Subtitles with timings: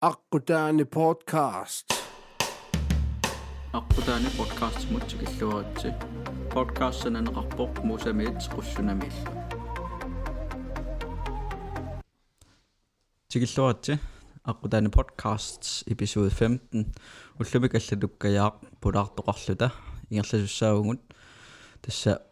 [0.00, 1.92] аққутаани podcast.
[3.76, 5.92] Аққутаани подкаст мутсикиллуаратси
[6.54, 9.12] подкастсананеқарпоқ мусамиит qussунамил
[13.28, 14.00] тикиллуаратси
[14.50, 16.96] аққутаани подкаст episode 15
[17.38, 19.68] уллумик аллалуккаяақ пулаартоқарлута
[20.08, 21.00] ингерласуссаагугут
[21.82, 22.22] тасса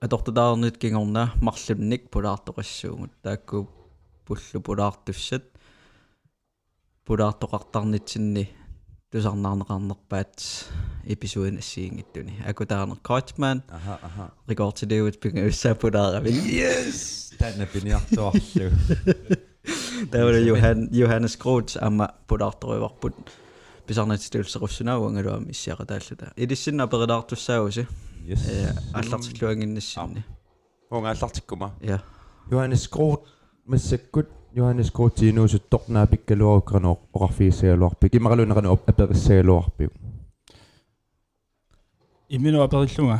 [0.00, 3.68] атортутаарнит кингорна марлунник пулаартоқассуугут таакку
[4.24, 5.51] пуллу пулаартуссат
[7.06, 8.48] пулаартоқартарнитсинни
[9.10, 10.36] тусарнаарнеқарнерпаат
[11.04, 14.30] эпизодин ассиингиттуни акутаарнер коачман аха аха.
[14.46, 17.36] Рекордсидеут пинга уссапулаарави yes!
[17.38, 18.40] Танна пиниарторлу
[20.10, 23.14] тавра Johan Johannes Groth амма пулаарториварпут
[23.86, 25.10] писарнатитулсеруссунаагу
[25.50, 26.32] иссиаqa тааллута.
[26.36, 27.88] Илиссинна перилаартуссаагуси
[28.24, 28.40] yes.
[28.48, 30.24] Э аллартиллуангиннассинни
[30.88, 32.00] онга аллартиккума я
[32.48, 33.26] Johannes Groth
[33.66, 39.90] массаккут Johannes Cortinus tornaapikkaluarukkano orarfiisaaluarpik imaqaluneranu aperissaaluarpik
[42.28, 43.18] Imminu aperilluga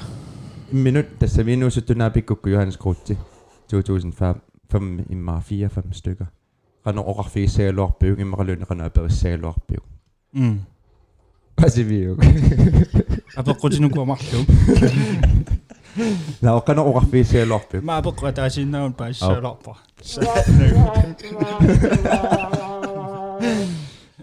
[0.73, 3.19] imminut tässä minuusutunaapikku Johannes Corti
[3.71, 6.27] 2005 imma 4 stykker.
[6.85, 9.81] Qanu orarfiisaaluarpik imaqaluneranu aperissaaluarpik
[10.33, 10.61] mm.
[11.61, 12.19] Qasiviuk
[13.37, 14.45] apeqqutinuku amarlu
[16.41, 19.77] на оқано оқарфиисаалуарпи ма апеққа таасиннаун паассааларпа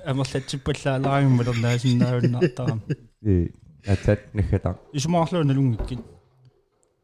[0.06, 2.80] амерлатсиппаллаалаарин мулернаасиннаавиннартаа
[3.22, 3.52] и
[3.88, 6.00] атат нахатар исумаарлуна лунгиккит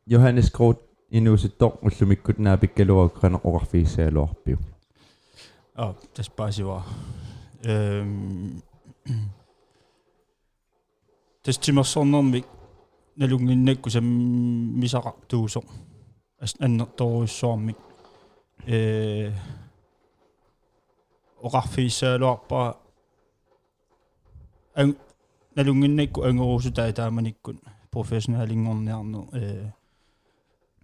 [0.09, 4.57] Johannes Groth инуусуттор уллумиккутнаа пиккалуаруккано оқарфиисаалуарпи
[5.75, 6.83] а тас паасива
[7.63, 8.63] эм
[11.43, 12.43] тас тимерсорнэрми
[13.15, 14.05] налунгиннакку сам
[14.79, 15.63] мисақартуусо
[16.39, 17.77] ас аннерторуиссуармик
[18.67, 19.31] э
[21.41, 22.77] оқарфиссаалуарпаа
[24.75, 24.97] ан
[25.55, 27.57] налунгиннакку ангерусутаа тааманиккут
[27.91, 29.71] профессионалингорниарну э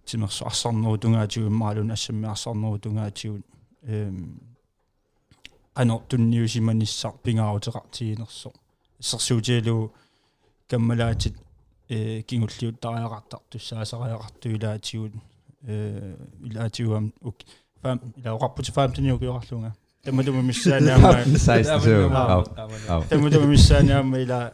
[0.04, 3.44] тимерсо арсарнуу тунгаатигуммаалун ассаммиарсарнуу тунгаатигут
[3.82, 4.40] эм
[5.74, 8.52] ано тунниусиманиссар пингаарутеқартигинерсо
[8.98, 9.92] иссерсуутиалу
[10.68, 11.41] каммалаатит э
[12.28, 15.12] кингуллиут тариақартар туссаасариақарту илаатигут
[15.62, 17.36] э илаатигуам ук
[17.82, 21.24] фам илаоқарпути фаамтаниукиоқарлунга тамматума миссаанаама
[23.10, 24.52] тамматума миссаанаама ила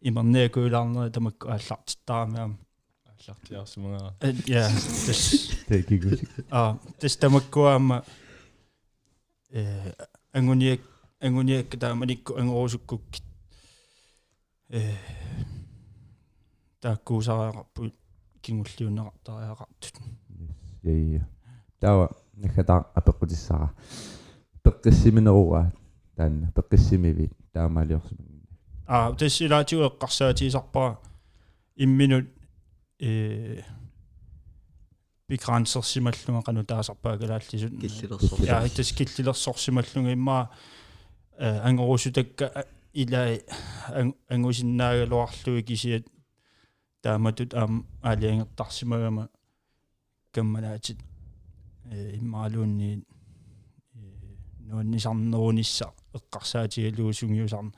[0.00, 2.56] имернеакуилаарнери тамакку ааллартиттарамаама
[3.28, 4.14] аллартиарсумага
[4.46, 4.68] я
[5.06, 8.04] тас текигусик а тас тамаккуаама
[9.50, 9.92] э
[10.32, 10.80] ангуниак
[11.20, 13.24] ангуниак тааманикку ангорусуккуккит
[14.70, 14.94] э
[16.82, 17.94] тааккуусариақарпут
[18.42, 19.96] кингуллиунеқартариақартут
[20.82, 21.28] яия
[21.80, 23.70] тава нахатар апеққутиссара
[24.64, 25.72] пеққиссиминеруа
[26.16, 28.42] таанна пеққиссимивит таамаалиорсумагин
[28.86, 30.98] а тас илаатигу эққарсаатиисарпаа
[31.76, 32.26] имминут
[32.98, 33.62] э
[35.28, 40.12] бигрансерсималлунга кану таасарпаа галааллисут киллилерсор я тас киллилерсорсималлунга.
[40.12, 40.50] Имма
[41.38, 43.44] э ангорусутакка илай
[44.28, 46.06] ангусиннаагалуарлуи кисиат
[47.02, 49.28] тааматут аам аалиангертарсимагама
[50.32, 50.98] каммалаатит
[51.90, 53.04] э иммаалуунни
[54.68, 57.74] нуаннисарнерунисса эққарсаатигалуусунгиусарн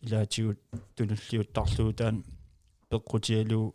[0.00, 0.58] илаатигут
[0.96, 2.24] тунуллиуттарлуутаан
[2.90, 3.74] пеққутигалу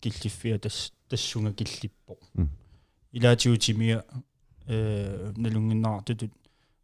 [0.00, 2.16] киллиффиа тас тассунга киллиппо.
[3.12, 4.04] Илаатигутимиа
[4.66, 6.32] э налунгиннаартутут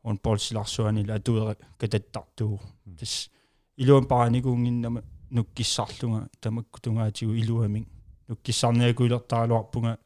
[0.03, 2.61] он полсиларсуани латуера кататтартуу.
[2.99, 3.31] Тас
[3.77, 7.87] илуан параникуунгиннама нуккиссарлунга тамакку тунгаатигу илуамин
[8.29, 9.99] нуккиссарниакуилертаалуарпунга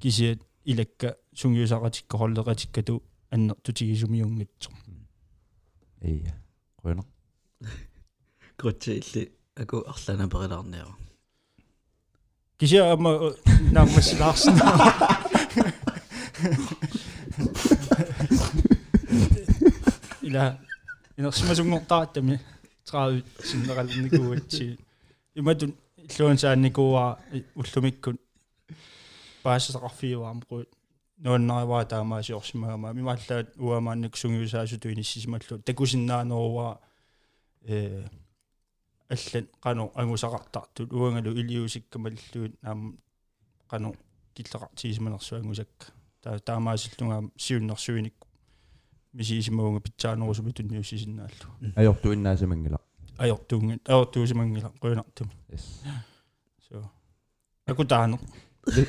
[0.00, 4.70] кисиат илакка сунгиусаратикка холлератиккату аннертутигисумиунгитсо
[6.02, 6.34] ия
[6.82, 7.04] қойно
[8.56, 10.94] крутсиилли аку арлана перилаарниара
[12.58, 13.34] кисиа ама
[13.72, 14.54] нааммассилаарсна
[20.22, 20.58] ила
[21.16, 22.40] инерсимасунгортааттами
[22.94, 24.78] траавит синнералникууатси
[25.34, 25.74] иматун
[26.06, 27.18] иллуансаанникууа
[27.60, 28.20] уллумиккут
[29.42, 30.68] паассақарфиуаампруут
[31.24, 36.80] нуаннариваа таамаасиорсимагама мимааллаат уамаанник сунгиусаасуту иниссисималлу такусиннаанеруа
[37.62, 38.04] э
[39.08, 40.92] аллат кану ангусақартартут.
[40.92, 42.98] Уангалу илиусиккамаллуут наам
[43.68, 43.96] кану
[44.34, 45.92] киллеқартигисманерсу ангусакка.
[46.22, 48.23] Таа таамаасиллунгаам сиуннэрсуиникку
[49.14, 51.46] мисисимаунга питсаанерусуми тунниуссисиннааллу
[51.80, 52.78] ajortuinnaasumangila
[53.24, 55.66] ajortuungit ajortuusimангила quinartum yes
[56.66, 56.76] so
[57.66, 58.18] акутаано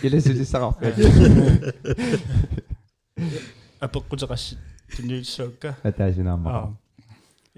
[0.05, 0.97] илэсулиссақарфиат
[3.85, 4.53] апеққутеқасси
[4.95, 6.67] тунниссаакка атаасинаамаа аа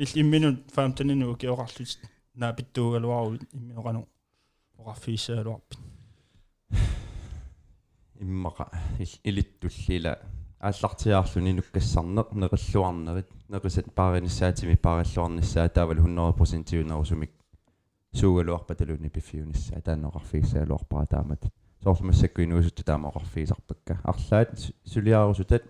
[0.04, 1.92] ил имминут 15 нину киоқарлут
[2.36, 4.08] наапиттуугалуару имминорану
[4.80, 5.80] оқарфиисаалуарпит
[8.20, 8.66] иммаqa
[9.24, 10.20] илиттуллила
[10.60, 17.32] ааллартиаарлуни нуккассарнеқ неқиллуарнерит неқисат пааринissaатими паараллуарниссаа таавал 100% тиунерусумик
[18.14, 21.46] суугалуарпаталуни пиффиунissaa таанеқарфииссаалуарпара таамат
[21.84, 25.64] соорлумассакку инуусутта таамаақарфиисарпакка арлаат сулиаарусутат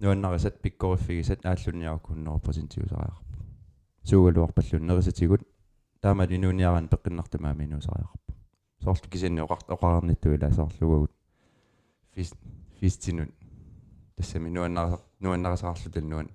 [0.00, 3.22] нуаннарисат пиккориффигисат ааллуниарку 100% тиусариарпа
[4.02, 5.42] суугалуарпаллун нерисатигут
[6.00, 8.34] таамат инуниаран пеққиннартамаа минусариарпа
[8.82, 11.12] соорлу кисинни оқартоқарниттуила соорлугагут
[12.12, 12.34] фис
[12.80, 13.30] фистинут
[14.16, 16.30] тассами нуаннара нуаннарасаарлутал нуан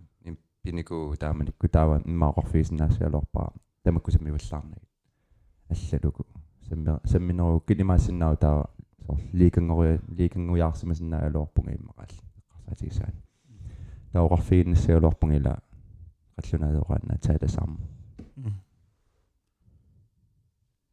[0.62, 3.54] пинику тааманикку таава иммаақорфиисинаассиалуарпаа
[3.84, 4.90] тамакку саммиваллаарнагит
[5.70, 6.26] аллалуку.
[6.68, 8.70] Самми самминеру килимаассиннаау таава.
[9.06, 12.12] Соор ликангориа ликангуяарсимасиннаа алуарпунга иммақаал
[12.68, 13.16] эққарсаатигисаан
[14.14, 15.60] таоқарфииннассиалуарпунгила
[16.38, 17.80] қаллунаадоқаанна тааласаарма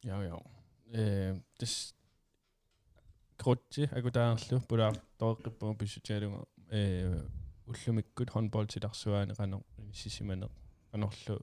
[0.04, 0.36] Ja, ja.
[0.94, 1.94] Øh, det
[3.38, 6.40] krutsi akutaarlu pulaar toeqqippugu pissutialunga
[6.72, 7.22] øh
[7.66, 9.58] ullumikkut håndboldtidarsuaani qano
[9.92, 10.52] sissimaneq
[10.90, 11.36] qanorlu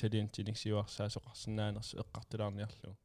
[0.00, 2.96] taliantiниksиуарсаасоқарсинааnersu эққартулаарниарлу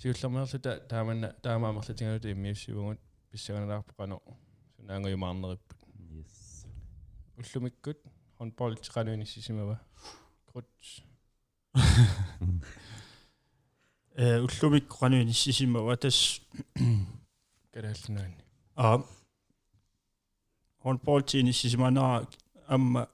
[0.00, 3.00] сиуллермерлу та тааманна таамаамерлутингалут иммиуссивугут
[3.30, 4.16] писсаганалаарпу qano
[4.76, 5.78] сунаангуйумаарнериппут
[6.16, 6.66] yes.
[7.36, 7.98] Уллумиккут
[8.94, 9.80] qanуини сисимава
[10.46, 10.66] крут
[14.14, 16.40] э уллумик qanуини сисимава тас
[17.72, 18.44] калааллунаани
[18.74, 19.04] а
[20.84, 22.26] håndboldтини сисиманаа
[22.68, 23.06] амма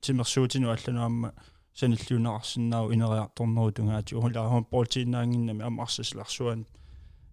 [0.00, 1.32] тимерсуутину аллану амма
[1.78, 6.66] саниллуунеқарсинаау инериарторнеру тунгаати ула håndboldтинаангиннами амма арсасларсуан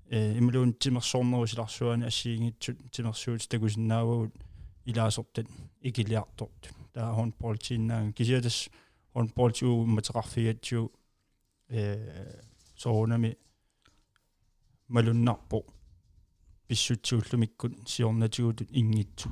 [0.10, 4.34] э имлуун тимерсорнеру силарсуани ассиингитсут тимерсуут такусиннаавагут
[4.86, 5.48] илаасортат
[5.82, 6.70] икилиарторту.
[6.94, 8.70] Таа håndboldтинаанг кисиатас
[9.16, 10.92] håndboldтуу матеқарфигатсуу
[11.70, 12.42] э
[12.78, 13.38] соонами
[14.88, 15.66] малуннарпо
[16.68, 19.30] писсутсууллумиккут сиорнатигутут ингитсу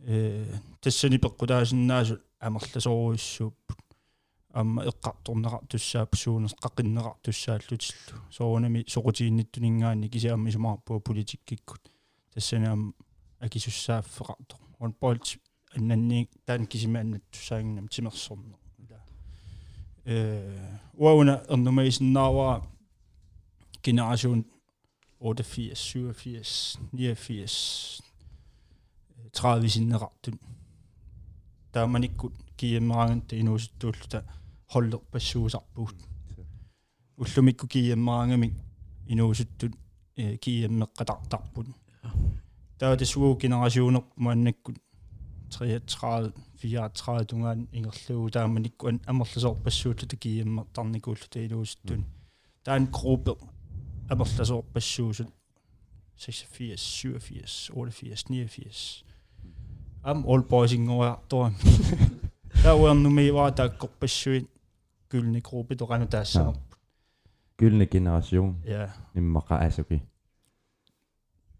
[0.00, 0.46] э
[0.80, 3.78] тассани пеққулаасиннаасут амерласоруйуссууппут
[4.52, 11.82] амма эққарторнеқар туссаап суунес қақиннеқар туссааллутиллу соонами соқутиинниттунингаани кисиамми сумаарпуа политиккиккут
[12.32, 12.94] тассанаам
[13.40, 15.36] акисуссааффеқартор он болт
[15.74, 18.58] аннанни таан кисима аннаттусаагиннам тимерсорнер
[20.04, 22.62] э уауна эрнумаисиннааваа
[23.84, 24.44] generation
[25.20, 28.07] 88 87 89
[29.32, 30.36] 30 синнеқартут
[31.72, 34.24] тааманиккут киеммаангат инуусуттууллута
[34.72, 35.96] холлерпассуусарпуут
[37.16, 38.54] уллумикку киеммаангамик
[39.06, 39.72] инуусуттут
[40.16, 41.66] э киеммеққатартарпут
[42.78, 44.76] таата суу генерасионер мааннаккут
[45.50, 52.04] 33 34 тунгаан ингерлуу тааманикку амерласоорпассуутлута киеммертарникууллута инуусуттун
[52.62, 53.32] таан группе
[54.08, 55.28] амерласоорпассуусут
[56.16, 59.07] 86 87 88 89
[60.02, 61.46] am all boys ингориартуа
[62.62, 64.46] тауэрнумииваа тааккорпассуит
[65.10, 66.54] gyllene gruppe торану таассаа
[67.58, 70.02] gyldne generation ja иммаqa асуки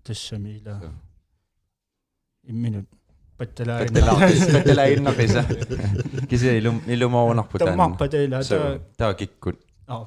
[0.05, 0.75] тассамила
[2.43, 2.89] имминут
[3.39, 5.43] патталаа патталаиннақиса
[6.31, 10.07] кися илум илумоорнарпу таан таммарпа таила таа таа киккут аа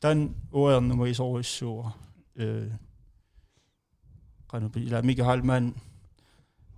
[0.00, 1.94] тан уернума исоруссууа
[2.36, 2.70] э
[4.50, 5.74] кану ила мика халман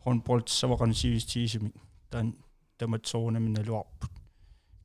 [0.08, 1.72] håndbold савакан сивистиисими
[2.12, 2.28] таан
[2.78, 4.12] таматсоорнамина луарпут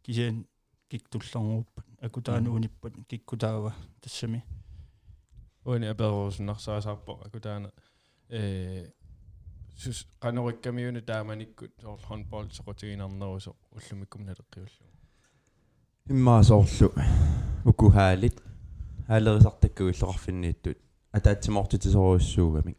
[0.03, 0.47] кисиан
[0.91, 4.41] киктуллернеруппут акутаанууниппут киккутаава тассами
[5.65, 7.71] уани аперуусуннарсаасаарпо акутаана
[8.29, 8.91] э
[9.77, 14.87] сус канориккамиуна тааманиккут соор håndbold соқутигинарнерусо уллумиккум налеққиуллу
[16.13, 16.89] иммаасоорлу
[17.71, 18.37] укухаалит
[19.07, 20.79] хаалерисартаккуиллеқарфиннииттут
[21.17, 22.79] атаатсимортитисоруссуугамик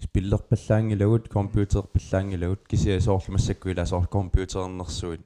[0.00, 5.20] спиллерпаллаангилагут компьютерпаллаангилагут кисиасоорлу массаккуилаасоор компьютернерсуит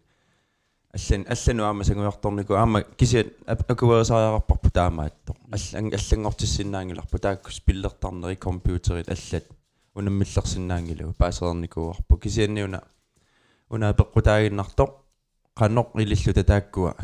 [0.93, 9.45] аллан аллану аама сангуярторнику аама кисиат акуверисариарпарпу таамаатто аллан аллангортиссиннаангиларпу таакку спиллертарнери компьютерит аллат
[9.95, 12.83] унаммиллерсиннаангилагу паасерникуарпу кисианниуна
[13.71, 14.85] уна пеққутаагиннарто
[15.59, 16.95] qannoq ililluta taakkua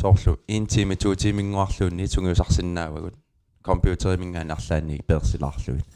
[0.00, 3.14] sooрлу интими туутимингуарлуунни тунгиусарсинаавагут
[3.62, 5.86] компьютеримингаани арлаани персилаарлуит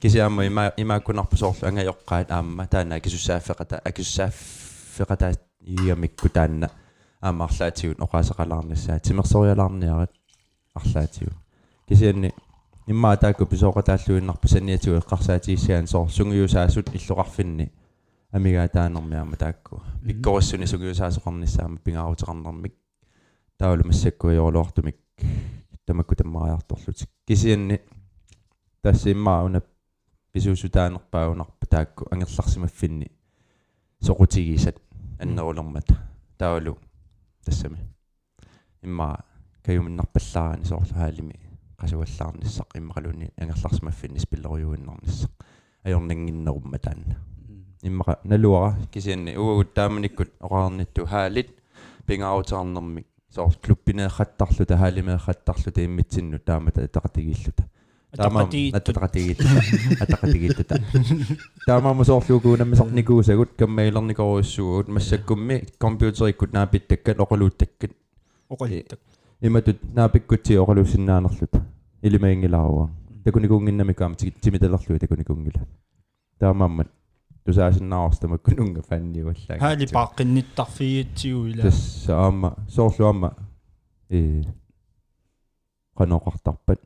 [0.00, 6.70] кисиаама има имааккунарпу соорлу ангайоққаат аама таана акисуссааффеқата акисуссааффеқата иамикку таанна
[7.20, 10.12] аама арлаатигут оқаасеқалаарнассаа тимерсориалаарниарат
[10.74, 11.32] арлаатигу
[11.88, 12.32] кисианни
[12.86, 17.70] иммаа таакку писооқатааллуиннарпу саниатигу эққарсаатигиссаан соор сунгиусаасут иллоқарфинни
[18.32, 22.74] амигаатаанермиама таакку пиккориссуни сугиусаасоқарнissaама пингаарутеқарнэрмик
[23.58, 24.96] таулу массакку йорлуартумик
[25.84, 27.80] тамакку таммариарторлутик кисианни
[28.82, 29.60] тассиммаа уна
[30.32, 33.10] писуусутаанерпаагунарпа таакку ангерларсимаффинни
[34.02, 34.76] соқутигисат
[35.18, 35.96] аннерулермата
[36.38, 36.78] таулу
[37.44, 37.78] тассами.
[38.82, 39.24] Имма
[39.64, 41.40] каюминнарпаллаарани соорлу хаалими
[41.78, 45.30] qasuallаарnissaq иммақалуни ангерларсимаффинни спиллеруйуиннарниссақ
[45.84, 47.16] ajornanginnerumma taanna
[47.82, 49.36] иммаqa налуара кисианни.
[49.36, 51.50] Угут тааманиккут оqaarnittu хaalит
[52.06, 57.64] пингаарутеарнэрмик соор клуппинеэққаттарлута хаалимеэққаттарлута иммитсинну таамата тақатигииллута
[58.16, 60.80] таама аттақатигииллута аттақатигииллута
[61.66, 67.92] таамаама соорлуугуунаммисар никуусагут каммаилерникоруссугут массаккумми компьютериккут наапиттаккат оқалууттаккат.
[68.50, 68.98] Оқалиттак
[69.40, 71.64] иматут наапиккутси оқалуссиннаанерлута
[72.02, 72.90] илимаингилааруа
[73.24, 75.66] такуникуунгиннамикаама тимиталерлуи такуникуунгила
[76.38, 76.88] таамааммат
[77.44, 81.62] тусаасиннаарстамаккун унга фанниуаллаа хаали пааққинниттарфигитсигуила.
[81.62, 83.36] Тасса аама соорлуама
[84.10, 84.42] э
[85.96, 86.80] каноқартарпат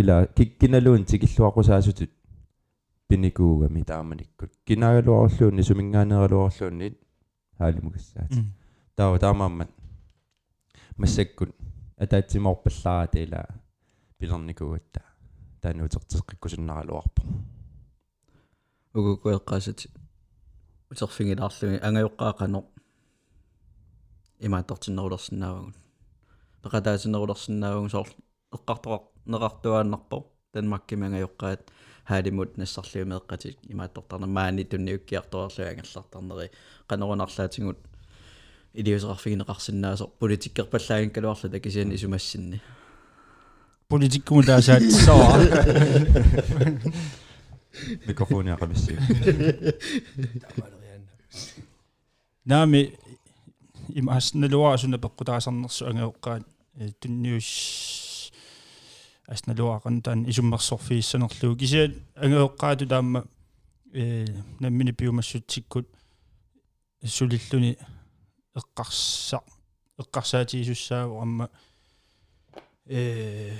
[0.00, 2.12] ила киккиналуун тикиллуақусаасутут
[3.08, 6.88] пиникуугами тааманиккут кинаагалуарлуунни сумингаанералуарлуунни
[7.58, 8.32] хаалимугассаат
[8.96, 9.70] таава таамааммат
[10.98, 11.50] массаккут
[11.96, 13.42] атаатсиморпаллаата ила
[14.18, 15.00] пилерникуугатта
[15.62, 17.22] таануутертеққиккусиннаралуарпо
[18.98, 19.80] угукуэққасат
[20.90, 22.60] утерфингилаарлуги ангаюққаақано
[24.46, 25.74] имааттортиннерулерсиннаавагун
[26.62, 28.08] пеқатаасиннерулерсиннаавагун соор
[28.56, 31.60] эққартоқар неқартуааннарпо данмаккими ангаюққаат
[32.08, 36.50] хаалимут нассарлиу меэққатик имааттортарна маани тунни уккиарторлуи ангерлартарнери
[36.88, 37.78] қанерунарлаатингут
[38.74, 42.60] илиусеқарфигинеқарсинаасо политиккерпаллаагин калуарлу такисиан исумассинни.
[43.88, 45.38] Политиккуму таасаатсаа
[48.06, 48.98] микрофони ақалусси
[52.44, 52.98] наами
[53.88, 56.44] имаасналуарасуна пеққутаасарнерсу ангеоққаат
[57.00, 58.05] тунниус
[59.28, 63.24] асналуақан таан исуммерсорфииссанерлуу кисиат ангеоққаату таама
[63.92, 64.26] э
[64.60, 65.86] наммини пиумассутсиккут
[67.04, 67.76] сулиллуни
[68.54, 69.42] эққарсаа
[69.98, 71.50] эққарсаатиисуссааву амма
[72.86, 73.58] э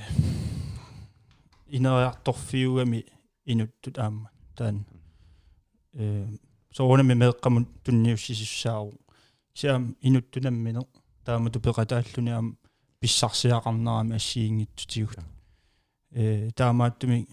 [1.66, 3.04] инериарторфиугами
[3.44, 4.84] инуттут аама таан
[5.94, 6.28] э
[6.72, 8.94] соонами меэккамут тунниуссисуссааву
[9.54, 10.82] сиам инуттунаммине
[11.24, 12.56] таамату пеқатааллуни аама
[13.00, 15.35] писсарсиақарнарами ассиингиттутигут
[16.16, 17.28] э таамааттуми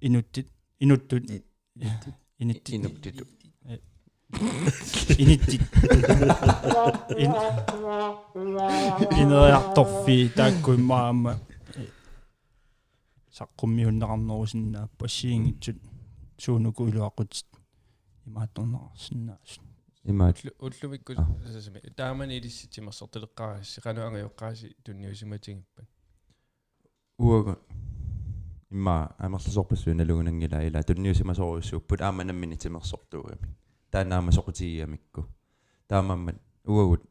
[0.00, 0.48] инуттит
[0.80, 1.22] инуттут.
[1.78, 2.74] Инуттит.
[2.74, 3.26] Инуттиту
[5.18, 5.60] инуттит.
[9.20, 11.38] Инериарторфи тааккуиммаама
[13.38, 15.76] саққуммиуннеқарнерусиннаа пассиингитсут
[16.38, 17.46] суунуку илуаққутит
[18.26, 19.62] имаатторнеқарсинаасут
[20.04, 20.38] имаат.
[20.58, 21.12] Уллумикку
[21.46, 25.86] сасами таамани илисситимерсортелеққарасси кануангаюққааси тунниусиматингиппат.
[27.18, 27.58] Уага
[28.72, 33.48] имма амерласорпассуи налугунангила ила тунниусимасоруссууппут ааманаммини тимерсортуугами
[33.90, 35.26] таанаама соқутигиамикку
[35.88, 37.02] таамаммат уагут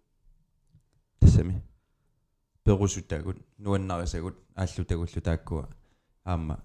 [1.19, 1.61] тассами.
[2.63, 5.69] Перусутагут нуаннарисагут ааллутагуллу тааккуа
[6.23, 6.63] аама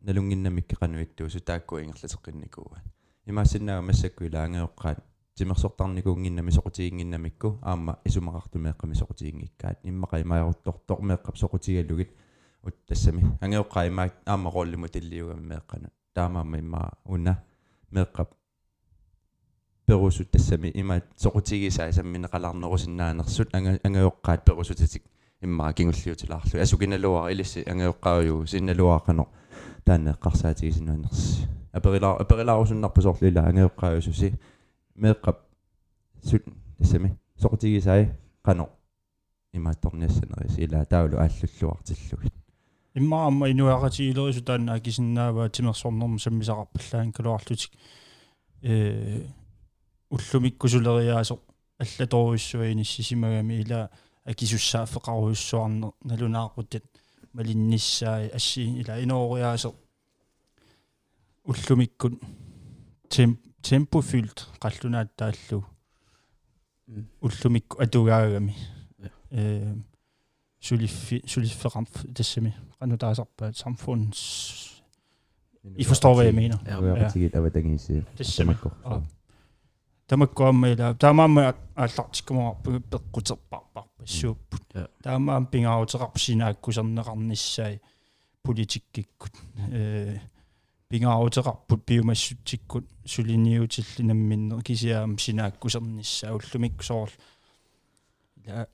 [0.00, 2.78] налунгиннамикки кануиттуу сутааккуа ингерлатеққинникууа
[3.26, 5.04] имаассиннаага массакку илаангеоққаат
[5.34, 12.10] тимерсортарникуунгиннами соқутигингиннамикку аама исумақартумеэққами соқутигингиккаат иммақа имаяруттортормеэққап соқутигаллугит
[12.63, 17.43] ут тассами ангеоққаа имаак аама роллиму тиллиугами меэққана таамаама имаа уна
[17.91, 18.29] меэққап
[19.85, 25.03] перусут тассами имаат соқутигисаа самминеқаларнерусиннаанерсут ангеоққаат перусутитик
[25.41, 29.25] иммаа кингуллиутилаарлу асукиналуара илисси ангеоққаажу синналуаақано
[29.85, 34.33] таанеққарсаатигисинуанерси аперилаа аперилаарусуннарпу соорлила ангеоққаажуси
[34.95, 35.37] меэққап
[36.23, 36.43] сут
[36.77, 38.09] тассами соқутигисаа
[38.43, 38.69] қано
[39.53, 42.33] имаатторниассанерис ила таулу ааллуллуартиллугит
[42.94, 47.72] иммаама инуаратигилерису таанаа кисиннаава тимерсорнерм саммисақарпаллаан калуарлутик
[48.62, 49.26] э
[50.10, 51.38] уллумиккусулериаасо
[51.78, 53.90] аллаторуиссуини сисимагами ила
[54.24, 56.84] акисуссааффеқаруйуссуарнер налунаақутат
[57.32, 59.74] малинниссаи асси ила иноориаасо.
[61.44, 62.20] Уллумиккут
[63.08, 65.64] тем темпофyldt қаллунааттааллу
[67.20, 68.56] уллумикку атугаагами.
[69.30, 69.74] Э
[73.52, 74.70] samfunds...
[75.76, 76.58] I forstår, hvad jeg mener.
[76.66, 77.10] Ja.
[78.18, 78.54] Desemi.
[80.06, 80.26] Tämä
[80.60, 81.54] meillä, tämä on me
[81.98, 82.56] latskama
[83.12, 84.38] kutsapapa sup.
[85.02, 87.62] Tämä on pingaut rapsina kusan rannissa
[88.42, 89.30] politiikkikut.
[90.88, 97.08] Pingaut rapput biomassutsikut suliniutillinammin kisiam sinakkusannissa ullumiksoor.
[98.46, 98.66] Ja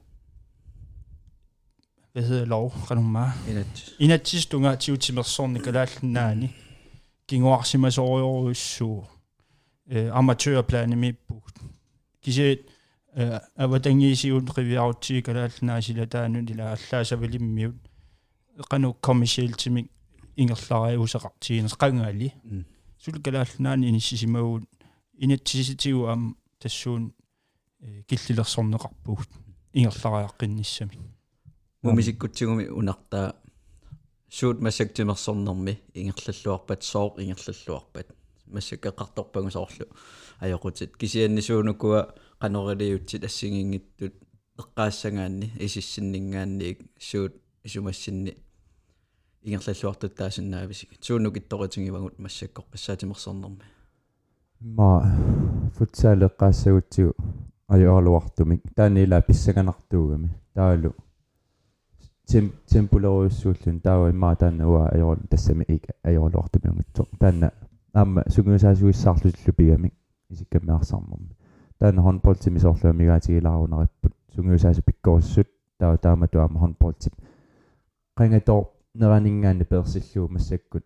[2.15, 6.48] hvad hedder lov qanumma инат inatsistunga tiutimersorni kalaallinnaani
[7.27, 8.89] kinguarsimasoriorussu
[9.95, 11.10] э аматёрпланими
[12.24, 12.48] кисе
[13.15, 17.77] э аватангиисиун ривиарутсии калааллнаасила таанун ила аллаасавалиммиут
[18.62, 19.88] эқану коммерциалтимик
[20.41, 22.27] ингерлариусеқартигинес қангаали
[23.03, 24.63] сул калааллнаани иниссисимагуут
[25.24, 27.13] инатсиситигу ам тассуун
[27.79, 29.29] э киллилерсорнеқарпугут
[29.74, 30.98] ингерлариаққинниссами
[31.87, 33.37] мумисиккутсигуми унартаа.
[34.28, 38.09] Суут массактимерсорнэрми ингерллуарпат соор ингерллуарпат
[38.47, 39.87] массаккеқарторпагу соорлу.
[40.40, 44.14] Аёқутит кисианнисуунуккуа канорилиутсит ассигингиттут
[44.59, 48.37] эққаассагаанни исиссиннингаанниик суут исумассинни
[49.43, 53.64] ингерллуартут таасиннаависик суунук итторитингивагут массаккоқ пассаатимерсорнэрми
[54.61, 54.90] ма
[55.76, 57.14] футсаалеққаассагутсигу
[57.69, 60.95] аюарлуартумик таанила писсаганартуугами таалу
[62.26, 67.52] тем темпулеруйуссууллун таава имма таанна уа ажорл тассами ик ажорлуартумиунгитсо таанна
[67.92, 69.95] аама сунгуусаасуиссаарлуллу пигамик
[70.30, 71.37] исиккаммеарсармерми
[71.78, 77.14] таанна хонболтими соорлуа мигаатигилаарунериппут сунгуусаасу пиккоруссут таава таама туама хонболтип
[78.16, 80.85] qangatoo neraninggaanni персиллуу массаккут.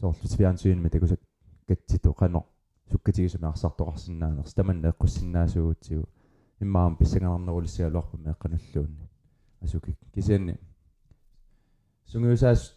[0.00, 1.20] Соорлу фиансуинми такусак
[1.68, 2.46] катситу qano
[2.90, 6.08] суккатигисумеарсартоқарсинаанерс таманна эққуссиннаасуугутсигу
[6.60, 9.08] иммаам писсаганарнерулиссигалуарпу меэққануллуунни
[9.64, 10.58] асуки кисианни
[12.06, 12.74] сунгуусаас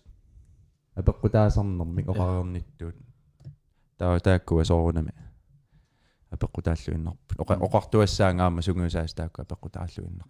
[0.95, 2.95] апеққутаасарнэрмик оқарерниттуут
[3.97, 5.13] таа тааккуа соорунами
[6.31, 10.27] апеққутааллуиннарпу оқа оқартуассаангаама сунгуусаас таакку апеққутааллуиннар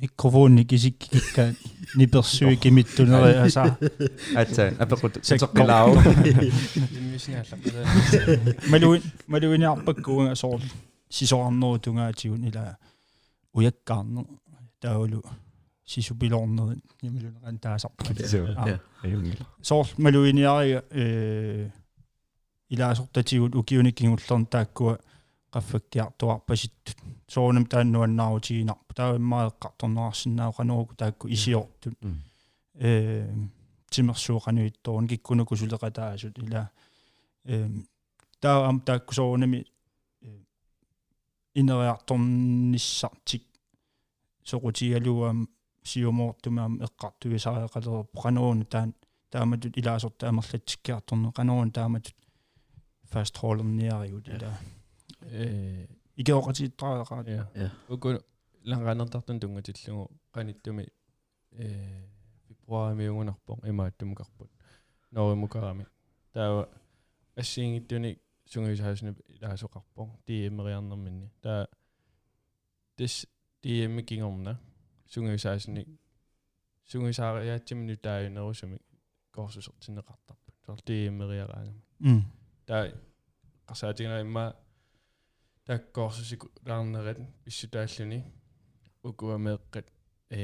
[0.00, 1.56] микрофонни кисиккиккаат
[1.96, 3.78] ниперсуи кимиттунери аса
[4.34, 5.90] атса апеққут сеққилаау
[6.98, 7.56] иммисинаалла
[8.72, 10.60] малуин малуиниарпаккуунга соор
[11.08, 12.78] сисоарнеру тунгаатигун ила
[13.52, 14.26] уяккаарнер
[14.80, 15.22] таулу
[15.84, 18.04] сисупилорнерит нималунеран таасарпа
[18.64, 18.80] я
[19.62, 21.70] соор малуиниарига э
[22.68, 24.98] илаасортатигут укиуниккингуллерн тааккуа
[25.52, 31.98] qaffakkiartuarpasittut soonam taannuannaarutigинарпу таавиммаеққарторнерарсинаау qanooku таакку исиортут
[32.74, 33.28] э
[33.92, 36.70] тимерсууqanuittorun киккунуку сулеқатаасут ила
[37.44, 37.68] э
[38.40, 39.66] таа ам таакку соонами
[41.54, 43.44] инериарторниссартик
[44.44, 45.48] соқутигалуам
[45.84, 48.94] сиумоортумаам эққартуисариақалерпу qanooну таан
[49.30, 52.16] тааматут илаасорта амерлатсиккиарторне qanooну тааматут
[53.12, 54.58] fast hollerniarigут ила
[55.20, 55.86] э.
[56.16, 58.08] Игеоqatiittaraaqaat я уку
[58.64, 60.88] лангаанертартун тунгатиллугу qaниттуми
[61.52, 62.08] э.
[62.48, 64.50] Фебруаримиугунарпо имааттумукарпут
[65.10, 65.86] норимукарами
[66.32, 66.68] таава
[67.36, 71.68] ассиингиттуни сунгисаасна илаасоқарпо тиэмериарнэрминни таа
[72.96, 73.26] тис
[73.62, 74.60] тиэмми кингорна
[75.12, 75.82] сунгисаасни
[76.90, 78.78] сунгисаариаатсимину тааюнерусуми
[79.34, 82.20] корсусертиннеқартарпут соор тиэмериараангами м
[82.66, 82.84] таа
[83.68, 84.44] qarsaatiginaa imma
[85.66, 88.18] таккоорсусику лаарнерат писсутааллуни
[89.08, 89.86] укуамеэккат
[90.30, 90.40] э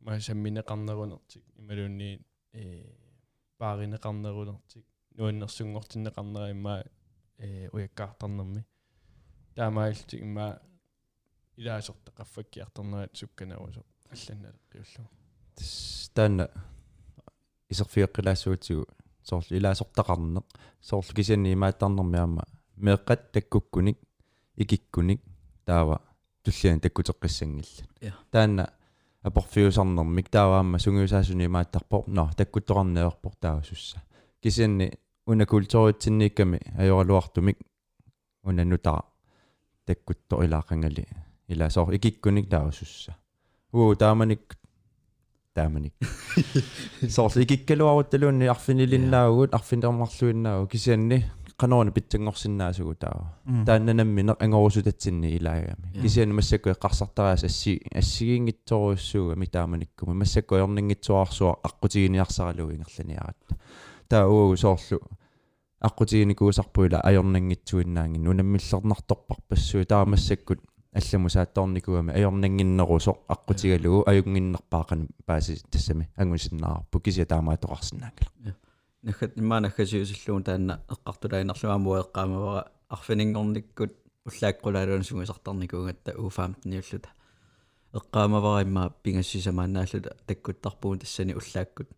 [0.00, 2.10] масамминеқарнерунертик ималуунни
[2.52, 2.62] э
[3.58, 4.84] пааринеқарнерунертик
[5.16, 6.84] нуаннерсунгортиннеқарнера имма
[7.38, 8.64] э уяккаартарнерми
[9.54, 10.46] таамаалтик имма
[11.62, 15.08] илаасортақаффаккиарторнерат сукканауасо алланналеққиуллу
[16.14, 16.48] таанна
[17.70, 18.84] исерфиэққилаассуутигу
[19.22, 20.44] соорлу илаасортақарнеқ
[20.80, 22.44] соорлу кисианни имааттарнэрмиама
[22.76, 23.98] меэққат таккуккуник
[24.56, 25.20] икиккуник
[25.64, 26.00] таава
[26.42, 28.72] туллиан таккутеққиссангилла я таанна
[29.22, 34.02] апорфиусарнэрмик тааваама сунгиусаасуни имааттарпор но таккутторнеерпор таавасусса
[34.42, 37.58] кисианни уна культууритсинниикками ажоралуартумик
[38.42, 39.04] уна нутара
[39.86, 41.06] таккутто илаақангали
[41.48, 43.16] илаасоор икиккуник таавасусса
[43.72, 44.56] уу тааманик
[45.54, 45.94] тааманик
[47.08, 51.18] соорлу икиккалуарутталуунни арфинилиннаагут арфинермарлуиннаагу кисианни
[51.62, 53.26] qanoona pitsanngorsinnaasugu taava
[53.66, 63.58] тааннанамминеқ ангорусутатсинни илаагами кисиани массакку эққарсартараас асси ассигиингитсоруссууга митааманиккума массакку ернингитсуарсуа аққутигиниарсаралуг ингерланиаратта
[64.08, 64.98] таа уугу соорлу
[65.88, 70.60] аққутигиникуусарпуила аёрнангитсуиннаангин унаммиллернарторпарпассуи таа массаккут
[70.92, 78.54] алламусаатторникуами аёрнангиннерусо аққутигалугу аюнгиннерпаақани пааси тассами ангусиннаарпу кися таамаатоқарсинаангала
[79.02, 83.92] нахат имаанаххасиусиллуун таанна эққартулаинерлуамуа эққаамавара арфинингорниккут
[84.26, 87.08] уллааккулаалуун сунгисартарникуугатта уфаамтниуллута
[87.94, 91.88] эққаамавара имма пингассисамаанааллута таккуттарпуун тассани уллааккут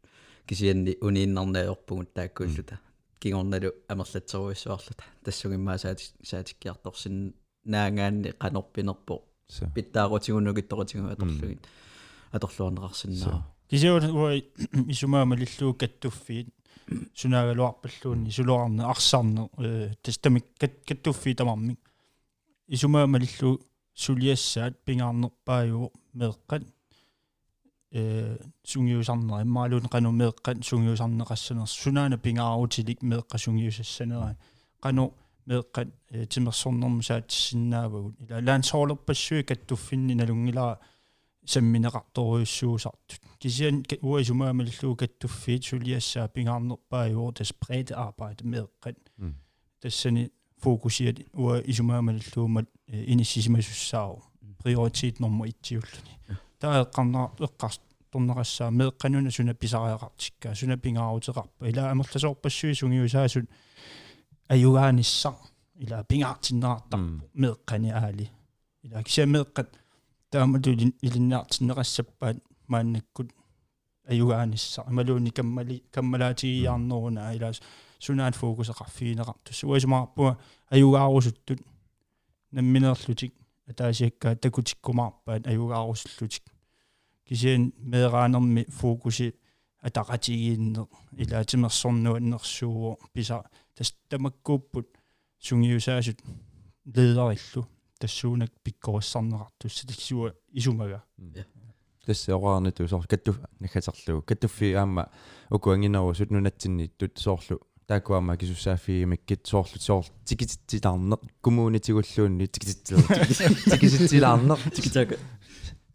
[0.46, 2.78] кисианни унииннарнаажорпугут тааккууллута
[3.18, 9.22] кигорналу амерлатсеруиссуарлута тассугиммаа саати саатиккиарторсин наангаанни канорпинерпо.
[9.48, 11.66] So питтаагутигунугитторутигу аторлугит
[12.32, 14.36] аторлуарнеқарсинаа кисиуна уа
[14.92, 16.48] исумаама лиллуу каттуффиит
[17.14, 21.80] сунаагалуарпаллуунни сулуарне арсарне э тестамик каттуффи тамармик
[22.68, 23.60] исумаама лиллуу
[23.94, 26.62] сулиассаат пингаарнерпааюу меэккат
[27.90, 34.36] э сунгиусарнера иммаалуун кану меэккат сунгиусарнеқассанер сунаана пингаарутилик меэкка сунгиусассанера.
[34.80, 35.14] Кану
[35.50, 35.88] meeqqat
[36.32, 40.74] timersornermusaat sinnaavagut ila laansoorlerpassui kattuffinni nalungilaa
[41.52, 49.34] sammineqartoriussuusartut kisian uisumaamalluu kattuffiit suliassaa pingaarnerpaa juor das brede arbejde meeqqat mm.
[49.80, 50.24] tassani
[50.62, 54.54] fokusiat ua isumaamalluumat inissisimasussaar mm.
[54.62, 57.80] prioritet nummer 1 ulluni taa eqqarnera eqqars
[58.10, 63.46] tornerassaa meeqqanuna suna pisariaqartikkaa suna pingaaruteqarpa ila amerlasoorpassui sungiusaasut
[64.47, 65.35] аюгаанisса
[65.75, 68.31] ила пингаартиннеартарпу меэққани аали
[68.83, 69.69] ила кися меэққат
[70.31, 73.29] таамату илиннаартиннерассаппаат мааннаккут
[74.07, 77.51] аюгаанisса ималууни каммали каммалаатигиаарнеруна ила
[77.99, 80.37] сунаат фокусеқарфиинеқартус уасумаарпуа
[80.71, 81.59] аюгаарусуттут
[82.51, 83.33] намминерлутик
[83.69, 86.43] атаасиаккаа такутиккумаарпаат аюгаарусуллутик
[87.27, 89.35] кисиан меэраанерми фокуси
[89.81, 90.87] атақатигиинне
[91.21, 93.43] илаатимерсорнуаннерсууо писа
[93.76, 94.88] тас тамаккууппут
[95.40, 96.18] сунгиусаасут
[96.84, 97.66] леериллу
[97.98, 101.02] тассуунак пиккориссарнеқартус таксуа исумага
[102.06, 105.10] тасса ораарниту соор катту наггатерлугу каттуффи аама
[105.50, 113.02] укуангинерусут нунатсинниттут соорлу таакуама кисуссааффи миккит соорлу соор тикититсилаарнеқ коммуунитигуллуунни тикититсилер
[113.70, 115.16] тикиситсилаарнеқ тикитака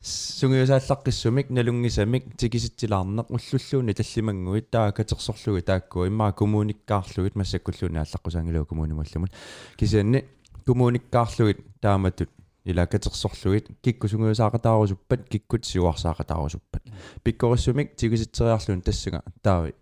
[0.01, 9.31] сунгиусааллаққиссумик налунгисамик тикиситсилаарнеқ уллуллууни таллимангуит таа катерсорлуги таакку иммаа коммуниккаарлугит массаккуллууни ааллаққусаангилуу коммунимуллумут
[9.77, 10.23] кисианни
[10.65, 12.29] коммуниккаарлугит тааматут
[12.63, 16.83] ила катерсорлугит кикку сунгиусаақатаарусуппат киккут сиуарсаақатаарусуппат
[17.23, 19.75] пиккориссумик тикиситсериарлуун тассага таави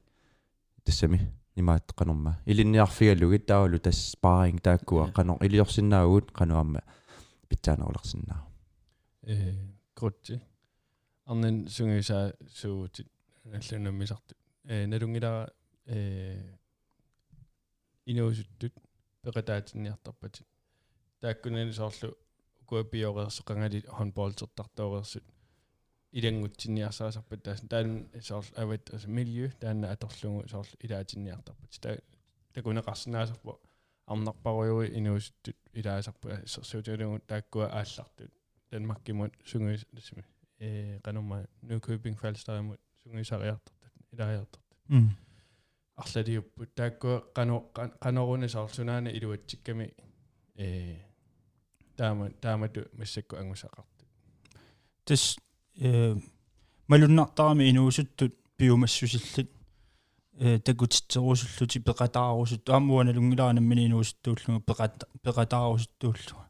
[0.83, 6.81] тассами нимааттеқанорма илинниарфигалугит таавалу тас спаринг тааккуа қанор илиорсинаагуут қануамма
[7.49, 8.47] питсаанерулерсинаа
[9.21, 10.39] э крутти
[11.25, 13.07] арнин сунгиса суутит
[13.45, 15.53] аллунаммисарту э налунгилара
[15.85, 16.57] э
[18.05, 18.73] инуусуттут
[19.23, 20.47] пеқатаатинниартарпатит
[21.19, 22.15] тааккунани соорлу
[22.69, 25.25] куапиореерсоқангали хонболтертартоореерсут
[26.11, 31.97] илангутсинниарсаасарпат таас таан соорл ават милиу таанна аторлугу соорл илаатинниартарпат та
[32.53, 33.59] такунеқарсинаасарпу
[34.05, 38.31] арнарпаруйуи инуусуттут илаасарпу сэрсуутилугу тааккуа ааллартут
[38.71, 39.85] данмаркимут сунгуис
[40.59, 45.15] э канумма нукөпинг фалстарамут сунгуисариартартат илариартарт м
[45.95, 47.55] арлалиуппут тааккуа қано
[48.01, 49.93] қаноруни соорлунаана илуатсикками
[50.55, 50.97] э
[51.95, 54.03] таама таамату массакку ангусақарту
[55.05, 55.37] тас
[55.75, 56.15] э
[56.87, 59.51] малуннартарами инуусуттут пиумассусиллит
[60.39, 66.45] э такутитсерусуллути пеқатаарусут аамуана лунгилаанаммини инуусуттууллуга пеқат пеқатаарусуттууллуга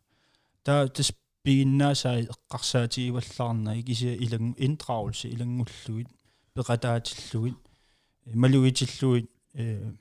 [0.63, 1.12] таа тас
[1.47, 6.09] пигиннаасаа эққарсаатигиваллаарна икися илангу интрауэлси илангуллугит
[6.55, 7.57] пеқатаатиллугит
[8.27, 9.92] малуитиллугит э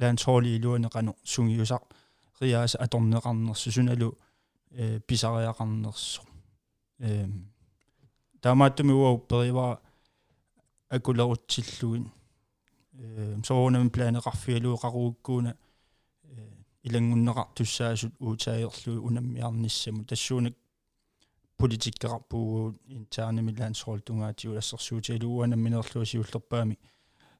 [0.00, 1.82] лансхоли илуанеқано сунгиусақ
[2.40, 4.18] риааса аторнеқарнерсу суналу
[4.70, 6.22] э писариақарнерсо
[6.98, 7.28] э
[8.40, 9.80] таамааттуми уау перива
[10.88, 12.10] акулерутсиллугин
[12.94, 15.56] э соонам планеқарфиалуу қарууккууна
[16.24, 16.48] э
[16.84, 20.54] илангуннеқартуссаасут уутаайерлуу унаммиарниссаму тассуунак
[21.57, 26.77] политиккеқарпуугуут интернемилаансрол тунгаатиулассерсуутиалууана минерлуусиуллерпаами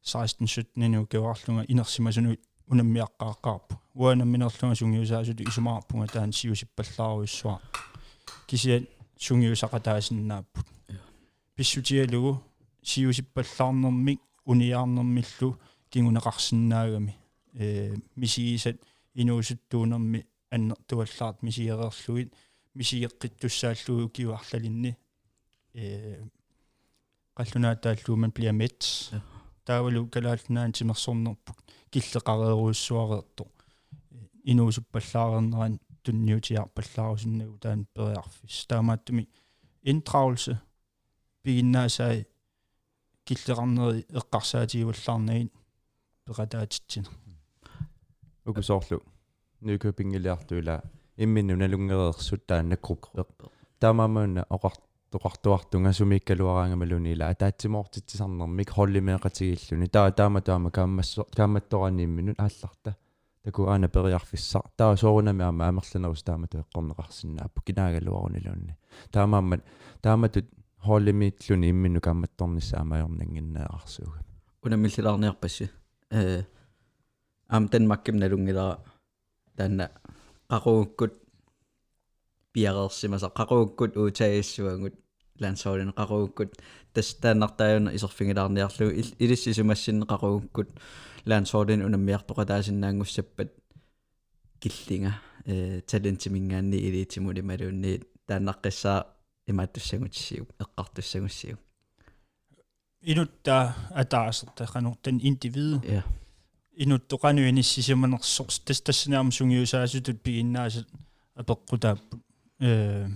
[0.02, 7.60] 16 17 кеварлунга инерсимасунуит унаммиаққааққарпу уанамминерлунга сунгиусаасут исумаарпунга таан сиусиппаллааруиссуа
[8.48, 8.84] кисиат
[9.20, 10.68] сунгиусақатаасиннааппут
[11.56, 12.42] писсутиалугу
[12.84, 15.60] сиусиппаллаарнэрмик униаарнэрмиллу
[15.92, 17.16] кингунеқарсинаагами
[17.54, 18.78] э мисигисат
[19.14, 22.34] инуусуттуунерми аннертуаллаарт мисиерерлугит
[22.78, 24.92] мисиеққиттуссааллугу киуарлалинни
[25.74, 26.24] э
[27.38, 28.82] qallunaataalluu man bliver mæt
[29.66, 31.58] таавалу калаалнаан тимерсорнерпут
[31.92, 33.46] киллеқарееруйссуареэрту
[34.52, 38.66] инуусуппаллаарернеран тунниутиарпаллаарусиннагу таан периарфис.
[38.68, 39.28] Таамааттуми
[39.84, 40.62] интраулсе
[41.44, 42.26] пигиннаасаа
[43.26, 45.52] киллеқарнери эққарсаатигуллаарнагит
[46.26, 47.10] пеқатаатитсина
[48.46, 49.02] укусоорлу.
[49.62, 50.84] Нюкөпингилиартуила
[51.18, 53.12] имминну налунгереерсут тааннаккрук
[53.80, 54.74] таамаамаана оқар
[55.12, 62.98] тоқартуартунга сумиккалуараангамалуни ила атаатсимоортитсисарнэрмик холлимеэқатигиллуни таа таама таама кааммассо кааматтораниимминут аалларта.
[63.44, 64.64] Таку аана периарфиссар.
[64.76, 68.76] Таа соорунами аама амерланерус таама туэққорнеқарсинааппу кинаагалуарунилуунни
[69.12, 69.64] таамааммат
[70.02, 70.46] тааматут
[70.86, 74.20] холлимиитлуни иммину кааматторнisса амаёрнангиннеарсууга
[74.64, 75.70] унамиллилаарниарпасси
[76.12, 76.44] э
[77.48, 78.80] ам танмакким налунгилара
[79.56, 79.90] таанна
[80.53, 81.15] qaquukkut
[82.53, 84.97] piareersimasa qaquukkut uutaagissuangут
[85.43, 86.51] лансоолин qaquukkut
[86.95, 88.87] тастааннартааюна исерфингилаарниарлу
[89.25, 90.69] илиссисумассинне qaquukkut
[91.31, 93.51] лансоолин унаммиартоқатаасиннаангуссаппат
[94.61, 95.13] киллинга
[95.47, 97.93] э талентимингаанни илиитимули малуунни
[98.29, 98.99] тааннаққиссаа
[99.51, 101.59] имааттуссагутсиуп эққартуссагуссиуп
[103.03, 105.85] инутта атаасерта канортан индивид
[106.77, 110.89] я инуттоqanuiниссисиманерсорс тас тассинаам сунгиусаасутут пигиннаасат
[111.35, 112.21] апеққутааппут
[112.61, 113.09] э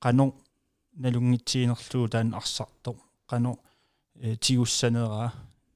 [0.00, 0.34] qano
[0.94, 2.96] налунгитсиинерлуу таан арсарто
[3.28, 3.58] qano
[4.40, 5.32] тигуссанераа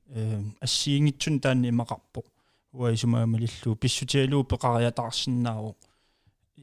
[0.09, 2.25] э ассиингитсун таанни имақарпо
[2.73, 5.77] уаисумаамалиллуу писсутиалуу пеқариатаарсинааву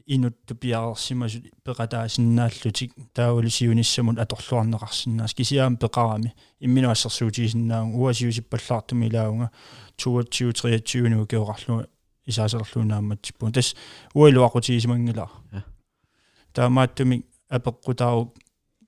[0.06, 9.50] инутту пиарерсимасут пеқатаасиннааллутик таавалисиуниссамут аторлуарнеқарсинаас кисиаам пеқарами имминуассерсуутисиннаам уасиусиппаллаартуми илаунга
[9.98, 11.86] 22 23 nu георарлу
[12.26, 13.76] исаасерлуунаамматсиппу тас
[14.14, 15.30] уилуақутигисимангила
[16.52, 18.32] таамааттуми апеққутаару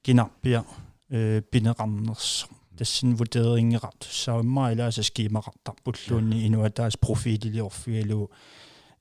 [0.03, 0.65] кинарпиа
[1.11, 2.47] э пинеқарнерс
[2.79, 8.31] тассин вутерингеқарт саамма илааса скимақартарпуллуунни инуатаас профилилиорфиалу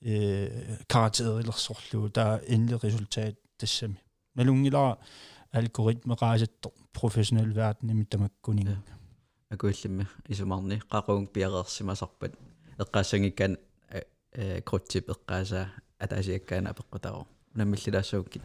[0.05, 3.99] э каратерилерсорлуу таа endelig resultat тассами.
[4.35, 4.99] Налунгилара
[5.53, 8.77] алгоритмеқаасатто профессионал верден имиттамаккунинга
[9.51, 12.33] акуиллимми исумарни qaqung piareersimasarpat
[12.79, 13.59] эққаассангиккан
[14.33, 17.27] э крутсип эққааса атаасиаккаана апеққутаро.
[17.55, 18.43] Наммиллилаассууккит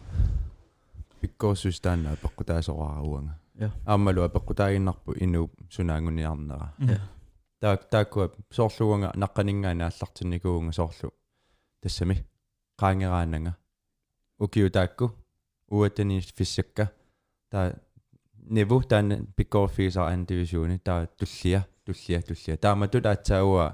[1.21, 7.01] пиккоосус таана апеққутаасораарауанга я аамалу апеққутаагиннарпу инууп сунаангуниарнера я
[7.59, 11.11] таак тааккуа соорлуунга наққанингаана аллартинникуунга соорлу
[11.81, 12.15] тассами
[12.81, 13.53] qaangeraananga
[14.45, 15.05] ukiu taakku
[15.77, 16.87] uatani fissakka
[17.51, 17.59] ta
[18.57, 23.65] niveau taana pikkorfiisa an divisioni ta tullia tullia tullia taamatu taatsaua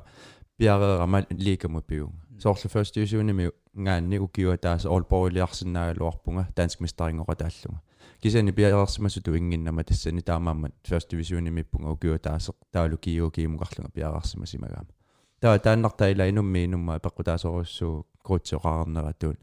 [0.57, 3.45] piareerama liikamu piunga soorlu first divisioni mi
[3.83, 7.79] ngaanni ukiu taas allborgiliarsinnaaluarpunga dansk mesteringoqa taallunga
[8.21, 14.91] kisani piareersimasutu inginnama tassani taamaammat first divisioni mippunga ukiu taas taalu kiu kiimuqarlunga piareersimasimagaama
[15.39, 19.37] таа тааннартаила инумми инумма пеккутаасоруссуу круутсоқарнератуун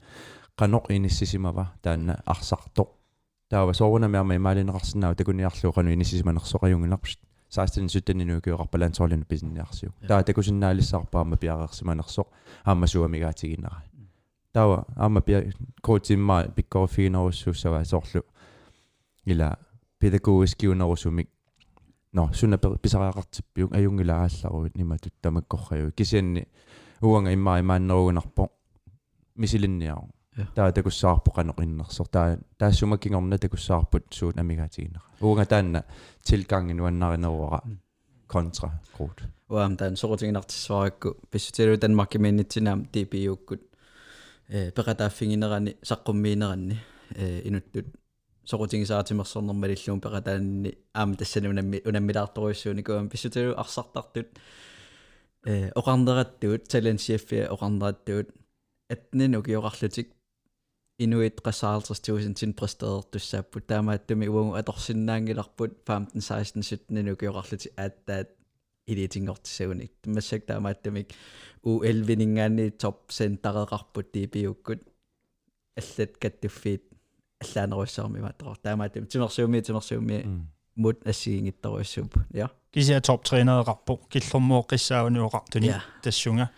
[0.56, 2.88] каноқ иниссисимава таанна арсарто
[3.48, 12.26] таава соорунамиарма имаалинеқарсинаава такуниарлуу кану иниссисиманерсоқаюнгиларпшит 16 17 нуукиоқарпалаансоорлину писинниарсиу таа такусиннаалиссаарпаама пиареерсиманерсоқ
[12.64, 13.82] аама суамигаатигиннера
[14.52, 15.42] таава аама пиа
[15.82, 18.22] круутимма пиккорфигинеруссууссава соорлу.
[19.24, 19.58] Ила
[19.98, 21.30] педагогискиунерусумик
[22.13, 26.43] no sunna pisaraaqartippiuk ajungilaallaruut nimatut tamakkorraju kisianni
[27.09, 28.43] uanga imma imaannerugunarpo
[29.37, 30.07] misilinniaru
[30.55, 35.81] taa takussaarpo qanoqinnersor taa taassumаккингорна takussaarput suut amigaatigиннера uanga taanna
[36.27, 37.59] tilgangen uannarineruara
[38.33, 43.61] kontra grut уам таан сорутигинартиссуаракку писсутилу данмарки миннитсинаам типиууккут
[44.49, 46.75] э пекатааффигинерани саққуммиинеранни
[47.15, 47.87] э инуттут
[48.44, 54.28] сорутигисаатимерсорнэрмалиллуун пекатаанни аама тассани унамми унаммилаарторуйссууни куам писсутилу арсартартут.
[55.44, 58.28] Э оқарнераттуут таленсиаффиа оқарнераттуут
[58.88, 60.08] атнин укиоқарлутик
[60.98, 65.84] инуит qassаартерстуусин тин престерертуссааппут таамааттуми уангу аторсиннаангиларпут.
[65.84, 68.28] 15 16 17 укиоқарлути ааттаат
[68.86, 71.08] илитингортисагуник тамассак таамааттумик.
[71.64, 74.82] У11 нингаани топ сентареқарпут типиуккут
[75.76, 76.91] аллат каттуффиит
[77.42, 86.50] аллаанеруссаарми мааттарор таамааттум тимерсууми тимерсууми мут ассигингитторуссууп я кися топ тренереқарпо киллэрмоо қиссаауниоқартуни тассунга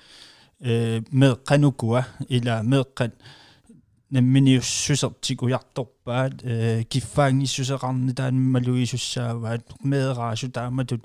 [0.60, 3.12] э меққанукуа ила меққат
[4.10, 11.04] намминиуссусертикуярторпаат э киффаангиссусеқарни таанмалуисуссааваат меэраасу тааматут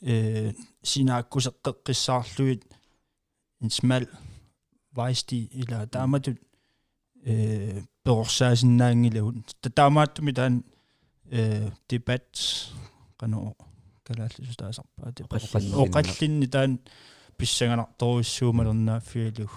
[0.00, 2.64] э синааккусеққеққиссаарлуит
[3.60, 4.06] en smal
[4.92, 6.38] vejsti ила тааматут
[7.24, 10.64] э перорсаасиннаангилавут таамааттуми таан
[11.30, 12.28] э дебат
[13.16, 13.56] каноо
[14.04, 15.12] калааллису таасарпаа
[15.84, 16.80] оқаллинни таан
[17.38, 19.48] писсаганарторуссуумалернааффиалу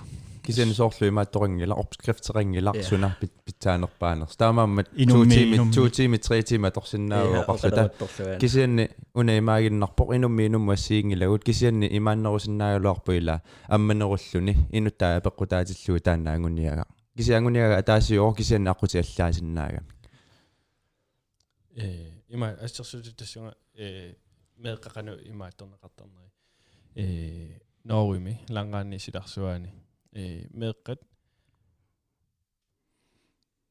[0.48, 7.92] кисен соорлу имаатторингила опскрифтерингиларсуна питсаанерпаанерс таамааммат 2 тими 2 тими 3 тими торсиннааву оқарлута
[8.40, 16.86] кисианни уна имаагиннарпоқ инумми инумма ассиингилагут кисианни имааннерусиннаагалуарпу ила амманеруллуни инуттаа пеққутаатиллуу тааннаангуниага
[17.18, 19.82] кисиангуниага атаасиоо кисианни аққути аллаасиннаага
[21.76, 24.16] э има ассерсуути тассунга э
[24.58, 26.32] меэккакану имаатторнеқартарнери
[26.96, 29.72] э норуими лангаанни силарсуаани
[30.14, 31.02] э меэккат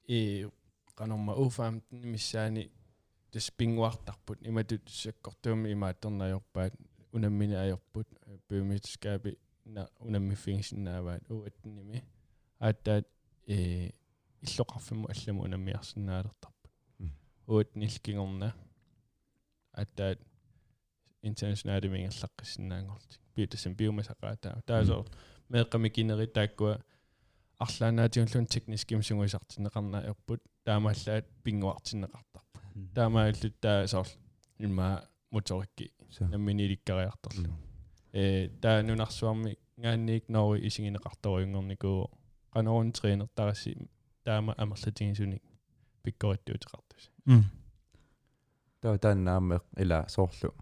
[0.09, 0.50] э
[0.94, 2.70] канорма уфаам миссаани
[3.32, 6.72] тас пингуартарпут иматут саккортууми имаатторнаajorpaat
[7.16, 8.09] унаммини ajorput
[8.48, 9.32] biometriskaapi
[9.74, 11.98] на унаммиффигисиннааваат уаттними
[12.66, 13.06] ааттаат
[13.46, 13.90] э
[14.42, 16.72] иллоқарфиму алламу унаммиарсинаалертарпут
[17.46, 18.54] уут нилкингорна
[19.72, 20.18] ааттаат
[21.22, 25.06] internationale мингерлаққиссинаангорти биутасам биумасақаатаа таасоо
[25.50, 26.74] меэққамикинери тааккуа
[27.59, 32.61] арлаанаатиуллун техниским сунгуисартинеқарна ерпут таамааллаат пингуартинеқартарпа
[32.94, 34.09] таамааллут таа соор
[34.59, 34.88] имма
[35.30, 37.50] моторикки намминиликкариарторлу
[38.12, 40.70] э таа нунарсуарми гаанниик нори
[42.57, 43.88] исигинеқарторуйунгорникуу qanорун тренертарасси
[44.25, 45.42] таама амерлатигисуник
[46.03, 47.11] пиккориттуутеқартус
[48.81, 50.55] таа тааннаамме ила соорлу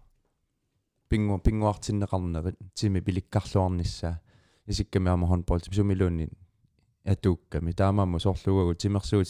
[1.09, 4.21] пингу пингуартиннеқарнерит тими пиликкарлуарниссаа
[4.67, 6.29] исиккамиама хонбол сумилуунни
[7.05, 9.29] атуукками таамааму соорлугагу тимерсуут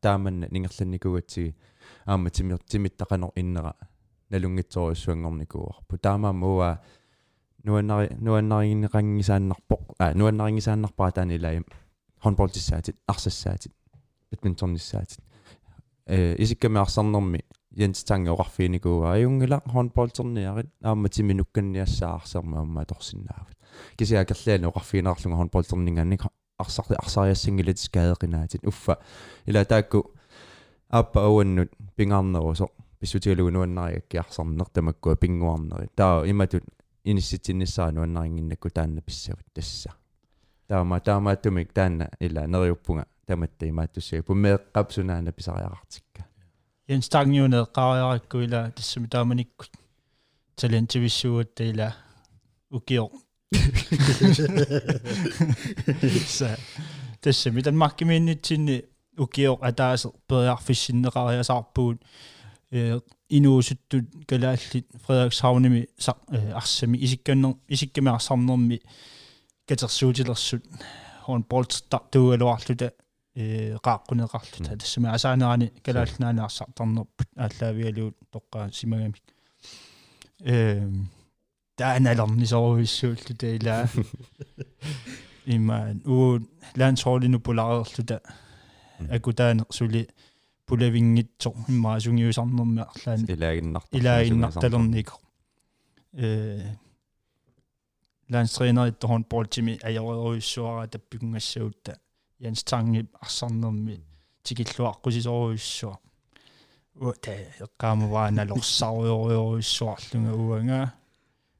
[0.00, 1.54] тааманна нингерланникугатсиги
[2.06, 3.74] аама тимер тимиттақанер иннера
[4.30, 6.80] налунгитсориуссуангорникуарпу таамаамуа
[7.64, 11.54] нуаннари нуаннарингиқангисааннарпоқ а нуаннарингисааннарпаа таанилаа
[12.24, 13.72] хонболтиссаатит арсассаатит
[14.30, 15.20] бадминтонниссаатит
[16.06, 17.40] э исикками арсарнэрми
[17.76, 23.56] Jens Tange oqarfiinikuu ajungila handballterniarit aamma timinukkanniassaaarserma amma torsinnaavut
[23.98, 26.26] kisiakerlaani oqarfiinerarlunga handballterningaannik
[26.64, 28.96] arsarti arsariassingilit skadeqinaatit uffa
[29.50, 30.02] ila taakku
[30.98, 32.68] aappa awannut pingaarneruso
[33.00, 36.64] pissutigalugu nuannariakki arsarner tamakkua pinguarneri taa imatut
[37.04, 39.02] inissitinnissаа nuannaringinnakku taanna
[40.68, 46.24] таама таамааттумик таанна ила нериуппунга таматта имааттуссага пумеэккапсунаана писариарартикка
[46.88, 49.72] Jens Tangjunet qariarikku ila tassumi taamanikkut
[50.60, 51.92] talentivisuutta ila
[52.70, 53.10] ukior
[56.36, 56.58] sa äh,
[57.20, 58.76] tassumi tan markimiinnitsinni
[59.18, 61.98] ukior ataaser periarfissinneqariasarpuut
[63.30, 65.84] inuusuttut kalaallit Frederikshavnimi
[66.54, 68.78] arsami isikkanner isikkamaarsarnermi
[69.64, 70.64] arsarnermi katersuutilersut
[71.26, 72.90] hon boltstartualuarluta
[73.82, 79.14] qaaqquneqarluta тассами асааnerani калаалнааниарсартарнерпут ааллаавиалуут тоққаа симагами
[80.44, 80.90] э
[81.76, 83.88] тааналернисоруиссууллу таилаа
[85.46, 86.40] имаан уу
[86.76, 88.20] лансхолину полареерлута
[89.10, 90.08] акутаанер сули
[90.66, 95.14] пулавингитсо иммаа сунгиусарнерми арлаани илаагиннарта илаагиннарталернико
[96.12, 96.76] э
[98.29, 101.99] ланстренер итторхон болтими аёреруиссуара таппикунгассаутта
[102.39, 104.01] Jens Tange арсарнерми
[104.43, 105.97] тикиллуаққусисоруйссуа
[106.95, 110.93] ута эққаамаваана лорсаруйоруйссуарлунга уанга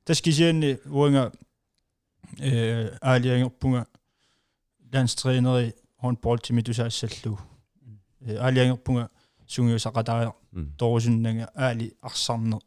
[0.05, 1.31] таскисианни уанга
[2.39, 3.87] э аалиангерпунга
[4.93, 7.37] ланстренери håndbold til midusaasallu
[8.45, 9.09] аалиангерпунга
[9.47, 10.33] сунгиусақатаа
[10.77, 12.61] торусуннага аали арсарнер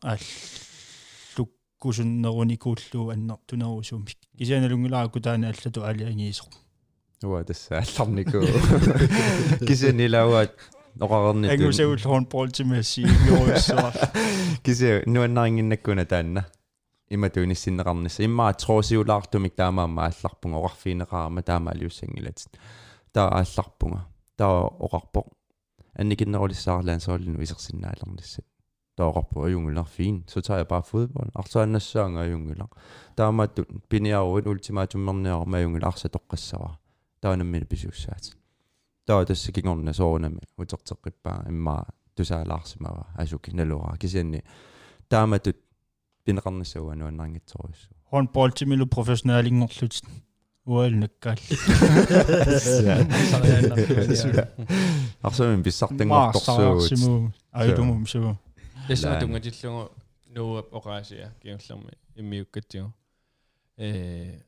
[1.77, 6.51] ааллуккусуннеруникууллуу аннер тунерусумик кисианалунгилаарку таана аллату аалиангиисоқ
[7.23, 8.41] уа тасса алларнику
[9.67, 10.53] кисенилауат
[10.99, 13.93] оqarerni ангусагул håndbold til messi юуссуар
[14.63, 16.45] кисе нуаннарингиннаккуна таанна
[17.09, 22.57] имату ниссиннеқарнисса иммаа троосиулаартумик таамаама алларпунга оqarfiineqaarma таама алиуссангилатит
[23.13, 24.01] таа аалларпунга
[24.35, 25.27] таа оqarpoq
[25.93, 28.45] анникиннерулиссаарлаан сооллину исерсиннаалерниссат
[28.96, 32.70] таоqarpu ajungullar fin så tager jeg bare fodbold arsaannassanga ajungullar
[33.16, 36.70] taamattut piniaruut ultimaatummerniarma ajungul arsa toqqassara
[37.22, 38.24] таанаммини писуссаат
[39.06, 41.84] таа тасса кигорна соорнами утертерқиппаа иммаа
[42.16, 44.40] тусаалаарсимава асуки налуара кисианни
[45.08, 45.58] тааматут
[46.24, 49.94] пинеқарнассауа нуаннарнгитсоруссу håndbold til milu professionaalingorlut
[50.66, 51.40] уалнаккаал
[55.26, 58.36] арсамин писсартангорторсуут айдумум суу
[58.87, 59.95] Tässä tungatillungu
[60.35, 62.89] nuuap oqaasiа kiullermi immiukkatigu
[63.77, 64.39] э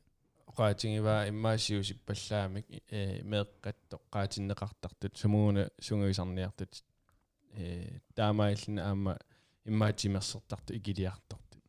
[0.46, 6.84] oqaatigiva immaasiusippallaamik э meeqqatto qaatinneqartartut sumuuna sunguisarniartut
[7.54, 9.16] э таамаиллна аама
[9.66, 11.62] иммаатимерсертарту игилиартортут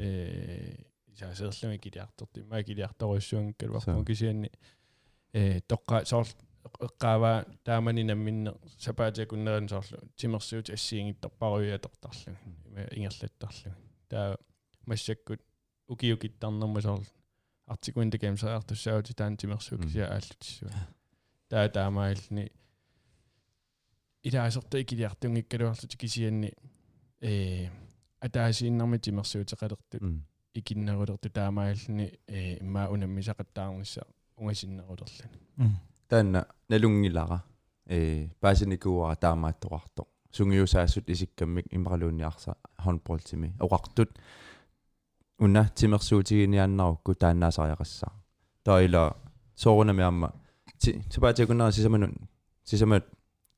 [0.00, 0.76] э
[1.14, 4.50] саасерлуми игилиарторту имма игилиарторуссуангкалуарпу кисианни
[5.32, 6.26] э тоққа соор
[6.64, 12.36] эққаава таамани намминне сапаатиакуннеран соорлу тимерсуут ассиингиттарпаруйаатортарлу
[12.96, 13.74] ингерлаттарлу
[14.08, 14.36] таа
[14.86, 15.40] массаккут
[15.88, 17.06] укиукиттарнерма соорлу
[17.66, 20.70] артикуинта геймсеартуссаути таан тимерсуут кися ааллутиссуа
[21.48, 22.50] таа таамаални
[24.22, 26.52] илаасерта икилиартунгиккалуарлути кисианни
[27.20, 27.68] э
[28.20, 30.00] атаасииннарми тимерсуутеқалертут
[30.54, 34.06] икиннерулерту таамааллани э имма унаммисақаттаарнisса
[34.36, 35.38] унгасиннерулерлани
[36.14, 37.38] таанна налунгилара
[37.86, 40.02] э паасиникууара таамааттоқарто
[40.36, 44.10] сунгиусаассут исиккаммик имаралуунниарса хонболтими оқартут
[45.38, 48.12] уна тимерсуутигинианнарукку тааннаасариақассаа
[48.62, 49.16] таила
[49.56, 50.32] соорунами амма
[50.78, 52.14] типаатикуннера сисаманун
[52.64, 53.04] сисамат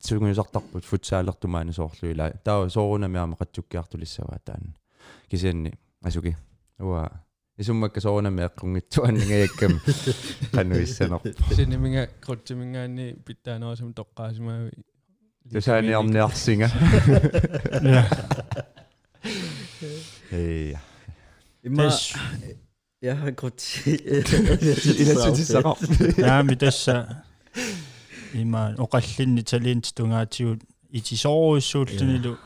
[0.06, 4.74] сунгиусартарпут футсаалертумаани соорлуила таа соорунами амма қатсуккиартулиссаваа таанна
[5.30, 6.36] кисианни асуки.
[6.78, 7.10] Уа
[7.57, 9.79] исуммакка соорунами эққунгитсуаннгаяккам
[10.51, 14.71] кануиссанерпа синеминга крутсимингаани питтааноосум тоққаасимаави
[15.51, 16.71] тусааниарниарсинга
[20.31, 20.77] Эй.
[21.63, 21.91] Имма
[23.01, 23.95] я крутси
[25.01, 27.25] иласутиссақар яами тасса
[28.33, 32.37] има оқаллинни талиинт тунгаатигут итисооруссууллунилу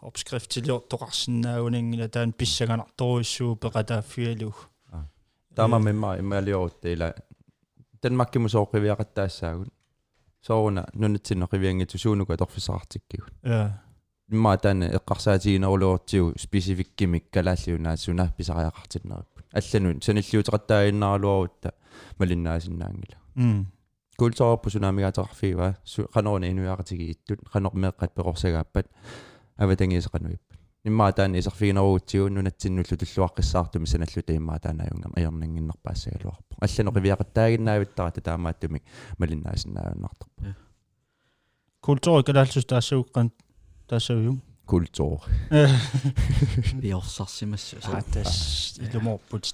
[0.02, 4.56] opskriftilor toqarsinnaaguningila taan pissaganartorussuu peqataaффиалуг
[5.54, 7.14] таама мемма имаалиорутта
[8.00, 9.72] танмаккиму сооқивиақаттаассаагут
[10.40, 13.82] сооруна нунатсиннеқивиангиту суунука торфисақартиккигут я
[14.30, 21.74] имма таана эққарсаатигинерулуортигу спецификкимик калааллиунаассуна писариақартиннериппут алланун саниллиутеқаттаагиннаалуарутта
[22.18, 23.66] малиннаасиннаангила м
[24.18, 25.76] култорпу сунамигаатерфиива
[26.14, 28.86] қанорна инуяақатиги иттут қанормеэққат пеқорсагааппат
[29.63, 38.83] аватангисеқануиппат имма таана исерфигинеруутсигу нунатсиннуллу туллуаққиссаартуми саналлута имма таанаюнгам аернингиннерпаассагалуарпу алланеқивиақаттаагиннаавиттарата таамааттумик
[39.19, 40.55] малиннаасиннаавиннартарпу
[41.81, 43.27] kultur kalaalsus taassauqqan
[43.89, 44.33] taassavju
[44.65, 45.19] kultur
[46.81, 49.53] биорсарсимассу атас илуморпут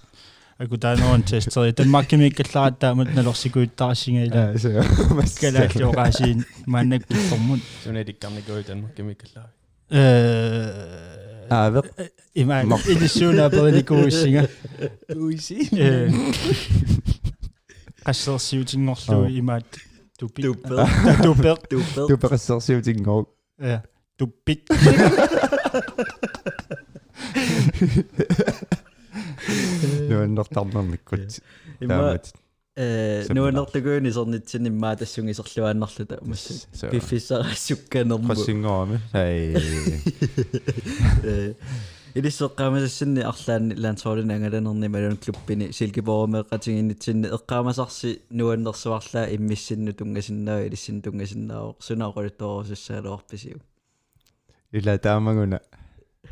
[0.59, 1.73] аку таанерун тестери
[9.88, 10.67] Eh,
[11.47, 11.83] ah, wel.
[11.83, 14.49] Eh, eh, in, mijn, in de sauna politico zingen.
[15.17, 15.69] Hoe is het?
[18.03, 19.29] Castel shooting nog zo oh.
[19.29, 19.63] in mijn.
[20.17, 20.41] Toepel.
[21.21, 21.57] Toepel.
[21.67, 22.07] Toepel.
[22.07, 23.35] Toepel shooting ook.
[23.55, 23.81] Ja.
[24.15, 24.63] Toepie.
[30.27, 31.41] Nog dan dan kort.
[31.79, 32.19] Ja.
[34.69, 39.57] Иммаа тассунгисерлуааннарлута масса пиффисарассукканерму qassingorami hey
[41.23, 41.53] э
[42.17, 53.57] илиссеққаамасассинни арлаанни лаансоолин ангаланерни малун клуббини силкиборомеққатигиннитсинни эққаамасарси нуаннерсуарлаа иммиссинну тунгасиннаа илиссин тунгасиннаа сунаақолутоорусуссаалуарписиу
[54.71, 55.61] ила таамагуна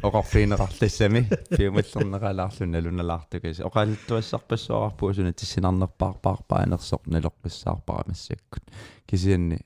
[0.04, 8.64] оқарфиинеқарлассами пиумаллернеқалаарлуна луналаартукас оқааллуттуассарпассуарпуу суна тиссинарнерпаарпаарпаанерсоқ налоққиссаарпарамассаккут
[9.06, 9.60] кисианни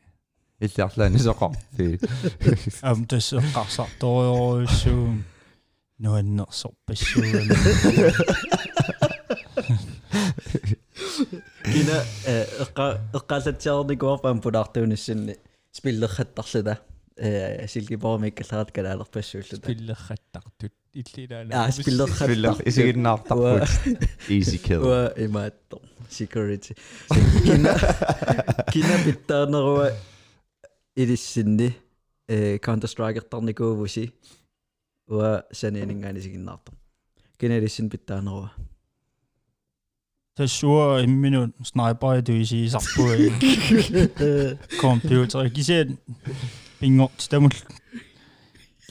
[0.60, 2.00] иллиарлаани соқарфи
[2.82, 5.16] ам тассеққарсарториоруссуу
[6.00, 7.56] нуаннерсорпассуугана
[11.72, 15.38] кина э эққа эққалатсиарникуарпаам пулаартуунissинни
[15.72, 16.80] спиллерхаттарлута
[17.20, 23.70] э силкиборомиккалларат калаалерпассууллута пиллерхаттартут иллилаана аа спиллерхаттар филлер исигиннаартарпут
[24.30, 24.82] easy kill.
[24.86, 26.74] Уа имаатто security.
[27.44, 27.76] Кина
[28.72, 29.92] кина биттаанеруа
[30.96, 31.76] илиссинни
[32.28, 34.14] э counter strike ертарникуувуси
[35.08, 36.76] уа саниинингаани сигиннаартар
[37.38, 38.52] кина илиссин биттаанеруа
[40.36, 43.14] тассуа имминут снайпер туисиисарпуа
[44.82, 45.50] компьютер.
[45.50, 45.98] Кисиан
[46.81, 47.53] пингорт тамул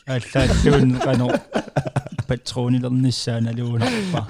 [0.05, 1.27] аллааллуун кано
[2.27, 4.21] патронилерниссааналуунарпа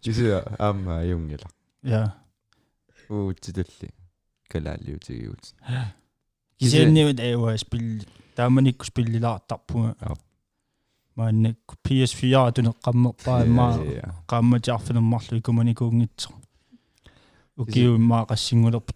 [0.00, 1.48] кисиа аама юнгила
[1.82, 2.14] я
[3.08, 3.90] уутситулли
[4.48, 5.54] калааллиутигиут
[6.58, 8.06] кисианниут эуа спил
[8.36, 10.18] тааманикку спиллилаартарпуга Joo.
[11.16, 13.78] мааннакку PS4 тунеққаммерпаа маа
[14.28, 16.30] qaammatиарфинермарлу икуманикуунгитсо
[17.56, 18.92] укиуммаа qassingulерпу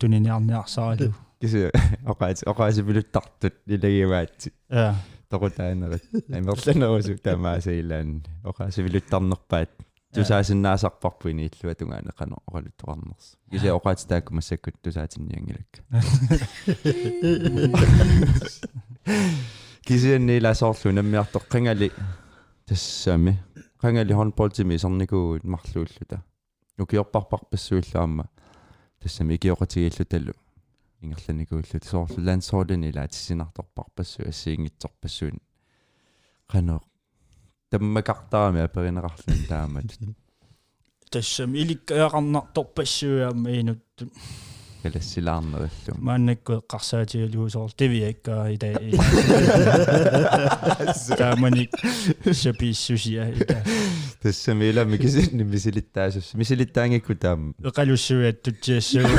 [1.39, 1.71] туниниарниарсааралу кисиа
[2.11, 4.95] оқаати оқаасипилуттартут илагиваатси я
[5.29, 9.69] торутаанерат амерланерусу таамаасаилаан оқаасипилуттарнерпаат
[10.13, 15.81] тусаасиннаасарпарпу инииллуа тунгаанеқано оралуттоқарнерс кисиа оқаати тааккумассаккут тусаатинниангилакка
[19.85, 21.91] кисианни ласоорлу наммиартоқ қангали
[22.65, 23.37] тассаами.
[23.81, 26.23] Қангали хонболтими сарникуугут марлууллута.
[26.77, 28.29] Укиорпарпарпассууллаама
[28.99, 30.33] тассами икиоқатигииллуталу
[31.01, 35.39] ингерланикууллут соорлу лансоолини лаатиссинарторпарпассу ассиингитсорпассуун
[36.47, 36.81] қано
[37.69, 39.89] таммакартарами аперинеқарлун таамат
[41.11, 44.09] тассам иликкаақарнарторпассуяама инутту
[44.83, 48.69] калассилаарнериллу мааннакку эққарсаатигалуусоор тивиаккаа ита
[51.17, 51.71] тааманик
[52.41, 53.63] шаписсусиа ита
[54.21, 59.09] тассамила микисинни мисилиттаасус мисилиттаангикку таам эқалуссуиат тутсиассагу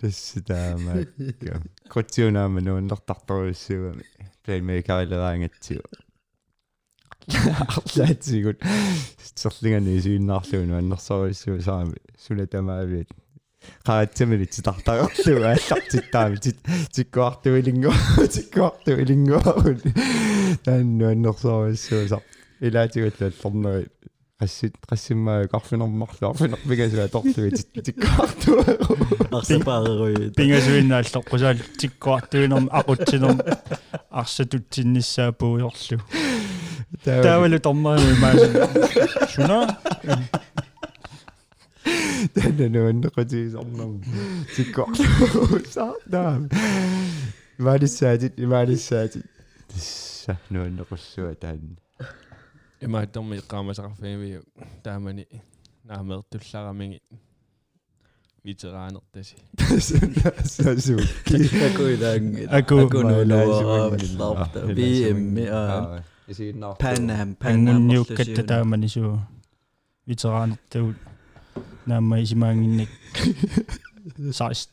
[0.00, 4.04] тасситаамаакка котсиунаама нууннертарторуиссугами
[4.44, 5.82] плеймейкарилераангатсиу
[7.76, 8.58] арлаатсигут
[9.34, 11.96] серлингани сииннаарлугу аннерсориссуу саами.
[12.24, 13.08] Сунатамаавиат
[13.86, 16.36] qaatsamili titартагерлуг ааллартиттаами
[16.96, 19.42] тиккуартуилингуа тиккуартуилингуа
[20.64, 22.22] таанну аннерсориссуусар
[24.42, 27.50] trassime karfin ammarlu arfin pegasatorlu
[27.86, 28.52] tikkuartu
[29.38, 33.38] arsapaarerui pingasuinnaallor qusaal tikkuartuinerm aqutsinerm
[34.22, 35.98] arsatutsinnissaappuiorlu
[37.06, 38.48] taavalu tormaanu imaasu
[39.34, 39.58] suna
[42.38, 43.92] tänne nuannequtiisornam
[44.54, 46.40] tikkuarlu saartaam
[47.60, 49.26] imaalissaatit imaalissaatit
[49.74, 51.76] tissa nuannequssuа taanna
[52.77, 54.41] таанна имаатторми иққаамасақарфиви
[54.83, 55.25] таамани
[55.85, 57.01] наамертулларамиги
[58.43, 59.35] ветераанертаси
[60.45, 60.99] сасу
[61.67, 62.79] акуилаанги Аку.
[62.79, 69.19] акунуулуаралларта бим а исииннаар панам пангунниуккатта таамани суу
[70.05, 70.97] ветераанертагут
[71.85, 72.89] наама исимаангинник
[74.17, 74.69] 16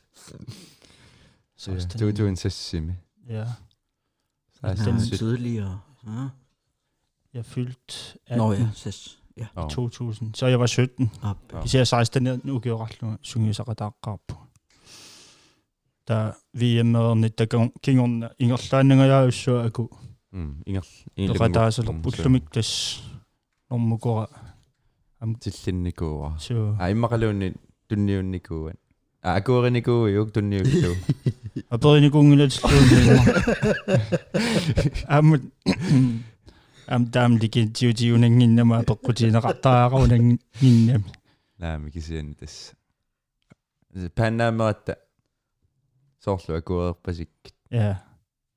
[1.99, 2.97] туутуин сассими
[3.29, 3.47] ja
[4.63, 5.79] den tidligere
[7.35, 11.65] ja jeg fyldt Nå 18 ja ses ja i 2000 så jeg var 17 op
[11.65, 14.35] især 16 nu gjorde ret sungisaqataqqaarpu
[16.07, 19.89] ta VM-erni takon kingon ingerlaanngajaussu aku
[20.67, 22.71] ингер eqataasalerpullumik tas
[23.71, 24.27] normukora
[25.41, 27.49] тиллинникууа so а иммакалуунни
[27.89, 28.79] тунниунникууан
[29.23, 30.93] а акууринникуу юк тунниуллу
[31.75, 33.25] апerinikuungilatullууннима
[36.88, 41.12] аммут ам дам лиkin tiutiunanginnama peqqutiineqartaaruunanginnami
[41.60, 42.76] наами кисиани тасса
[44.16, 44.98] паннаамератта
[46.24, 47.30] соорлу акуерпасик
[47.72, 47.96] ja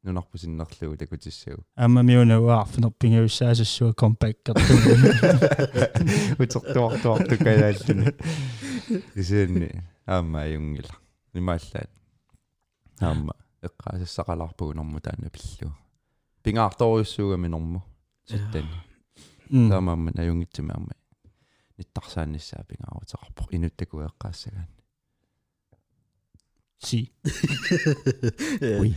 [0.03, 4.61] нунарпусиннерлугу такутиссагу аммамиунауаарфинерпингауссаасассуа компаккерту
[6.43, 8.13] утертуартуартуккаяаллуни
[9.15, 10.95] кисиани аама аюнгила
[11.35, 11.91] нимааллаат
[13.01, 15.73] аама эққаасассақалаарпугу норму таана пиллу
[16.43, 17.83] пингаарторуйуссуугами норму
[18.31, 18.69] саттани
[19.71, 20.95] таамаамма аюнгитсими аама
[21.79, 24.69] ниттарсааниссаа пингаарутеқарпо инуттаку эққаассагаан
[26.87, 27.01] си
[28.81, 28.95] oui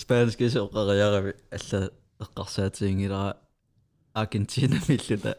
[0.00, 1.90] spansk is oqariarami alla
[2.24, 3.32] eqqarsaatiingilara
[4.14, 5.34] Argentina milluna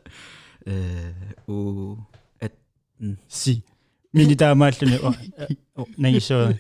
[0.66, 1.12] э
[1.48, 1.98] у
[2.42, 2.54] at
[3.28, 3.64] си.
[4.14, 5.00] Мини таамааллуни
[5.98, 6.54] нагисо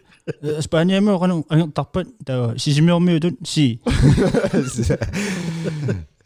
[0.61, 3.79] спаниаме орну ангертарпат таа сисимиормиутун си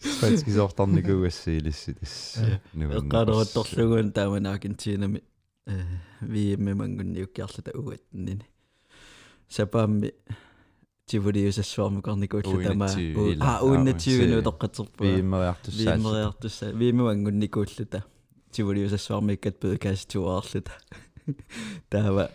[0.03, 2.15] спанскисоортарникуугасси илисси тас
[2.99, 5.19] эqqaaleruttorlugun taamana Argentinami
[5.67, 5.77] э
[6.33, 8.45] VM mangunniukkiarluta uatnini
[9.47, 10.09] сапаамми
[11.07, 12.87] тивулиусассуармукарникууллу тама
[13.39, 18.03] а уиннативину тоққатерпу вииммериартуссаа виммериартусса виммуангунникууллута
[18.51, 20.71] тивулиусассуармиккат пэкаастуаарлута
[21.89, 22.31] таава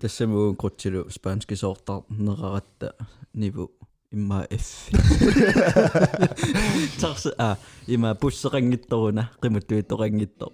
[0.00, 2.94] тассамуун крутсилу спанскисоортар нераратта
[3.32, 3.70] ниву
[4.12, 4.88] имма эф
[7.00, 10.52] тарс а има буссеқангитторуна қимуттуитторангиттор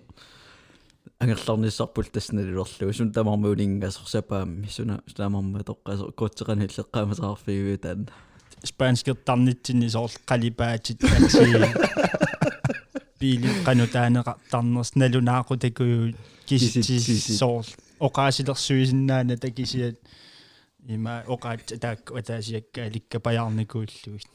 [1.21, 8.09] ангерларниссарпул тассналулерлу сун тамармуулингасорсапаамми суна таамарма тоққасо куутсеқани иллеққамасаарфигуи таан
[8.65, 11.45] спанскертарнитсини соорл қалипаатит атси
[13.21, 16.15] били канутаанеқартарнерс налунаақу такую
[16.47, 16.99] кисити
[17.39, 17.69] соорл
[18.01, 19.97] оқаасилерсуисиннаана такисиат
[20.88, 24.28] има оқаат таак атаасиакка ликкапаярникууллуит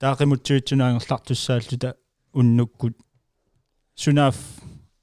[0.00, 1.96] таақимутсуитсунаангерлартуссааллута
[2.32, 2.96] уннуккут
[3.94, 4.36] сунаф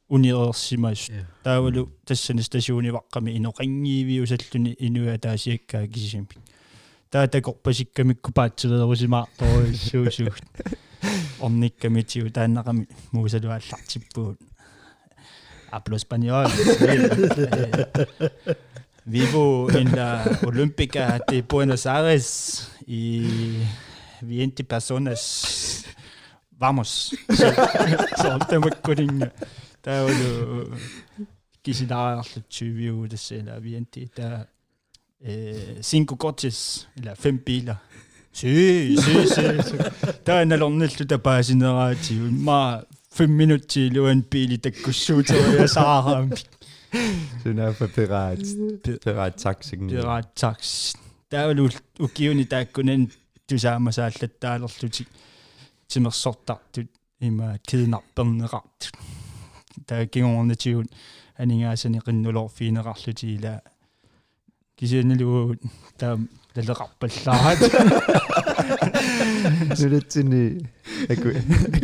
[0.10, 1.10] униерсимас
[1.44, 6.40] таавалу тассани стасиониваққами иноқангиивиусаллуни инуа таасиаккаа кисимпит
[7.12, 10.44] таа такорпасиккамикку паатсилерусимаартороиссуусуут
[11.40, 14.40] орниккамитиу тааннақами муусалуааллартиппуут
[15.72, 16.48] hablo español
[19.05, 23.63] vivo en la Olímpica de Buenos Aires y
[24.21, 25.85] 20 personas.
[26.59, 27.11] Vamos.
[28.23, 29.31] Sånn må kunne
[29.83, 29.97] Det
[31.67, 31.89] 20
[33.39, 34.45] eller 20 der
[35.25, 37.75] øh, Cinco Cortes, eller fem biler.
[38.33, 39.91] Se, se, se.
[40.27, 42.31] Der er en alonne, der bare sin narrativ.
[43.13, 46.31] Fem minutter til en bil, der kunne sutte, og.
[47.43, 48.41] Suna for pirat.
[49.05, 49.77] Pirat taxi.
[49.77, 50.95] pirat tax
[51.33, 51.69] taulu
[52.01, 53.09] ukiuni taakkunan
[53.49, 55.07] tusaamasaallataalerluti
[55.89, 56.91] timersortartut
[57.21, 58.87] има киднарпернеқарту
[59.87, 60.89] тааккигорнатигут
[61.43, 63.55] анигаасани qinnulerfiineqarluti ила
[64.77, 65.61] кисианалугут
[65.99, 66.15] таа
[66.57, 67.61] лалеқарпаллаат
[69.81, 70.43] Нулатсини
[71.13, 71.29] аку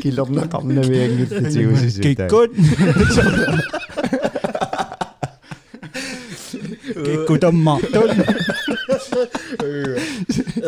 [0.02, 2.50] килернеқарнавиангиттигусису киккут
[7.06, 8.10] киккутаммартул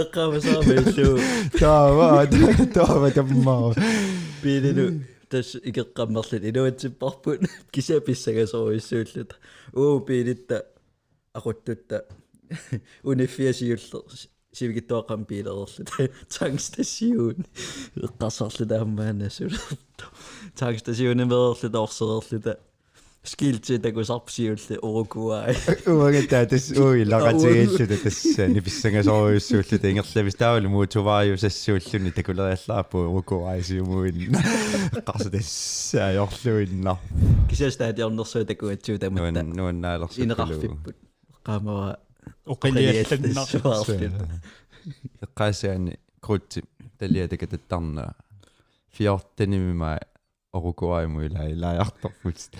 [0.03, 1.21] эққамасаамаиллу
[1.59, 2.27] таава
[2.75, 3.75] таава таммаа
[4.43, 4.87] пилину
[5.29, 9.37] тас икеққаммерлит инуатсиппарпут кисаписсагасоруиссууллута
[9.75, 10.67] уу пилитта
[11.35, 12.05] aquttutta
[13.03, 14.03] униффиасиуллер
[14.53, 15.91] сивигиттуаққам пилерерлут
[16.37, 17.47] тангстасиун
[17.97, 20.05] эққарсарлута аммаанасулерто
[20.59, 22.59] тангстасиунемерерлут орсерерлута
[23.23, 25.55] скилти такусарпсиулли урукуай
[25.87, 34.33] уагата тас уи лагатигииллута тасса ниписсангасоруйуссууллута ингерлавис таавалу муутувааю сассууллуни такулериаллааппу урукуаисиумуин
[35.05, 36.97] қарса тасса йорлуиннар
[37.51, 40.97] кисаста диорнерсуу такуатсуу таматта нуан нуаннаалерсу инеқарфиппут
[41.45, 41.99] qaamava
[42.47, 44.41] оқилиалланнар
[45.27, 46.65] эққаасаани крутти
[46.99, 48.15] талиатака таттарнаа
[50.53, 52.51] фиортанимима орукуаиму ила илаярторфут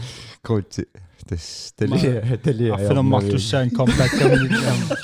[0.43, 0.87] крутти
[1.29, 4.53] тас талия талия аффинермартуссаан комбаккамник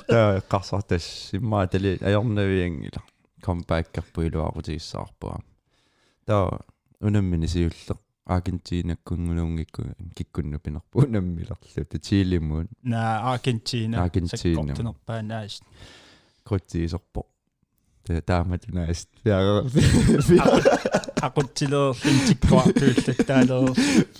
[0.08, 3.02] таа эққарсартас имма талия аёрнавиангила
[3.42, 5.40] комбаккарпу илуарутигиссаарпуа
[6.26, 6.60] таа
[7.00, 9.82] унаммини сиуллеқ Argentinakkungunuungikku
[10.16, 11.66] kikkunnu pinerpu unammilerlu
[18.06, 19.22] tähendab, ma ei tea, hästi.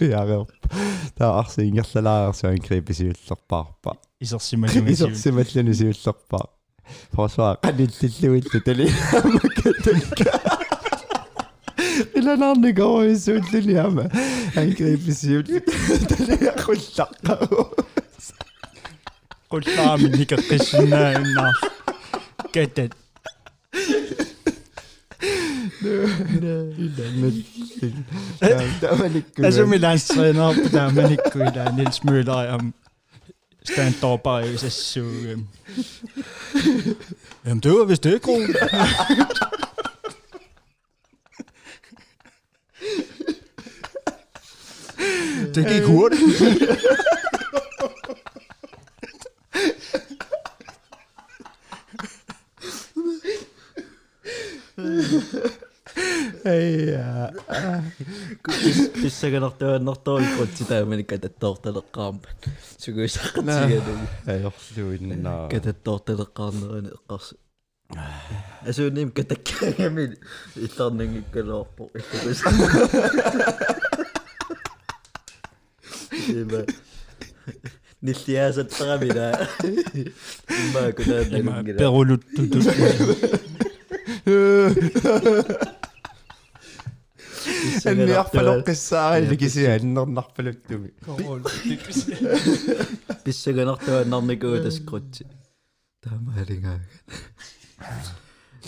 [0.01, 0.69] pearõpp,
[1.19, 3.63] tahaks igasse laevasse ainult kriibis üldsõppa.
[4.91, 6.43] isaksime siin üldsõppa.
[7.15, 9.73] Fosfa, kallid tüütud, oli hea mõte.
[12.15, 14.09] millal on nii kaua, mis sul tuli jääma?
[14.57, 17.09] ainult kriibis üldsõppa, tuli hea kulda.
[19.53, 21.75] kulda on ikka, kes sinna ennast
[22.57, 23.06] kätet.
[29.39, 32.75] Altså min træner op, der man ikke kunne lade Niels Møller om
[33.65, 35.01] stand-up bare i sig så...
[35.01, 35.47] Øhm.
[37.47, 38.41] Jamen det var vist det, Gro.
[45.55, 46.21] det gik hurtigt.
[56.45, 57.33] Eia.
[59.01, 62.29] писсаганартуаннэртуиккутси тааманик кататтоорталеққарма
[62.83, 65.49] сугуисаққатигану Ajorluinnaa.
[65.49, 67.29] кататтоорталеққарнерани эққарс
[68.69, 70.05] асууним катаккаагами
[70.57, 72.41] илларнангиккалоорпо иллукус
[76.29, 76.61] има
[78.03, 79.49] ниллиасаттарамина
[80.61, 82.65] имма кунааннагунгила Peruluttutut.
[87.87, 90.91] Анниарфалоққиссаари викисианнернарфалуттуми.
[93.25, 95.27] писсаганартуаннарникуу таскрутси
[96.03, 96.83] таамаалингаага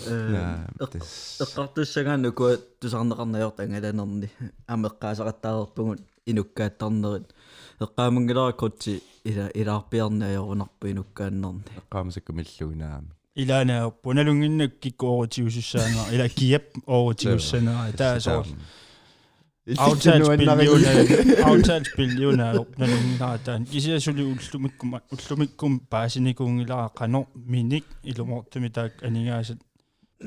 [0.07, 1.39] Наа, э тас.
[1.43, 4.29] эққартуссагаанну куа тусарнеқарнаёрт ангаланерни
[4.73, 7.27] амеққаасақаттаарпугут инуккааттарнерит
[7.83, 13.11] эққаамангилара крутси ила илаарпиарнаажорунарпу инуккааннерни Qaamsakku milluunaami.
[13.39, 15.77] Ilana Bonalungin gik over til Jussi
[16.11, 17.57] eller Giep over til Jussi
[17.97, 18.43] Der er så
[21.43, 23.67] Aftalsbillioner opnanungaatan.
[23.71, 29.57] Isä suli ulstumikkum ulstumikkum paasinikungila qano minik ilumortumita aningaasit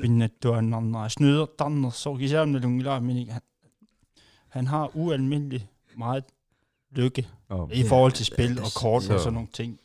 [0.01, 3.29] pinnattuannarnaa snydertarnersorg isaamnalungila minik
[4.49, 6.23] han har ualmindelig meget
[6.95, 7.27] lykke
[7.73, 9.79] i forhold til spil og kort og sådan nogle ting.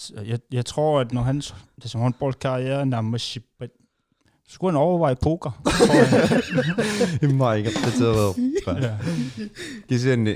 [0.00, 3.24] Så jeg, jeg tror, at når hans det som håndboldkarriere nærmest
[4.48, 5.50] så skulle han overveje poker.
[5.64, 6.42] tror jeg.
[7.22, 8.72] Imma iqertatereerpa.
[8.86, 8.94] ja.
[9.88, 10.34] Kisianni.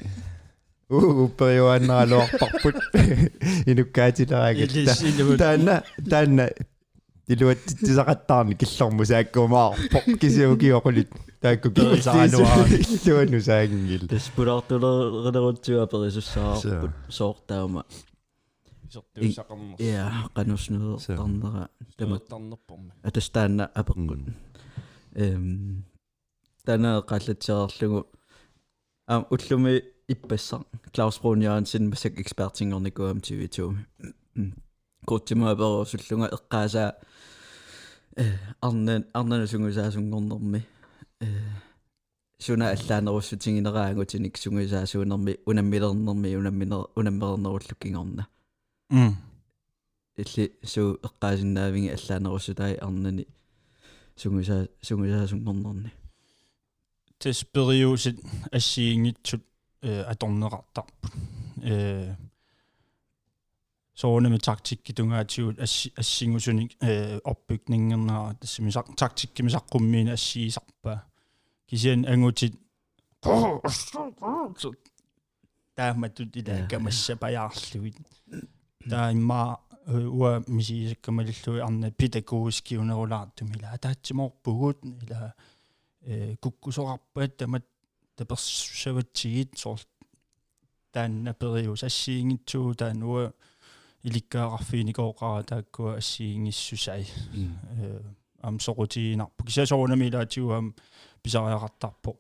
[0.91, 2.75] Uu periuannaaloarparput.
[3.67, 4.71] Inukkaatileraagat.
[4.75, 6.49] Det- Taanna taanna
[7.29, 11.09] илуаттитсақаттаарни киллэрму сааккумаарпо кисиугиоқулит
[11.43, 12.69] таакку Перисааnuaa.
[12.69, 17.83] киллуанну саагингил таспулаартулерилерутсуа перисуссаарпут соортаама
[18.89, 24.21] исертуусақарнер иа кануснеэртарнера тамак таматтарнерпорми атастаанна апеққут
[25.15, 25.85] эм
[26.65, 28.07] тана қаллатсеэрлугу
[29.07, 30.61] ам уллуми иппассар.
[30.93, 33.75] Клаус Бруньяан син масак экспертингорникуам TV2
[35.07, 36.95] коттима перусуллунга эққаасаа
[38.17, 38.25] э
[38.61, 40.67] арнан арнана сунгусаасунгорнэрми
[41.21, 41.27] э
[42.39, 48.34] суна аллаанеруссутингинераангутиник сунгусаасуунерми унаммилернерми унамминер унаммернеруллуккингорна м
[48.92, 53.28] илли суу эққаасиннаавинги аллаанеруссутай арнани
[54.16, 55.92] сунгуса сунгусаасунгорнерни
[57.20, 58.20] тес периусит
[58.52, 59.44] ассиингитсут
[59.82, 61.14] э аторнеқартарпут
[61.64, 62.16] э
[63.94, 71.06] соонами тактикки тунгаатиут асси ассингусуник э опбygningerнера тассимисақ тактиккимисаққуммиина ассиисарпаа
[71.68, 72.56] кисиан ангутит
[75.76, 77.98] тааматут ила камассапаяарлуит
[78.90, 85.34] таимма уа мисисаккамалиллуи арна педагогискиунерулаартумила таатсиморпугут ила
[86.02, 87.66] э куккусоқарпаат тамат
[88.16, 89.80] таперсаватсигит соор
[90.92, 93.34] таанна периус ассиингитсуу таануа
[94.04, 98.02] иликкааqarfiinikooqara тааккуа ассиингиссусай э
[98.42, 100.76] ам сорутиинарпу кисасоорнамилаатиуам
[101.24, 102.18] писариақартарпо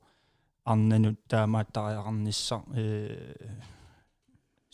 [0.65, 3.59] арнанут таамааттариақарнisса э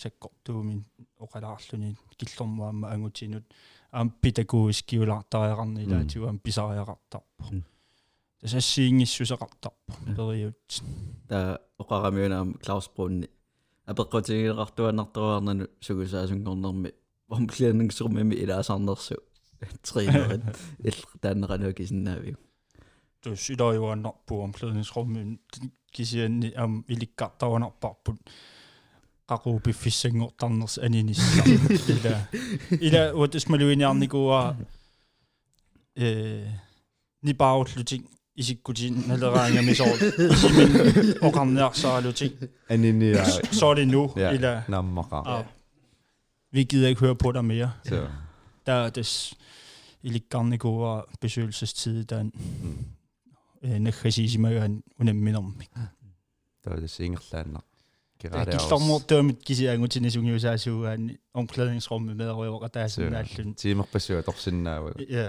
[0.02, 0.80] саккортуумин
[1.24, 3.44] оқалаарлүни киллормуамма ангутинут
[3.92, 7.44] ам педагогискиулаартариақарнилаатиуам писариақартарпо
[8.40, 10.82] тасассиингиссусеқартарпо периут
[11.28, 13.28] та оқарамиунаам Клаус Брунни
[13.86, 16.92] апеққутигилеқартуаннартуарнану сугусаасунгорнерми
[17.28, 19.16] омплианнгсурмими илаасарнерсу
[19.82, 20.44] тринерит
[20.78, 22.36] ил тааннерануа кисиннаавиу
[23.22, 25.40] тус илааюаннарпу омплианнгсрумми
[25.92, 28.18] кисианни ам иликкартаванарпарпут
[29.30, 31.42] qaqupiffiссангортарнерс анинисса
[31.96, 32.14] ила
[32.80, 34.56] ила утисмалуиниарникуа
[35.96, 36.46] э
[37.22, 38.02] нибауллутик
[38.36, 39.94] исиккутин налераангами соо
[40.34, 40.70] исимин
[41.28, 42.32] оқарниарсаалутик
[42.68, 43.24] Aniniaa.
[43.52, 45.22] så er det nu Ja, eller nammaqa.
[45.26, 45.42] ja.
[46.52, 48.06] vi gider ikke høre på dig mere Så.
[48.66, 49.32] der er det
[50.02, 52.30] illikkarnikuua besøgelsestid der
[53.78, 55.64] нахасисимагаан унамминерми
[56.64, 57.00] Taas
[58.24, 58.44] ingerlaanna.
[58.44, 65.26] Gerade киллормортуамит кисиангутинисунгиусаасуугаани omklædningsrummet медеруйоqa таасиннааллун tiimerpassuа torsinnaava ja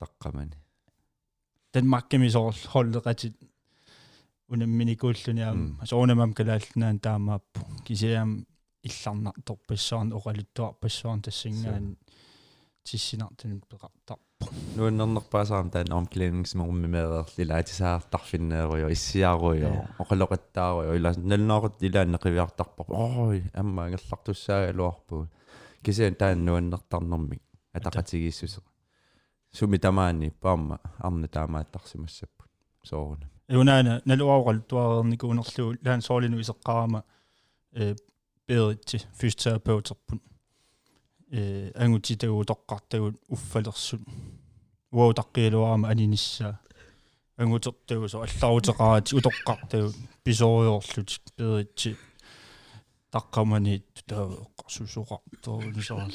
[0.00, 0.56] taqqamani.
[1.74, 3.34] den makkamisor holleqatit
[4.52, 5.76] unamminikuulluniam Mm.
[5.90, 8.30] soonamam kalaallunaan taamaappu kisiam
[8.88, 11.96] илларнарторпассуарн оқалуттуарпассуарн тассингаан.
[12.84, 13.60] Тиссинартун
[14.40, 19.70] пеқартарпу nuannernerpaasaram taan omklædningsmorummimeererli laatisaartarfinneerujo issiaarujo
[20.02, 25.26] oqaloqattaarujo ila nalnoorut ilaanneqiviartarpar oi amma angerlartussaaluarpu
[25.82, 27.36] kisian taan nuannertarnermi
[27.76, 28.64] ataqatigiissuseq
[29.52, 32.44] sumi tamaani paamma arna taamaattarsimassappu
[32.90, 33.26] sooruna
[33.58, 37.00] юнаана налуауqaltuareernikuunerluu laан soolinu исеққарама
[37.80, 37.94] э
[38.48, 40.20] беэритси физиотерапeuterpun
[41.31, 44.01] э ангутитагу тоққартагут уффалерсут
[44.91, 46.59] уау таққиалуарама анинissaa
[47.37, 51.97] ангутертагу со алларутеқаати утоққартагут писориорлут беэритси
[53.11, 56.11] таққамани таа эққарсусоқартоорнисаал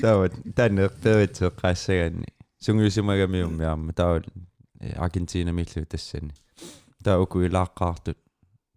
[0.00, 2.28] таават таанеэрпеэритсеққаассагаанни
[2.64, 4.24] сунгиусимагамиуммиарма таавал
[4.96, 6.32] аргентина миллу тассани
[7.04, 8.18] таа уку илааққаартут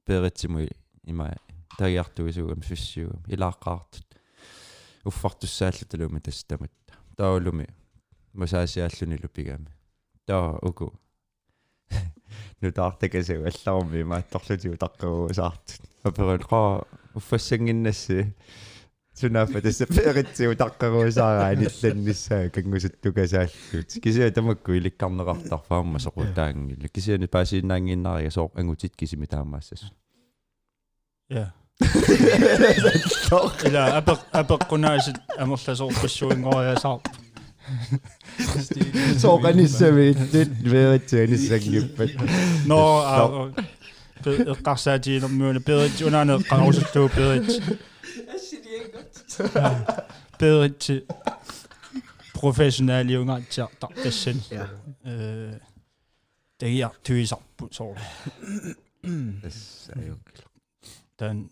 [0.05, 0.69] пеэритсимуи
[1.05, 1.33] има
[1.77, 4.05] тагиартугисугам фиссиугам илааққаартут
[5.05, 6.71] уффартуссааллуталума тастамат
[7.17, 7.67] таавалуми
[8.33, 9.71] масаасиааллуни лупигами
[10.25, 10.93] таа уку
[12.61, 18.33] нутаартакасагу алларми маатторлутигу таққагуусаартут аперун қаа уффассангиннасси
[19.13, 29.25] сунафа тасса перитсиу таққагуусаараа нилланниссаа кангусуттукасааллут кисиа тамакку иликкарнеқартарфаама соқутаангилла кисиани паасииннаангиннарига соо ангутит кисими
[33.70, 37.00] Ja, heb ik gewoon naar en was het opgeschoen, oh ja, zo.
[39.18, 39.94] Zo kan niet zo
[40.30, 42.14] dit wil het zijn, is een gepet.
[42.66, 43.52] Nou,
[44.24, 45.30] ik kan zeggen dat dat
[52.88, 53.44] een jongen,
[53.94, 54.70] dat is Ja.
[59.40, 60.28] Dat is eigenlijk...
[61.16, 61.50] Dan...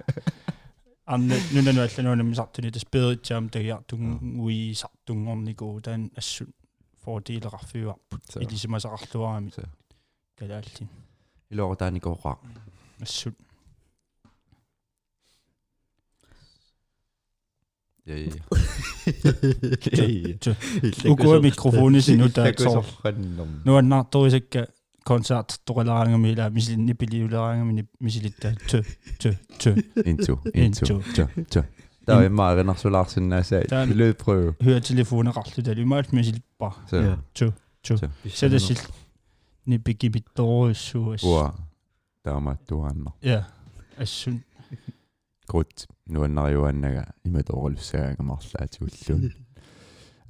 [1.07, 6.49] анна нунану аллануунамми сартуни тас перитсаам тагиартун уисартунгорнику таан ассут
[7.05, 8.41] фордилеқарфиуарпут Så.
[8.41, 9.63] илисимасақарлуарами Så.
[10.39, 10.89] калааллин
[11.51, 12.39] илоортааникоқаа
[13.01, 13.35] ассут
[18.07, 18.31] Ja ja.
[21.09, 22.85] Uko mikrofonisi nu der så.
[23.65, 24.67] Nu er nat då ikke
[25.05, 28.83] koncert toqalaarangami ila misilini piliuleerangami misilitta tø
[29.21, 29.75] tø tø
[30.07, 31.63] into into tø tø
[32.07, 35.79] der er meget når så Larsen er sag det lød prøve høre telefoner rart det.
[35.79, 36.73] Er meget misil bare.
[37.35, 37.51] Tø
[37.85, 37.97] tø
[38.29, 38.81] så det sil
[39.65, 41.51] ni bigi bitoro så wow
[42.25, 43.43] der er meget du andre ja.
[43.99, 44.45] Assun
[45.47, 45.87] godt.
[46.07, 46.85] Nu er der jo en
[47.25, 49.33] i med dårlig særing og marsla til ullun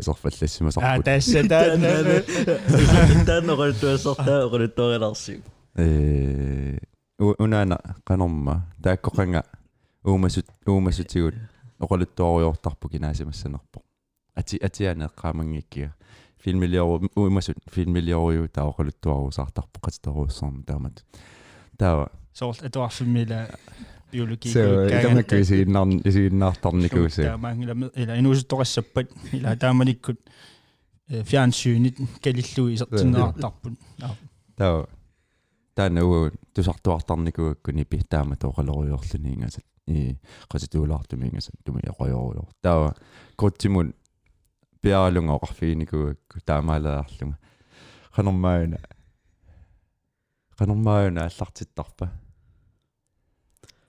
[0.02, 1.90] асорфаллассима сарпут аа тасса таана
[3.26, 5.40] таанерултуассартаа орулутториларсиг
[5.76, 6.78] э
[7.18, 9.44] унаана канорма тааккоқанга
[10.04, 11.34] уумасут уумасутигут
[11.78, 13.82] оқалуттуаруйортарпу кинаасимассанерпо
[14.34, 15.92] ати атианеэққаамангиккиа
[16.42, 21.04] филмилиору уумасут филмилиориу таоқалуттуарусаартарпо қатиторуссаарма таамат.
[21.78, 23.48] Таава соорл атуарфиммила
[24.12, 30.20] biologi so itamакку исигиннаар исигиннаартарникуусаа таамаангила ила инуусутторассаппат ила тааманиккут
[31.30, 33.74] фиансюнит калиллуи исертиннеартарпут
[34.56, 34.86] таа
[35.74, 40.16] таанау тусартуартарникуаккуни пи таама тоқалориорлуни ингасат и
[40.52, 42.94] qasituulaartumi ingasat tumi eqoyoruyor taava
[43.36, 43.94] kuttимун
[44.82, 47.36] пиаралунга оқарфигиникуакку таамаалаарлунга
[48.16, 48.78] qanормаана
[50.58, 52.10] qanормаана аллартиттарпа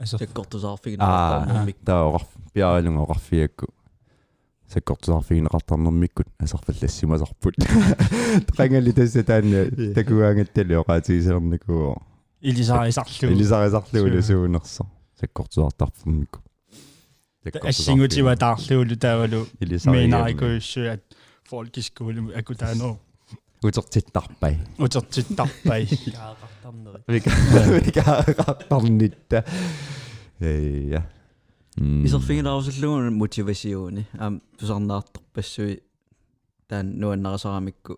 [0.05, 2.19] саккортусаарфигинеқартарнэрмик таа
[2.53, 3.67] пиаралунга оқарфиакку
[4.73, 7.57] саккортусаарфигинеқартарнэрмиккут асарфаллассимасарпут
[8.57, 11.97] қангали тасса таанна такуаангаттали оқаатигисерникуу
[12.41, 14.87] илисарисарлуу илисарисарлуу лусуунерсо
[15.21, 16.41] саккортусаартарфэрмикку
[17.63, 21.03] ассингутива таарлуулу таавалу минарикуиссуат
[21.51, 22.99] folkeskole акутаано
[23.63, 25.89] утертиттарпай утертиттарпай
[27.86, 29.44] vikaraqarnita
[30.94, 31.02] ja.
[32.08, 35.74] iserfingilaarusullugun motivasiuni am susarnaartorpassui
[36.68, 37.94] taan nuannarasaraamikku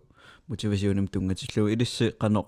[0.47, 2.41] motivasiunim tungatillugu ilissi qano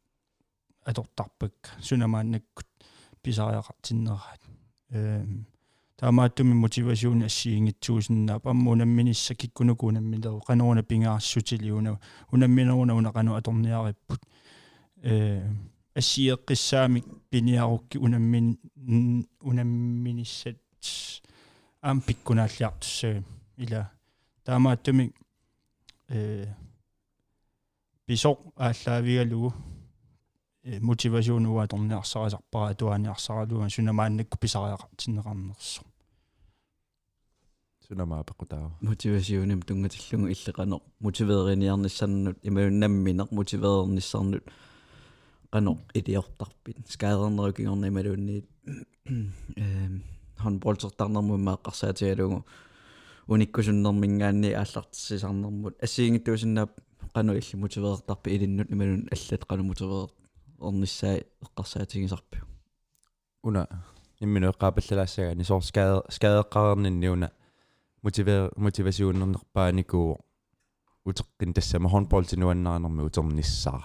[13.40, 14.16] domnere på.
[15.94, 18.58] At sige, at sami binæruk under min
[19.40, 20.56] under min sæt
[21.82, 23.22] am pikkunaalliartussuu
[23.58, 23.86] ila
[24.44, 25.12] таамааттуми
[26.10, 26.46] э
[28.06, 29.52] бисо ааллаавигалугу
[30.64, 35.82] мотивацион уа торниарсарисарпара туаниарсаралуга сунамааннакку писариақартиннеқарнерсо
[37.86, 44.44] сунамаа пекутаа мотивациуним тунгатиллугу иллеқано мотивеериниарниссаннут имауннамминеқ мотивеерниссарнут
[45.52, 48.46] qano iliortarpit skaadernerukingorna imaluunniit
[49.62, 49.92] эм
[50.44, 52.38] handballsertarnermu maaqqarsaatigalugu
[53.32, 56.72] unikkusunnermingaanni aallartissisarnermut ассиингиттуусиннаап
[57.14, 60.08] qanu illi motiveertarpi ilinnut imalun аллат qanu motiveer
[60.61, 62.41] орниссаа эққарсаатигисарпи
[63.43, 63.67] уна
[64.19, 67.31] иммину эққаапаллалаассага нисоор скаде скадеққарернинниуна
[68.01, 70.19] мотивер мотивасиуннернерпааникуу
[71.05, 73.83] утеққин тассама handball тинуаннаарнэрми утерниссаа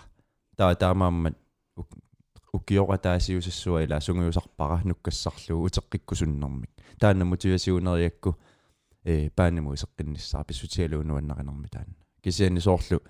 [0.56, 1.36] таа таамааммат
[2.52, 8.36] укиора таасиусассуа ила сунгиусарпара нуккассарлуу утеққиккусуннэрмик таана мотивасиунериакку
[9.04, 13.00] э паанаму исеққиннссаа писсутигалуунуаннаринерми таана кисианни соорлу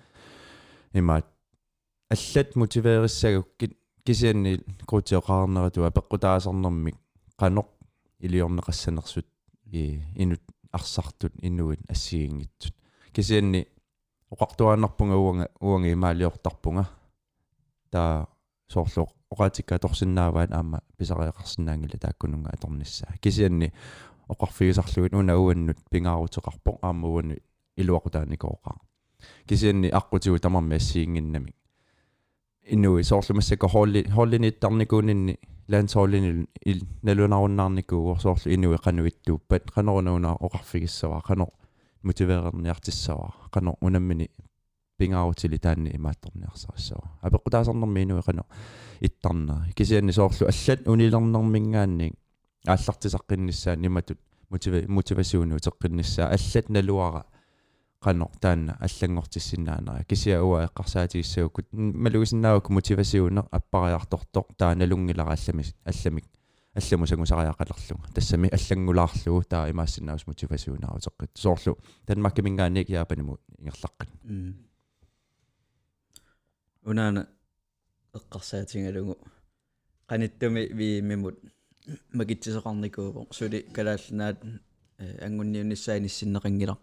[0.93, 1.25] имаат
[2.10, 6.96] аллат мотивеериссагуккит кисианни крутиоқарнератуа пеққутаасарнэрмик
[7.36, 7.66] қаноқ
[8.20, 9.26] илиорнеқассанерсут
[9.66, 10.40] и инут
[10.72, 12.74] арсартут инуит ассигингитсут
[13.12, 13.68] кисианни
[14.30, 16.88] оқартуааннарпунга уанга уанга имаалиортарпунга
[17.90, 18.26] таа
[18.68, 23.72] соорлу оқаатикка торсиннааваат аама писариақарсинаангила тааккунунга аторниссаа кисианни
[24.28, 27.42] оқарфигисарлугит уна уаннут пингаарутеқарпо аама уанни
[27.76, 28.80] илуақутааникооқаа
[29.46, 31.54] кисианни аққутигу тамарми ассиингиннами
[32.74, 35.34] иннуи соорлумассака холли холлиниттарникуунинни
[35.68, 41.50] landsholdin il nalunarunnaarnikuu sooрлу inui qanuittuuppat qanorununa oqarfigissava qanor
[42.02, 44.26] motiveererniartissava qanor unammini
[44.98, 48.46] pingaarutili taanni imaattorniarsarissava apeqqutaasarnermi inui qanor
[49.08, 52.10] ittarnaa kisianni soorlu allat unilernermingaanni
[52.72, 57.24] ааллартисаққиннссаан иматут мотиве мотивасиуну теққиннссаа аллат налуара
[58.04, 66.26] qanor taanna аллангортиссиннаанера кисиа уа эққарсаатигиссагуккут малугисиннаавак мотивасиунер аппариарторторт тааналунгилара алламис алламик
[66.74, 74.08] алламу сагусариақалерлунга тассами аллангулаарлугу таа имаассиннаус мотивасиунаарутеққит соорлу танмаккимингаанник яапаниму ингерлаққат
[76.84, 77.28] унаана
[78.14, 79.18] эққарсаатингалугу
[80.06, 81.38] qaниттуми вииммимут
[82.12, 84.38] магитсисеқарникуупо сули калаалланаат
[85.26, 86.78] ангунниунissaanissinnеқингилар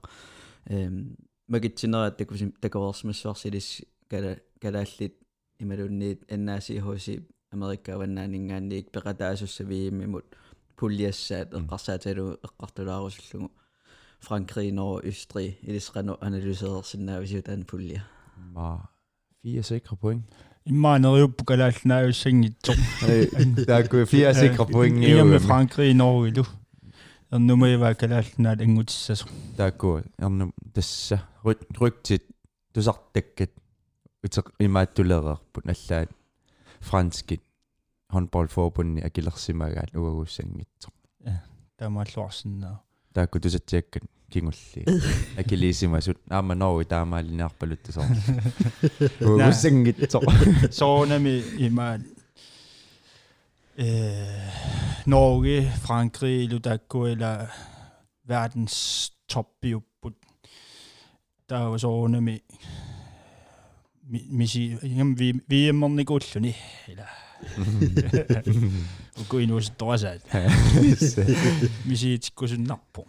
[0.66, 1.16] эм
[1.48, 5.14] магитсинераат такусим таковерсмассуарсилис кала калааллит
[5.58, 10.26] ималунниит аннааси хоси америккаваннаанингаанниик пеқатаасуссавииммимут
[10.76, 13.50] пулliassaat эққарсааталу эққартулаарусуллугу
[14.20, 18.02] Frankrig, Norge, Østrig, Elisreno analyserersinnaavisiut an pullia.
[18.54, 18.76] Ma
[19.42, 20.24] fire sikre point.
[20.66, 22.76] Immaaneri uppukalaallanaavissangitsoq.
[23.66, 25.04] Der er fire sikre point.
[25.04, 26.44] Inger med Frankrig, Norge, du
[27.33, 29.95] Ernumayava kalaallunaat angutissasor taakku
[30.27, 31.17] ernu tassa
[31.81, 32.25] ryktit
[32.73, 33.53] tusartakkat
[34.25, 36.09] uteq imaattulereerput allaat
[36.89, 37.43] franskit
[38.13, 40.95] håndboldforbunni akilersimagaat uagussangitsoq
[41.77, 42.75] taamaalluarsinnaa
[43.13, 44.83] taakku tusatsiakkat kingulli.
[45.41, 48.05] Akiliisimasut aama norwi taamaallinearpalut tusor
[49.29, 50.23] uagussangitsoq
[50.79, 51.35] soonami
[51.67, 52.01] imaat
[53.77, 53.85] øh,
[55.05, 57.45] Norge, Frankrig, Ludago eller
[58.27, 59.81] verdens top jo
[61.49, 62.37] der var så under med
[64.29, 64.75] Messi,
[65.17, 66.55] vi vi må ikke gå til
[66.87, 67.03] eller
[69.17, 70.19] og gå ind hos Dorsal.
[71.87, 73.07] Messi ikke gå sådan nap på.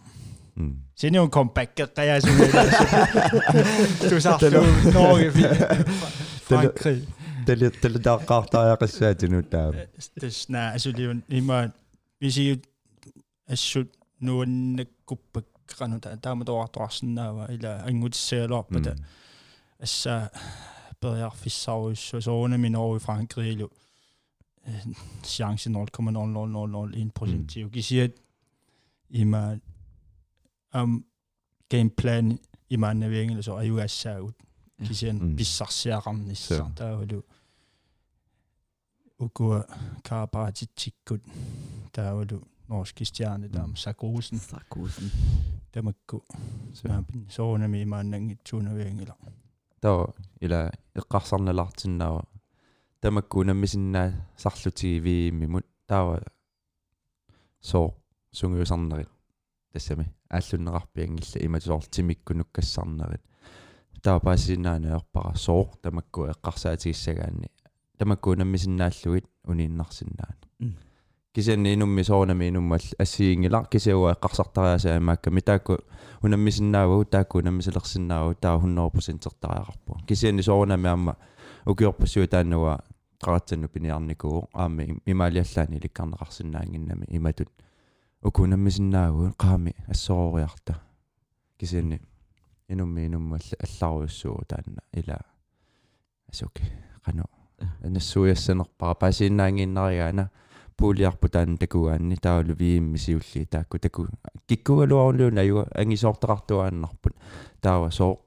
[0.55, 0.73] Mm.
[0.95, 2.37] Sen er hun comebacket, der er sådan
[4.11, 4.51] Du sagde,
[4.93, 5.31] Norge,
[6.43, 7.07] Frankrig
[7.46, 9.72] тали тали тааққартариақассаатину таа
[10.20, 11.72] тасна асулиун има
[12.20, 12.64] висиут
[13.46, 13.88] ассут
[14.20, 15.46] нуаннаккуппак
[15.78, 18.96] кану таама тоартуарсинаава ила ангутиссаалуарпата
[19.80, 20.30] асса
[21.00, 23.70] периарфиссаруссу соонами норви франкрилу
[25.24, 28.12] chance 0,0001 тиу кисиат
[29.10, 29.58] има
[30.70, 31.04] ам
[31.70, 34.36] геймплан имааннавиангила со аюгассаагут
[34.86, 37.24] кисиан писсарсиақарниссаа таавалу
[39.19, 39.65] ukua
[40.09, 41.21] kaaparaatitsikut
[41.95, 45.11] taavalu norskistiarne taam sakuusen sakuusen
[45.71, 46.25] tamakku
[46.73, 49.15] saapin soonami imaannangitsuunaviangila
[49.81, 50.59] tao ila
[50.99, 52.23] eqqarsarnalartinnaava
[53.01, 54.01] tamakku nammisinna
[54.43, 56.17] sarlutigi viimmimut taava
[57.59, 57.87] soo
[58.31, 59.09] sungiusarnerit
[59.73, 60.05] тассами
[60.37, 63.23] ааллуннеқарпиангилла иматуортимикку нуккассарнерит
[64.03, 67.47] таапаасиннаана ерпара сооқ тамакку эққарсаатигиссагаанни
[67.97, 70.75] тамаккуунаммисиннааллугит унииннарсиннаана
[71.33, 75.77] кисианни инумми соонами инуммал ассиингилар кисиуа эққарсартариасаа маакка митаакку
[76.23, 81.15] унаммисиннаавагу таакку унаммисалерсиннаавагу таа 100% тертариақарпу кисианни соонами аама
[81.65, 82.79] укиорпассуи тааннуа
[83.23, 87.49] qaratsannu piniarnikuu aammi imaaliallaani ilikkarneqarsinnaanginnami imatut.
[88.25, 90.73] Ukunammisinnaaguu qaami assororiarta
[91.57, 91.99] kisianni
[92.69, 95.17] inummi inumma allaruussuu taanna ila
[96.31, 96.63] asuki
[97.05, 97.23] qanu
[97.81, 100.31] нассуяссанерпара пасииннаангииннаригаана
[100.77, 104.07] пуулиарпу таан такугаанни таалу вииммисиулли таакку таку
[104.47, 107.15] киккугалуарулуун аюга ангисоортақартуааннарпут
[107.61, 108.21] таава соо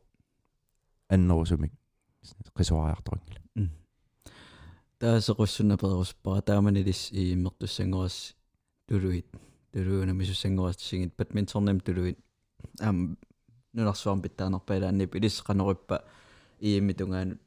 [1.08, 1.72] аннерусумик
[2.56, 3.40] qisuariartoringila
[5.00, 8.34] таасеқуссуна переруспара тааманилис ииммертуссангорас
[8.86, 9.26] тулуит
[9.72, 12.18] тулууна мисуссангорастигит бадминтоннам тулуит
[12.80, 13.16] ам
[13.72, 16.04] нунарсуарм питтаанерпаилааннип илис канориппа
[16.60, 17.40] ииммитунгаанут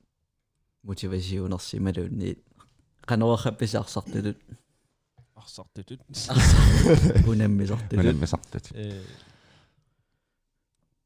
[0.84, 2.38] мотивасиунерсималуунни
[3.06, 4.38] канорахапписаарсартулут
[5.36, 6.02] арсартутут
[7.28, 9.04] унаммисартулут унаммисартут э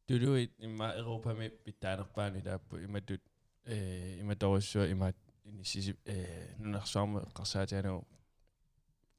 [0.07, 3.21] тулуит имма европами питтаанерпаани тааппу иматут
[3.65, 8.05] э иматоруссуа имаат инисиси э нунарсуарма қарсаатиануу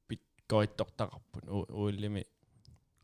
[0.06, 2.26] пит гоиттортақарпут ууллими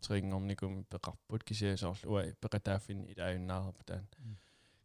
[0.01, 4.07] трингорникум пеқарпут кисиасоорлу уа пеқатааффини илааюннаарпу таан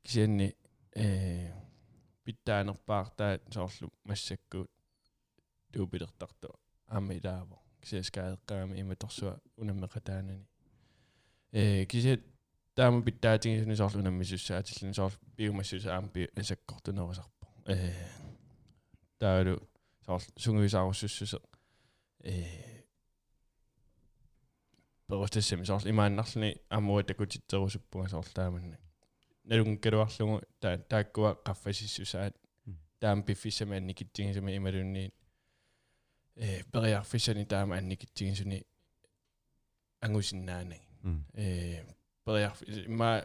[0.03, 0.55] кисианни
[0.95, 1.51] э
[2.29, 4.69] питтаанерпаартаат соорлу массаккуут
[5.73, 6.49] туупилертарту
[6.87, 10.45] аама илааво кисиаскаеққаами иматорсуа унаммеқатаанани.
[11.51, 12.21] Э кисиат
[12.75, 17.93] таама питтаатингисни соорлу унаммисуссаатиллани соорлу биумассуса аама би асаккортунерисарпо э
[19.17, 19.55] таалу
[20.05, 21.39] соорлу сунгуисааруссуссусе
[22.23, 22.69] э
[25.07, 28.77] перустассами соор имааннарлни амуа такутитсерусуппунга соор тааманна
[29.49, 32.35] налун калуарлугу таа тааккуа qaffasiссусаат
[32.99, 35.11] таам пиффисами анникитсигисами ималунни
[36.35, 38.65] э периарфиссани таама анникитсигисуни
[40.01, 40.81] ангусиннаанаг
[41.33, 41.83] э
[42.25, 43.23] периарфи ма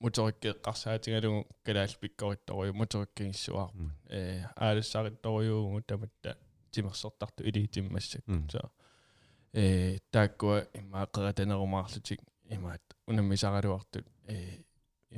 [0.00, 6.36] моториккеэккарсаатингалугу калаал пиккоритторую моториккигиссуарпу э аалассаритторюугу таматта
[6.70, 8.70] тимерсертарту илиитиммассак со
[9.52, 12.20] э тааккуа имаақератанерумаарлутик
[12.56, 14.58] имаат унаммисаралуартут э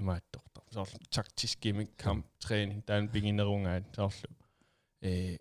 [0.01, 4.29] имааттортар соор тактtisk gimmick kamp træning таан пигинерунгаат соорлу
[5.03, 5.37] э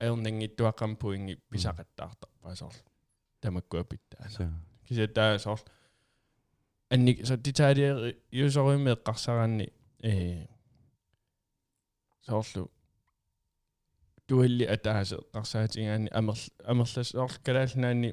[0.00, 2.84] аернингиттуаққам пуинги писақаттаартарпаа соорлу
[3.40, 4.52] тамаккуа питтаана
[4.86, 5.66] кисатаа соорлу
[6.90, 9.66] анник så de tager det юсоры меэккарсараанни
[10.02, 10.46] э
[12.26, 12.70] соорлу
[14.28, 16.36] туалли атаасе қарсаатингаани амер
[16.72, 18.10] амерлас оор калаалнаани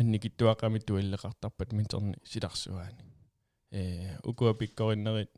[0.00, 3.13] анникиттуақами туаллекартарпат минтерни силарсуаани
[3.74, 5.30] э укуа пиккориннерит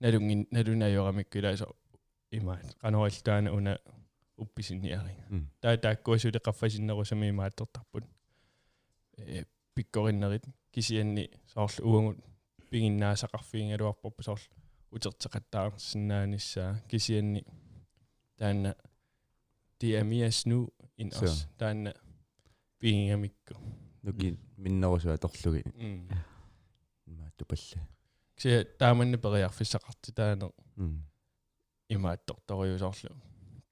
[0.00, 1.66] налунгин налунайорамиккулаасо
[2.30, 3.78] имаат канориллаана уна
[4.36, 5.24] упписинниаринга
[5.60, 8.04] таа тааккуасуле qaffasinnерусами имааттертарпут
[9.18, 9.44] э
[9.74, 12.18] пиккориннерит кисианни соорлу уангут
[12.70, 14.54] пигиннаасақарфиингалуарпорпу соорлу
[14.90, 17.42] утертеқаттаарсинааниссаа кисианни
[18.38, 18.74] таанна
[19.80, 20.58] диамиас nu
[20.98, 21.94] in os таанна
[22.80, 23.54] пигингамикку
[24.02, 25.62] нуки миннерусуа торлуги
[27.06, 27.86] мааттупалла
[28.36, 30.50] кися тааманна периарфиссақарти таанер
[31.88, 33.16] имаатторторюу соорлу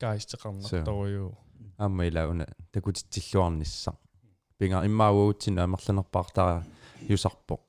[0.00, 1.36] каистеқарнарторюу
[1.78, 3.96] аама илауна такутитсиллуарниссаа
[4.58, 6.64] пинга иммаагуутсин амерланерпаартара
[7.08, 7.60] юсарпо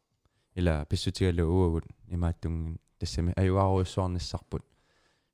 [0.56, 4.64] ила писсутигалу уугут имааттунгин тассами аюааруйссуарниссарпут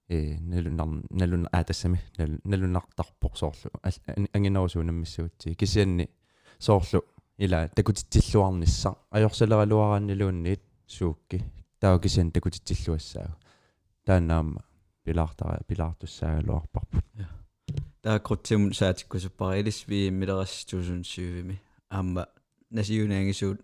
[0.07, 3.71] э налунар налун аа тассами налунартарпоқ соорлу.
[4.33, 6.09] Ангинерусуунаммиссуутси кисианни
[6.59, 7.03] соорлу
[7.37, 11.43] ила такутитсиллуарнисса ajorsaleraluaraannilуунниит суукки
[11.79, 13.37] таа кисиан такутитсиллуассаа
[14.05, 14.63] таанаама
[15.03, 17.05] пилаартара пилаартуссаагалуарпарпут
[18.01, 21.57] таа крутсимун саатиккусуппара илис ви милерас 2007
[21.89, 22.27] аама
[22.69, 23.61] насиунаангисуут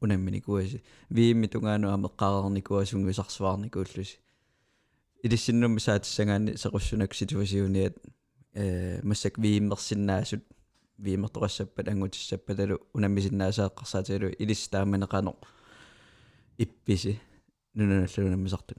[0.00, 4.18] унамминикуаси виимми тунгаану амеққарерникуасунгусарсуарникууллуси
[5.22, 7.96] илиссиннумми саатиссагаани сеқуссунак ситуасиуниат
[8.54, 10.44] э массак вииммерсиннаасут
[10.98, 15.34] виимертоқассаппат ангутиссаппаталу унаммисиннаасааққарсаатигалу илис тааманеқано
[16.58, 17.20] ипписи
[17.74, 18.78] нунаналлунаммисартут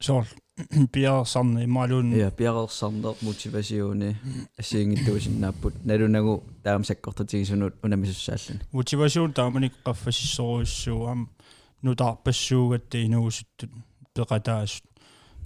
[0.00, 0.26] соор
[0.92, 4.16] пиарсарни малун я пиарерсарнер мотивасиуни
[4.58, 11.28] ассиингиттуусиннааппут налунагу таам саккортатигисунут унамисуссааллани мотивасиун тааманик qaffasissoruissuam
[11.82, 13.70] нутаарпассуугатта инуусуттут
[14.14, 14.84] пеқатаасут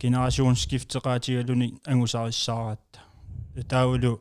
[0.00, 3.00] генерациунскифтеқаатигалуни ангусариссааратта
[3.68, 4.20] таавалу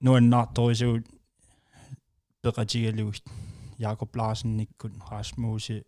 [0.00, 1.06] нуаннаарторисуут
[2.42, 3.24] пеқатигалугит
[3.78, 5.84] Jakob Larsen никкут Rasmusi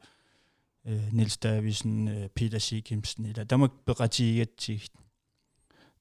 [1.13, 4.91] Nils Davisen, Peter Sikimsen, eller der må berettiget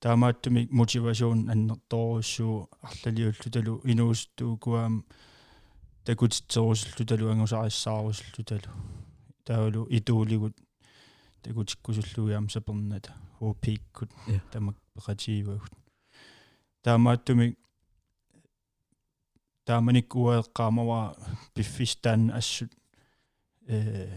[0.03, 5.03] der må du motivation an dorsu allaliullutalu inuustuukuam
[6.05, 8.72] takutitsorusllutalu angusarissaaruslutalu
[9.45, 10.53] taulu ituuligut
[11.43, 14.09] takutikkusulluiam sapernata huupiikkut
[14.51, 15.72] tamak berettivagut
[16.84, 17.53] таамааттуми
[19.66, 21.16] тааманик уаеққаамава
[21.53, 22.72] пиффистаан ассут
[23.68, 24.07] э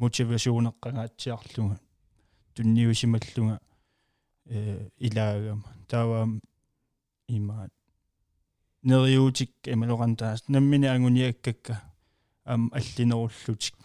[0.00, 1.80] мотивасионеққагаатсиарлуга
[2.54, 3.60] тунниусималлуга
[4.46, 6.40] э илаагама тааваам
[7.28, 7.72] имаат
[8.82, 11.82] нериутик эмалорантаас наммини ангуниаккакка
[12.44, 13.76] ам аллинеруллутик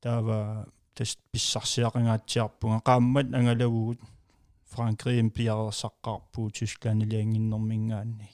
[0.00, 4.00] таава тас писсарсиақангаатсиарпунга qaammat angalavugут
[4.72, 8.28] франкриим пиарерсаққарпуу тюскланилиангиннэрмингаанни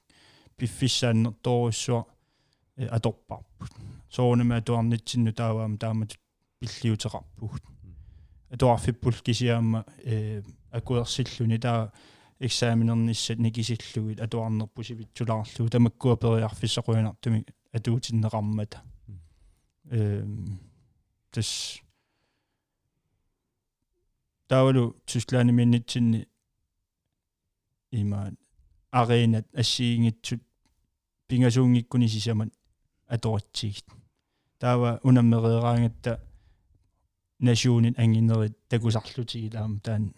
[0.61, 2.05] пиффиссааннер тооруссуа
[2.77, 3.71] аторпарпут
[4.11, 6.17] соонама туарнитсинну тааваама таамат
[6.61, 7.63] пиллиутеқарпугут
[8.51, 11.93] атуарфиппул кисиаама э акуерсиллуни таа
[12.39, 18.83] экзаменерниссат никисиллугит атуарнерпусивитсулаарлугу тамаккуа периарфиссақуинартуми атуутиннеқармата
[19.91, 20.27] э
[21.31, 21.81] тас
[24.49, 26.27] таавалу тюслаани миннитсинни
[27.91, 28.31] има
[28.93, 30.43] арeenat ассиингитсут
[31.31, 32.51] пингасуунгиккуни сисамат
[33.07, 33.87] аторатсигит
[34.59, 36.21] таава унаммереераангатта
[37.41, 40.15] nationin ангинерит такусарлутигилаама таан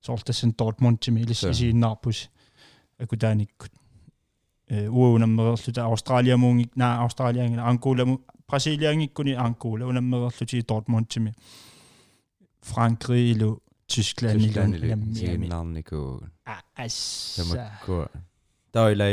[0.00, 2.28] соортассан Дортмундтими илиссисииннаарпус
[2.98, 3.72] акутааниккут
[4.68, 11.34] э уунаммерерлута австралиамуунгик наа австралиангина анкуламу бразилиангиккуни анкула унаммерерлути Дортмундтими
[12.60, 16.22] франкрилу Tyskland сигиннаарнику
[16.76, 18.08] ас тамакку
[18.72, 19.04] таила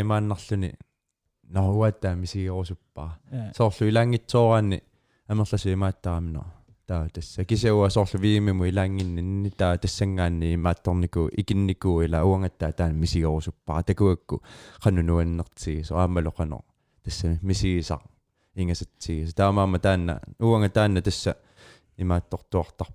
[1.44, 3.18] имааннарлүни науатаа мисигерусуппаа
[3.56, 4.80] соорлу илаангитсооранни
[5.28, 6.44] амерласу имааттарамно
[6.86, 14.42] таа тасса кисауа соорлу виимиму илаангиннинни таа тассангаанни имаатторнику икиннику ила уангаттаа таан мисигерусуппаа такуакку
[14.84, 16.62] қанну нуаннертиги со аамалоқано
[17.04, 18.02] тасса мисигисақ
[18.54, 21.36] ингасатсигис таамаама таанна уанга таанна тасса
[21.96, 22.88] имааттортуартар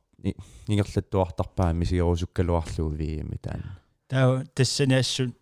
[0.68, 5.36] ингерлаттуартарпаа мисигерусуккалуарлуу виими таанна таа тассаниассут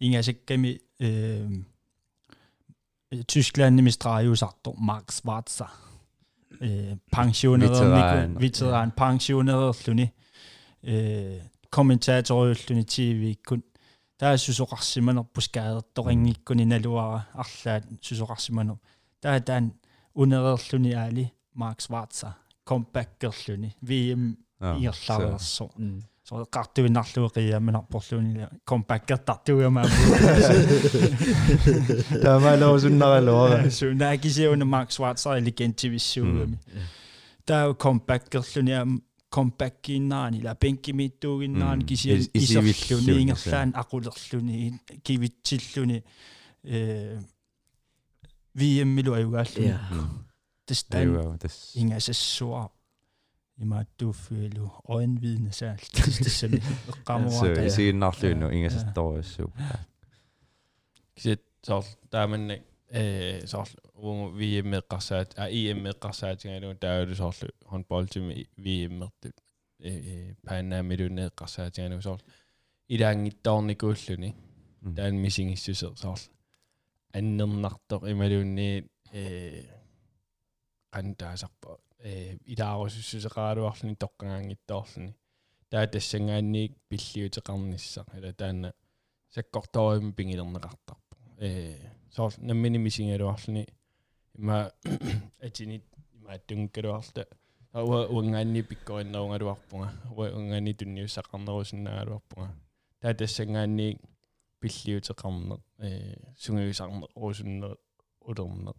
[0.00, 1.48] ингасакками э
[3.27, 5.69] Tyskland strajuusartor Mark Schwarzer.
[6.61, 10.11] Э пенсионерник ветеран пенсионерерлүни
[10.83, 13.63] э комментаториуллүни TV кун
[14.17, 18.77] таа сусоқарсиманерпус каадерторингиккуни налуара арлаат сусоқарсиманер
[19.21, 19.73] таа таан
[20.13, 22.35] унерерлүни аали Mark Schwarzer.
[22.63, 24.35] Компаккерлүни VM
[24.77, 25.71] иерлаарерсо
[26.31, 29.83] so qartuinarluuqiammanarporluuni kompakkertartuiama
[32.23, 36.57] тамалоосуннаралуара сунаакисиуна Mark Schwarzer иликентивиссуугами
[37.45, 44.71] таа компаккерлүни компаккиннаани ла пенкимиттуугиннаани кисиа исерлүни ингерлаан aqulerluni
[45.03, 46.03] kivitsilluni
[46.63, 47.19] э
[48.59, 49.73] VM-милу аюгааллуни
[50.65, 51.07] тастан
[51.75, 52.69] ингассуа
[53.57, 59.51] имааттууффиалу оинвидне саалт тассами эққамуа сигиннарлуину ингасатторуассуу
[61.15, 62.59] кисит соор тааманна
[62.89, 69.29] э соор уу VM эққарсаат а EM эққарсаатингалу таалу соорлу хонболтими VM мерту
[69.79, 72.21] э пааннаамилуне эққарсаатингалу соор
[72.87, 74.35] илаангиттоорникууллуни
[74.95, 76.19] таан мисингиссусер соор
[77.13, 79.65] аннернартоқ ималуунни э
[82.01, 85.13] qantaasarpa илаарусуссусеқаалуарлуни тоққагаангиттоорлуни
[85.69, 88.73] таа тассангаанниик пиллиутеқарнissaq ила таана
[89.29, 91.77] саккорторим пингилернеқартарпу э
[92.11, 93.67] соор наммини мисингалуарлуни
[94.35, 94.71] има
[95.41, 95.83] атинит
[96.13, 97.27] има тунгкалуарта
[97.73, 102.51] ава унгаанни пиккориннерунгалуарпунга ава унгаанни тунниуссақарнерусиннаагалуарпунга
[102.99, 103.99] таа тассангаанниик
[104.61, 107.77] пиллиутеқарнеқ э сунгиусарнеқ уусуннеқ
[108.29, 108.77] улернеқ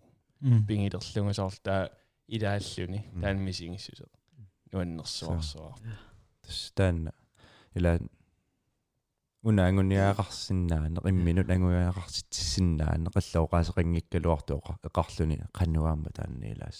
[0.66, 2.01] пингилерлунга соор таа
[2.36, 4.10] илааллуни таанмисигиссусеq
[4.72, 5.76] нуаннерсуарсуар
[6.42, 7.12] тас таанна
[7.78, 7.92] ила
[9.48, 16.78] унаангуниаагарсиннаане имминут ангуиаагарситсиннаане qalluoqaasеқингиккалуарту эқарлуни qannuaamma таанниилаас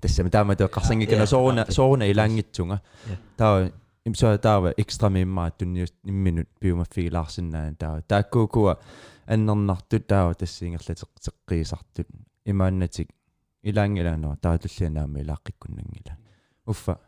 [0.00, 2.80] тассама таама теққарсангиккана сооруна сооруна илаангитсунга
[3.36, 3.72] таа
[4.04, 8.78] имсаа таава экстра миммаат тунниус имминут пиумаффигилаарсиннаан таа тааккуукуа
[9.26, 12.08] аннернартут таава тассиингерлатеқ теққиисартут
[12.44, 13.10] имааннатик
[13.70, 16.18] илаангилаанера таатуллианаами илааққиккуннангила
[16.66, 16.98] уффа.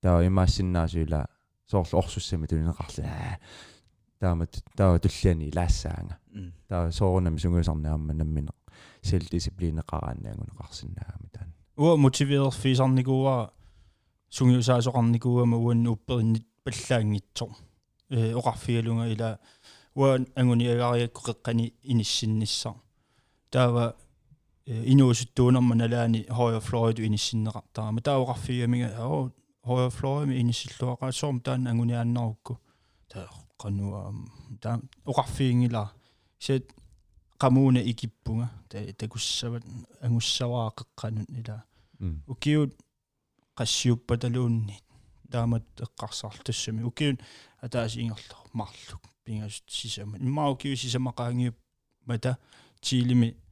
[0.00, 1.26] Таа имаассиннаасуила
[1.70, 3.06] соорлу орсуссами тунинеқарли
[4.20, 6.18] таамат таа туллиани илаассаанга
[6.68, 8.50] таа соорунами сунгуусарнаамма наммине
[9.02, 13.52] сел дисциплинеқарааннаангунеқарсинаагами таан уа мотивеер фисарникуа
[14.30, 17.50] сунгиусаасоқарникуама уан уппериннит паллаангитсор
[18.10, 19.38] э оқарфигалунга ила
[19.94, 22.74] уа ангуниагариакку қеққани иниссинниссар
[23.50, 23.96] таава
[24.70, 29.30] инуусуттуунерма налаани højre fløj du иниссиннеқартаа ма таавоқарфигамига оо
[29.66, 32.58] højre fløj ми иниссиллуақаасоорм таан ангуниааннарукку
[33.08, 33.28] таа
[33.60, 34.12] qanua
[34.62, 34.80] таа
[35.10, 35.82] оқарфиингила
[36.38, 36.64] сет
[37.42, 39.64] qamuna ikippunga та такуссават
[40.00, 41.64] ангуссаваа қеққанут ила
[42.26, 42.70] укиут
[43.58, 44.76] qassiuppatalуунни
[45.30, 47.20] таамат эққарсаарлу тассами укиут
[47.60, 50.18] атаасиингерло марлук пингасут сисама.
[50.18, 51.56] Иммаа укиу сисамақаангиуп
[52.06, 52.38] мата
[52.80, 53.49] тилими э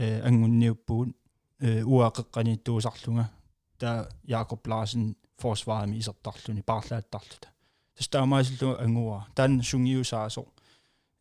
[0.00, 1.16] ангунниуппугут
[1.60, 3.30] э уақеққаниттуусарлунга
[3.78, 7.48] таа Jakob Larsen forsvarami исертарлуни парлааттарлута.
[7.96, 10.46] Тастаамаасиллу ангуа таан сунгиусаасо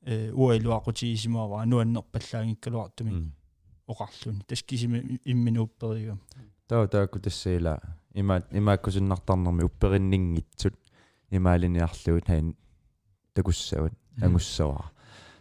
[0.05, 3.31] э уайлуақутигисимаава нуаннерпаллаангиккалуартуми
[3.87, 4.41] оқарлуни.
[4.47, 6.19] Таскисими имминуупперигам
[6.69, 7.81] таа таакку тассаила
[8.13, 10.75] има имааккусиннартарнерми уппериннингитсут.
[11.31, 12.55] Имаалиниарлуут хаин
[13.33, 14.91] такуссават ангуссаваа.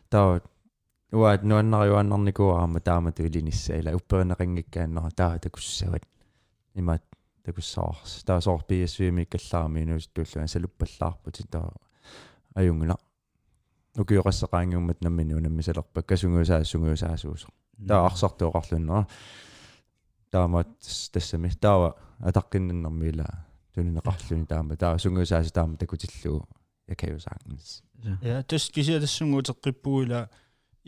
[0.09, 0.41] Таа
[1.13, 6.05] уаат нуаннариуаннарникуарама таамату илиниссаила упперинеқингиккааннера таа такуссават
[6.75, 7.03] имаат
[7.45, 11.73] такуссаарс таа соор PSV миккаллаарми инуустууллуна салуппаллаарпути таа
[12.55, 12.97] аюнгуна
[13.97, 17.49] укиоқассақаангиуммат наммини унаммисалерпак касунгуусаа сунгуусаасуусо
[17.89, 19.07] таа арсартуоқарлуннера
[20.31, 20.69] таамаат
[21.13, 23.27] тассами таава атаққиннэрмила
[23.75, 26.45] тунинеқарлуни таама таа сунгуусааси таама такутиллуу
[26.87, 27.83] якаюсаангнис
[28.23, 29.01] ja тус кисиа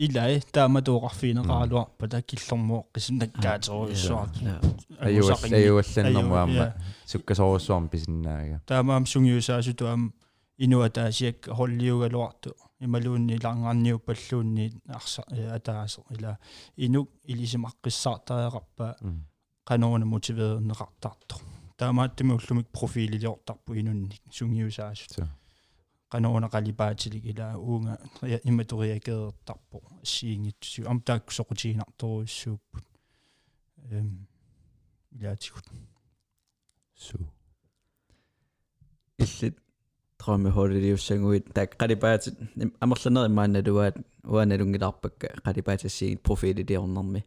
[0.00, 4.28] илай тааматуоқарфиинеқаралуарпа такиллэрмо қисиннаккаатеруиссуар
[5.00, 6.74] аюул аюулланнэрму аама
[7.06, 10.12] суккасоруссуарм писиннаага таамаам сунгиусаасуту аама
[10.58, 15.22] инуатаасиак холлиугалуарту ималуунни лаангарниу паллуунни арса
[15.56, 16.38] атаасе ила
[16.76, 18.96] инук илисимаққиссаартариақарпа
[19.64, 21.36] канорна мотивеернеқартарто
[21.76, 25.24] таамааттами уллумик профилилиортарпу инунни сунгиусаасут
[26.10, 27.98] канорна қалипаатилик ила уунга
[28.44, 32.84] иматориакеэртарпо сиингитсу ам таак соқутигинарторуиссууппут
[33.90, 34.26] эм
[35.10, 35.66] илаатигут
[36.94, 37.18] су
[39.18, 39.58] иллит
[40.16, 42.34] троме холилиуссангуит таак қалипаатит
[42.80, 47.24] амерланер имаанналуаат уаналунгиларпакка қалипаатассигит профилилиорнэрми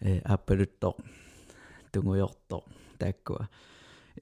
[0.00, 0.96] э аппалуттоо
[1.92, 2.64] тунгуйорто
[2.98, 3.48] тааккуа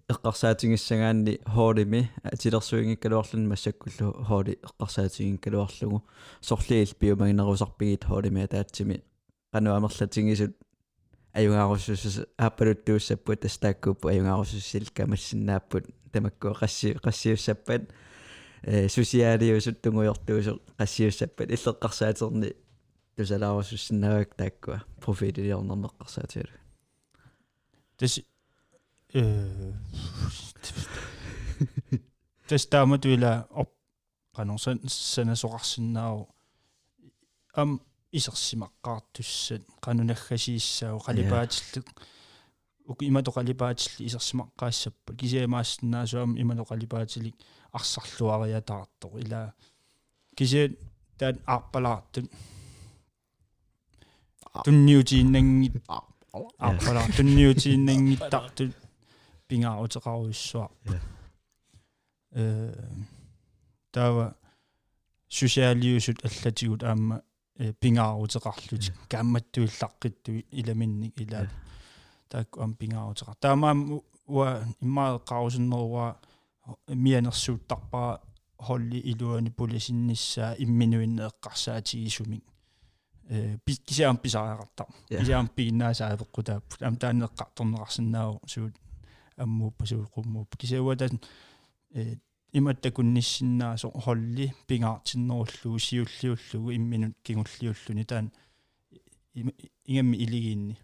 [0.10, 6.04] эққарсаатингиссагаанни хоолими атилерсуингиккалуарлун массаккуллу хоoli эққарсаатингиккалуарлугу.
[6.42, 9.04] Сорлиил пиумагинерусарпигит хоолими атаатсими.
[9.54, 10.56] Qanуамерлатингисут
[11.34, 17.92] аюнгааруссус ааппалуттууссаппут тастааккууппу аюнгааруссил камассиннааппут тамаккуа қасси қассиуссаппат
[18.64, 22.56] э сусиалиусут тунгуйортуусо қассиуссаппат иллеққарсаатерни
[23.16, 24.84] тусалааруссиннаавак тааккуа.
[25.00, 26.62] Профилилиорнернеққарсаатиалу
[27.98, 28.20] тэс
[29.14, 29.74] э
[32.48, 33.70] тэс тааматуила оп
[34.36, 36.28] канорсан санасоқарсинаау
[37.54, 37.82] ам
[38.12, 41.86] исерсимаққаартуссат канунаггасииссаау қалипаатиллу
[42.88, 47.36] уки иматоқалипаатилли исерсимаққаассаппут кисиамаассинаасуам иматоқалипаатилик
[47.72, 49.54] арсарлуариатаартоқ ила
[50.36, 50.72] кисиат
[51.18, 52.32] таат арпалаартут
[54.66, 55.76] тунниутииннангит
[56.58, 58.72] арпалаа тунниутииннангиттартут
[59.52, 60.96] пингаарутеқаруиссуарпа
[62.32, 62.74] э
[63.92, 64.36] тава
[65.28, 67.22] сусиалиусут аллатигут аама
[67.82, 71.48] пингаарутеқарлутик каамматтуиллаққиттуи иламинник илаа
[72.30, 76.18] таакку ам пингаарутеқар таамаам уа иммаеққарусиннеруа
[76.88, 78.22] мианерсууттарпара
[78.58, 82.44] холли илуани полисинниссаа имминуиннеэққарсаатигисумик
[83.30, 88.76] э кисаам писариақартар кисаам пигиннаасаавеққутааппут ам таанеққарторнеқарсинаау суут
[89.44, 91.20] аммууппа суuqummuup кисауатан
[91.94, 92.16] э
[92.54, 98.32] иматтакунниссиннаасо холли пингаартиннеруллугу сиуллиуллугу имминут кигуллиуллуни таан
[99.34, 100.76] ингамми илигиинни.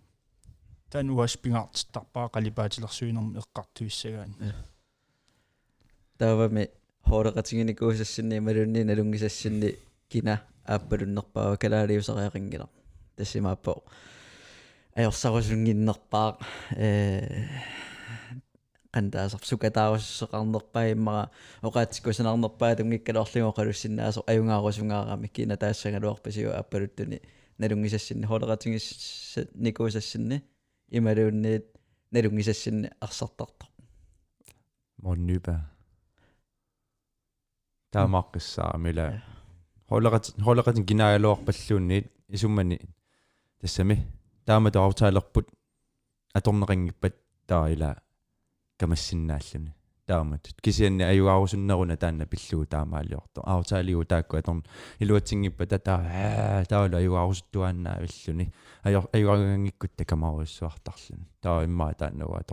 [0.89, 4.35] Таан уас пингаартиттарпаа қалипаатилерсуинерми эққартуиссагаани
[6.17, 6.69] таавами
[7.05, 9.75] хоолеқатингиникуусассинни малунни налунгисассинни
[10.09, 12.69] кина ааппалуннерпаа калаалиусариақингила
[13.15, 13.83] тассимааппо
[14.95, 16.37] аёрсарусунгиннерпаа
[16.75, 17.47] э
[18.97, 21.23] qantaasar sukataarussaqarnerpaa immara
[21.67, 27.17] oqaatikkusanarnerpaa tungikkaloorlugo qalussinaasor ajungaarusungaarami kina taassangaluarpasiu appaluttuni
[27.59, 30.37] nalungisassinni holeqatingissa nikuusassinni
[30.97, 31.65] imaluunniit
[32.13, 33.69] nalungisassinni arsartartor
[35.03, 35.55] monnypa
[37.93, 39.05] таамааққиссаарамила
[39.89, 42.05] холеқат холеқатин кинаагалуарпаллуунниит
[42.35, 42.77] исуммани
[43.61, 43.97] тассами
[44.45, 45.47] таама таавтаалерпут
[46.37, 47.15] аторнеқингиппат
[47.47, 47.89] тааила
[48.77, 49.73] камассиннааллуни
[50.07, 54.63] тааматут кисианни аюаарусуннеруна таанна пиллуу таамаалиорто аутаалиу таакку аторн
[54.99, 62.43] илуатсингиппа тата таала аюаарусуттуааннаа виллуни аю аюаагангиккут такамаруиссуартарлуни таа иммаа тааннуа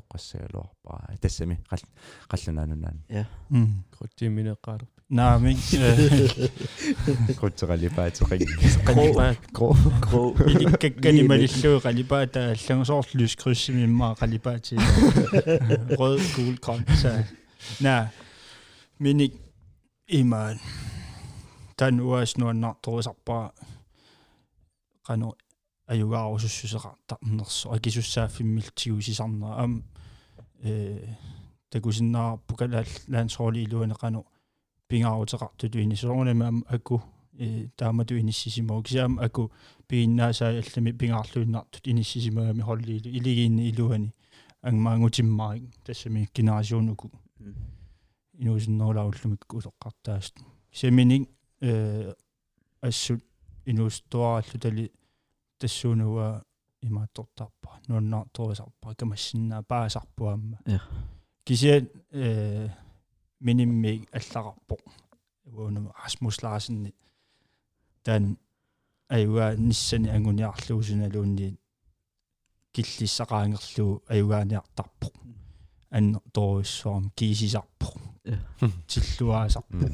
[0.84, 1.60] тоққассагалуарпаа тассами
[2.30, 3.26] қаллунаанунаан я
[3.92, 5.56] крутиминеққалер наами
[7.40, 8.46] крутсералипаатеқин
[8.86, 14.78] қалипаа кро кро иликкакканималиллуу қалипаата аллагусоорлус круссимиммаа қалипаати
[16.00, 17.14] рød gul grøn så
[17.80, 18.12] на
[19.00, 19.34] миник
[20.08, 20.60] имаан
[21.76, 23.54] тан уас нуаннарторусарпаа
[25.08, 25.34] qanu
[25.90, 29.84] аюгаарусуссусеқартарнерсо акисуссааффиммилтигусисарнера ам
[30.64, 31.16] э
[31.70, 34.26] такусиннаарпу калаал лаансрооли илуане qanu
[34.90, 37.02] пингаарутеқартуту инисоорнама ам аку
[37.38, 39.52] э таамату иниссисимоо кисаам аку
[39.88, 44.14] пииннаасаа аллами пингаарлуиннартут иниссисимаами холлиилу илигиинни илуани
[44.62, 47.12] ангмаангутиммарик тассами генерасионуку
[48.34, 50.36] инуусиннерулауллумикку улеққартааст
[50.72, 51.30] семиник
[51.62, 52.14] э
[52.82, 53.24] ассут
[53.66, 54.92] инуустуараллу тали
[55.60, 56.44] тассуунуа
[56.89, 60.59] имааттортарпа нуаннаарторисарпа камассиннаа паасарпуамма
[61.45, 62.69] кисиат э
[63.41, 64.77] минимми аллақарпо
[65.45, 66.95] уунама Расмус Ларсенни
[68.03, 68.39] таан
[69.09, 71.59] аюга ниссани ангуниарлуусуналуунни
[72.75, 75.09] киллиссақаангерлуу аюгааниартарпо
[75.91, 77.89] ан торуссуарм кисисарпо
[78.89, 79.87] тиллуаасарпо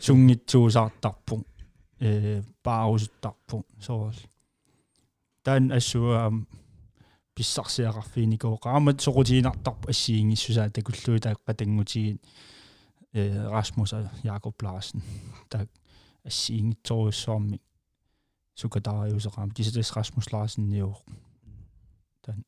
[0.00, 1.44] сунгитсуусаартарпо
[2.00, 4.31] э баарусуттарпу соорл
[5.43, 6.47] таан ассуаам
[7.37, 12.19] писсарсиақарфиникоо qaamат соқутиинартарпу ассиингиссусаа такуллуи тааққатангутигит
[13.13, 13.93] э Расмус
[14.23, 15.01] Jakob Larsen
[15.49, 15.69] так
[16.23, 17.61] ассиингитсоруйссуарми
[18.55, 20.95] сукатаариусеқаам тисэтэс Расмус Larsen ниу
[22.25, 22.43] тан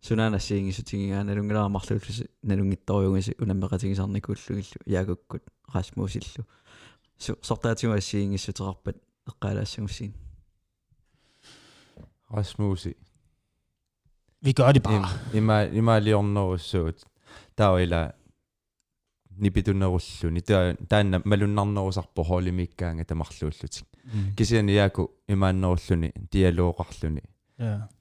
[0.00, 6.44] сунаана ассиингисутигигаа налунгилаамарлууллуси налунгитторюгиси унаммеқатигисарникууллугиллу яакуккут Расмусиллу
[7.18, 8.96] сортаатигу ассиингиссутерарпат
[9.30, 10.12] эққалаассагуссиин
[12.33, 12.93] Rasmusi
[14.41, 17.05] vi gør det bare има има лиорнеруссуут
[17.55, 18.11] таавила
[19.39, 23.85] нипитуннеруллуни таа таанна малуннарнерусарпо холимиккаанга тамарлууллутик
[24.37, 27.23] кисиани яаку имааннеруллуни диалооқарлуни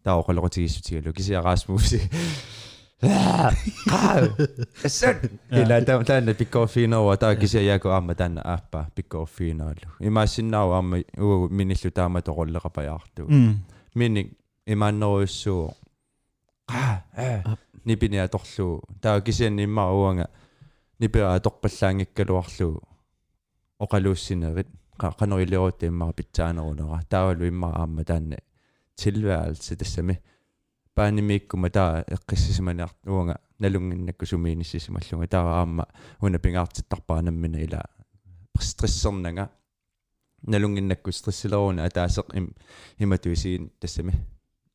[0.05, 2.01] таа оқалоқутигиссутигалу кисиа Расмуси
[4.85, 5.17] эссэн
[5.51, 11.91] ила таа таанна пиккоффинерва таа кисиа яаку аама таанна ааппа пиккоффинералу имаассиннаау аама угу миниллу
[11.91, 13.29] таама тоқоллеқапаяарту
[13.99, 14.29] минник
[14.73, 15.63] имааннеруйуссуу
[16.71, 17.03] qa
[17.87, 18.67] nipini atorlu
[19.03, 20.27] taa kisian imma uanga
[21.01, 22.69] nipira atorpallaangikkaluarlu
[23.85, 24.71] oqaluussinerit
[25.19, 28.39] qanorileruut imma pitsaanerunera taawalu imma aamma taanne
[29.01, 30.17] tilværelse tassami
[30.97, 35.85] paanimiikkuma taa eqqissisimaneart uanga nalunginnakku sumiinissisimalluga taa aamma
[36.23, 37.81] una pingaartittarpaanammina ila
[38.69, 39.45] stressernanga
[40.47, 42.29] nalunginnakku stressileruna ataaseq
[43.01, 44.13] imatuisiin tassami.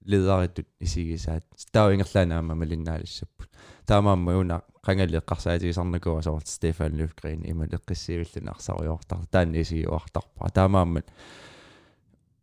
[0.06, 3.50] Лидеритут исигисаат таа ингерлаанаама малиннаалиссаппут
[3.86, 11.06] таамаамма уна qangalleqqarsaatigisarnakua soort Stefan Löfgren има leqqissivillunarsaruyortar таанни исигиуартарпа таамааммат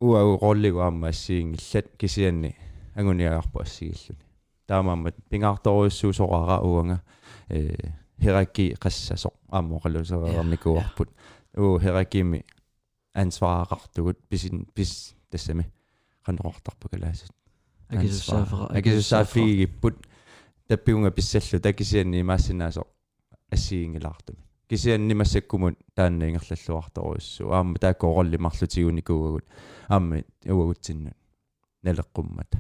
[0.01, 2.55] уау роллигу аама ассиингиллат кисианни
[2.95, 4.25] агуниагарпу ассигиллуни
[4.67, 7.01] таамааммат пингаарторуйссуусорара уанга
[7.51, 7.75] э
[8.23, 11.09] херакки qassasо аама qallusereernikуарпут
[11.57, 12.45] уу хераккими
[13.23, 15.73] ансваарартугут писин пис тассами
[16.25, 17.33] qanорортарпу калаасут
[17.89, 19.97] акисуссаафера акисуссаафигиппут
[20.69, 21.61] таппиунга писсаллу.
[21.61, 22.85] Такисианни имаассинаасо
[23.51, 24.39] ассиингилаартуми
[24.69, 29.47] кисианни массаккумут таанна ингерллаллуарторуссу аама тааккоороллимарлутигуникуугагут
[29.89, 31.17] аама уагутсиннут
[31.83, 32.53] налеққуммат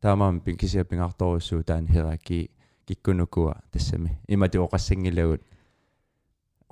[0.00, 2.50] таамаам пин кисиа пингаарторуссу таан хераки
[2.86, 5.42] киккунукуа тассами имати оқассангилагут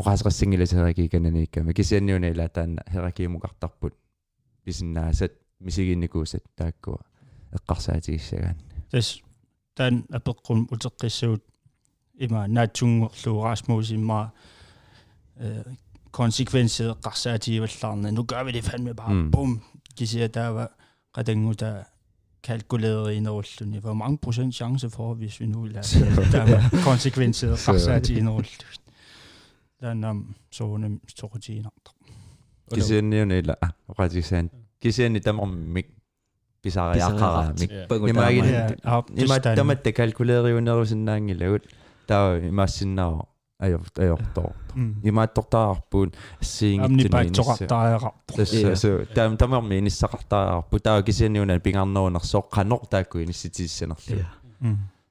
[0.01, 3.95] оқаасеқассангиласераки кананииккама кисианниуна ила таанна херакиимукартарпут
[4.65, 6.99] писиннаасат мисигинникуусат тааккуа
[7.53, 8.57] эққарсаатигиссагаан
[8.91, 9.21] тас
[9.75, 11.43] таан апеққун утеққиссагут
[12.19, 14.33] има наатсунгорлу Rasmusимма
[15.37, 15.65] э
[16.13, 19.61] konsekvenser эққарсаатигиваллаарна nu gør vi det fandme bare bum
[19.97, 20.69] кисия таава
[21.15, 21.85] qatangута
[22.43, 28.81] kalkuleret inderulluni hvor mange procent chance for hvis vi nu lader der konsekvenser эққарсаати inderullu
[29.81, 31.91] таанам соонем сторутиинарта
[32.75, 33.57] кисианниуна ила
[33.89, 34.51] оқатисаан
[34.83, 35.89] кисианни тамармик
[36.63, 37.71] писариаққараамик
[38.13, 38.47] имаагин
[39.17, 41.65] има таматта калкулериунерусиннаангилагут
[42.07, 43.25] таа имаассиннаа
[43.61, 44.53] ajor ajortor
[45.05, 52.81] имааттортаарпуун ассиингиттуниинисса тассасу таам тамарми иниссақартаарпу таа кисианиуна пингаарнерунерсоо қанор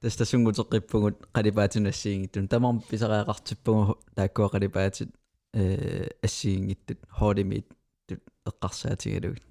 [0.00, 5.14] тас тасунгутеққиппугут қалипаатунассиингиттун тамарми писариақартиппугу тааккуа қалипаатит
[5.52, 7.66] э ассиингиттут хоолимит
[8.06, 9.42] тут эққарсаатигалугит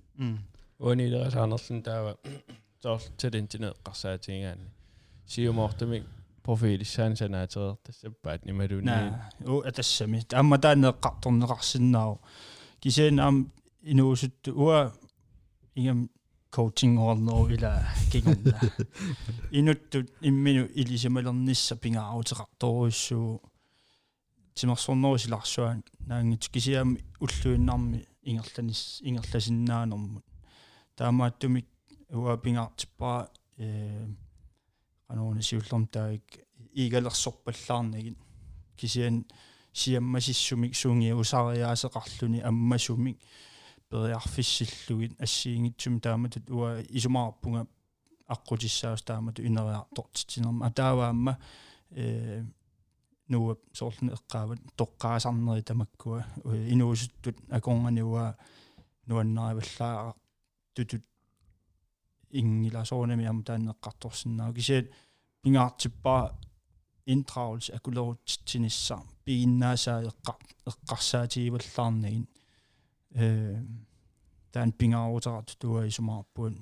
[0.80, 2.18] уанилерасаарнерлун таава
[2.82, 4.72] соор талентинеэ эққарсаатигаани
[5.28, 6.06] сиумоортамик
[6.44, 9.14] профилиссаан санаатерер тассаппаат нималуни
[9.46, 12.22] у атассами таама таанеэққарторнеқарсинаау
[12.80, 13.52] кисиан аам
[13.82, 14.94] инуусутту уа
[15.76, 16.10] ингам
[16.56, 17.74] coaching орноо ила
[18.12, 18.60] кигунна
[19.52, 23.42] инуттут иммину илисималернисса пингааутеқарторуиссуу
[24.56, 30.26] тимерсорнерусиларсуан наангит кисиам уллуиннарми ингерланис ингерласиннаанэрмут
[30.96, 31.68] таамааттумик
[32.10, 34.08] уа пингаартиппара э
[35.10, 36.26] qanuna siullorm taik
[36.82, 38.18] iigalersorpallаарnagit
[38.78, 39.16] kisian
[39.74, 42.44] siammasissumik suungia usariaaseqarluni
[43.90, 47.66] ammasumik periarfissillugit assiingitsum taamatut uа isumaarpunga
[48.30, 51.38] аққутиссаус таамату инериартортитинерма атааваамма
[51.92, 52.44] э
[53.30, 56.24] нуа соорлни эққаават тоққаасарнери тамаккуа.
[56.46, 58.36] Инуусуттут аконгани уа
[59.08, 60.14] нуаннариваллаа
[60.74, 61.06] tutut
[62.32, 64.86] ingilaasoornami am taanneqqartorsinnaa kisiat
[65.42, 66.24] pingaartippaa
[67.14, 70.34] inddragelse akulerutsinissar piginnaasaa eqqa
[70.70, 72.26] eqqarsaatigivallaarnagin
[73.16, 73.58] eh,
[74.52, 76.54] ta'n pingaruutarattua isumarpun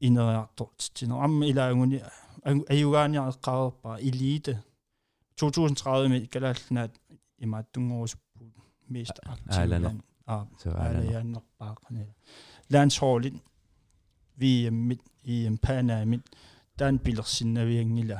[0.00, 1.98] ineriartortitino amma ilaanguni
[2.74, 4.54] ajugaania eqqareerpa elite
[5.40, 6.92] 2030 med kalaallunaat
[7.46, 8.52] imaattungorusuppuut
[8.94, 9.98] mest aktiivlan
[10.32, 10.36] а
[10.86, 12.04] алаяаннерпаақани
[12.72, 13.36] лансхолин
[14.40, 15.02] виэммит
[15.34, 16.24] иэмпаанаамит
[16.78, 18.18] таан пилерсиннавиангила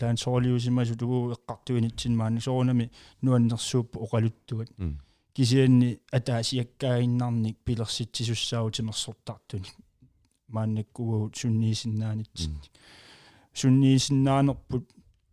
[0.00, 2.86] лансхолиусимасу тугу эққартуинитсинмаани соорунами
[3.22, 4.70] нуаннерсууппу оқалуттугат
[5.40, 9.72] кисианни атаасиаккаагиннарник пилерситсисуссаутимерсортартуни
[10.48, 12.50] мааннаккугу сунниисиннаанитсит.
[13.54, 14.84] Сунниисиннаанерпут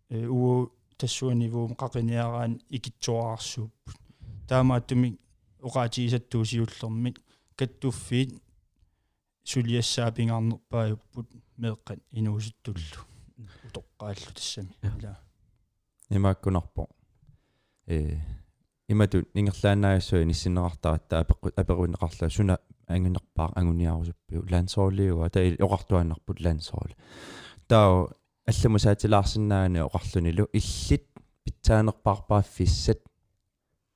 [0.09, 3.97] э уу тассуанивуум қақиниараан икитсуараарсууппут
[4.47, 5.19] таамааттуми
[5.67, 7.21] оqaатигисаттуусиуллермик
[7.57, 8.41] каттуффиит
[9.43, 11.27] сулиассаапингаарнерпааюппут
[11.57, 12.99] меэққат инууситтуллу.
[13.65, 14.73] Утоққааллу тассами.
[14.81, 15.19] Ила.
[16.09, 16.87] Имааккунарпо.
[17.87, 18.21] Э
[18.87, 26.95] имату нингерлаанаасуи ниссинеқартаратта апеққут аперуинеқарлаа суна ангунерпаа ангуниарусуппиу лансоорлиуа та оқартуаннарпут лансоорли
[27.67, 28.07] таа
[28.47, 31.05] алламу саатилаарсинаани оқарлунилу иллит
[31.43, 33.01] питсаанерпаарпааффиссат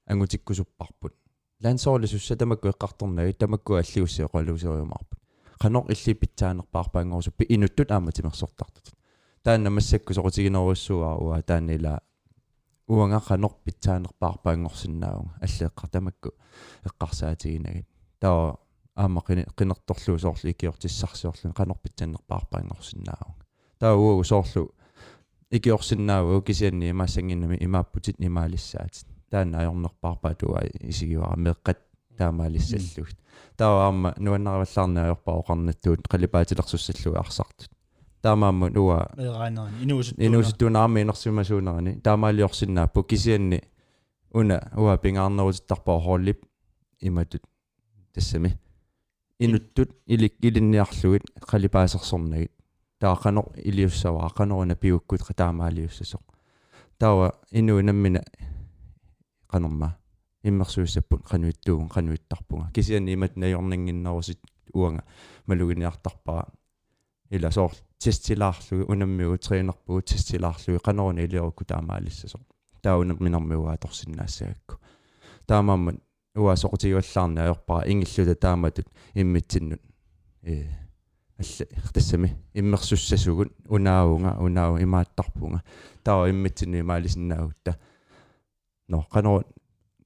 [0.05, 1.13] ангутиккусуппарпут.
[1.63, 5.21] Лансоорли сусса тамакку эққарторнаги тамакку аллиуссио қолусериумарпут
[5.61, 8.95] qanor illi pitsaanерпаарпаангорусуппи инуттут аама тимерсортартут
[9.43, 12.01] таанна массакку соқутигинеруссуаа уа таанила
[12.87, 16.33] уангақанор питсаанерпаарпаангорсиннаавга аллеэққар тамакку
[16.85, 17.87] эққарсаатигинагит
[18.19, 18.57] таа
[18.95, 23.35] аама қинерторлуу соорлу икиортиссарсиорлун қанор питсаанерпаарпаангорсиннаавга
[23.79, 24.73] таа уагу соорлу
[25.51, 31.79] икиорсиннааву кисианни имаассангиннами имааппутит имаалиссаатит таана аёрнерпаарпаа туа исигивара меққат
[32.17, 33.17] таамаалиссаллугит
[33.57, 37.69] таа аама нуаннариваллаарнаа орпаоқарнаттуут қалипаатилерсуссаллуи арсартут
[38.21, 43.61] таамаамму нуа мераанерани инуусут инуусуттуунаарми инерсимасуунерани таамаалиорсиннааппу кисианни
[44.33, 46.45] уна уа пингаарнерутиттарпаа хооллип
[46.99, 47.43] иматут
[48.13, 48.59] тассами
[49.39, 52.51] инуттут илик илинниарлугит қалипаасерсорнагит
[52.99, 56.21] таақанер илиуссаваа қанеруна пиуккут таамаалиуссасоқ
[56.97, 58.21] таава инуи наммина
[59.51, 59.97] qanерма
[60.43, 64.39] иммерсуиссаппут qanуиттуугун qanуиттарпунга кисиани имат наёрнангиннерусит
[64.73, 65.03] уанга
[65.47, 66.45] малугиниартарпара
[67.29, 67.71] ила соор
[68.03, 72.39] тестилаарлуги унаммиу триинерпугу тестилаарлуги qanеруна илиорукку таамаалиссасо
[72.81, 74.79] тауна минэрмиуаа торсиннаассагакку
[75.47, 75.97] таамааммат
[76.35, 79.81] уа соқутигуаллаарна аёрпара ингиллута тааматут иммитсиннут
[80.43, 80.65] э
[81.41, 85.63] алла тассами иммерсуссасугут унаауга унаау имааттарпунга.
[86.03, 87.77] Таа иммитсинни маалисиннаагутта
[88.87, 89.43] но qanеру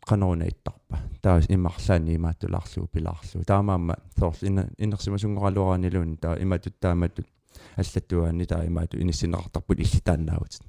[0.08, 7.28] qanеруна иттарпа таа имарлаани имааттулаарлугу пилаарлугу таамаама соорл ина инерсимасунгоралуаранилуун таа иматут тааматут
[7.76, 10.62] аллаттуаани таа имаату иниссинеқартарпут иллитааннаавут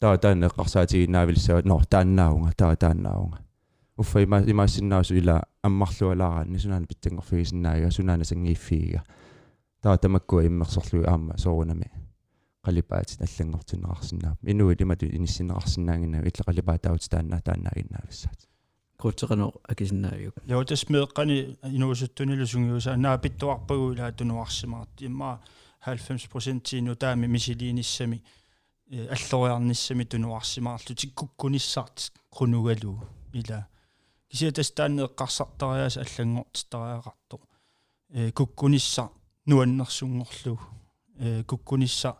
[0.00, 3.38] таа таана эққарсаатигиннаавилсаа но тааннаавунга таа тааннаавунга.
[3.96, 9.04] Уффа има имаассиннаасу ила аммарлуалаараани сунаана питтангорфигисиннаага сунаана сангииффигига
[9.82, 11.90] таа тамаккуа иммерсорлуи аама соорунами.
[12.64, 18.49] Qalipaatit аллангортинеқарсинаап инуи лимату иниссинеқарсинаангина илла qalipаатаут таанна тааннаагиннаависсаат
[18.99, 25.41] крутеқано акисиннаавиук леотас меэққани инуусуттунилу сунгиуса наа питтуарпагу илаа тунуарсимаат имма
[25.85, 28.23] 90% тину таами мисилииниссами
[28.89, 33.01] аллориарниссами тунуарсимаарлу тиккуккуниссарт крунугалу
[33.33, 33.67] ила
[34.29, 37.41] кисиатас таанне эққарсартариас аллангортитариақарту
[38.09, 39.09] э куккунисса
[39.45, 40.59] нуаннерсунгорлу
[41.17, 42.17] э куккунисса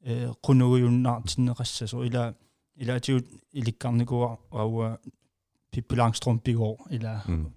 [0.00, 2.34] э qunuguyunnaartinneqassasу ила
[2.74, 4.98] илаатиут иликкарникуа ауа
[5.71, 6.51] Pippi Langstrømpe
[6.91, 7.51] eller mm.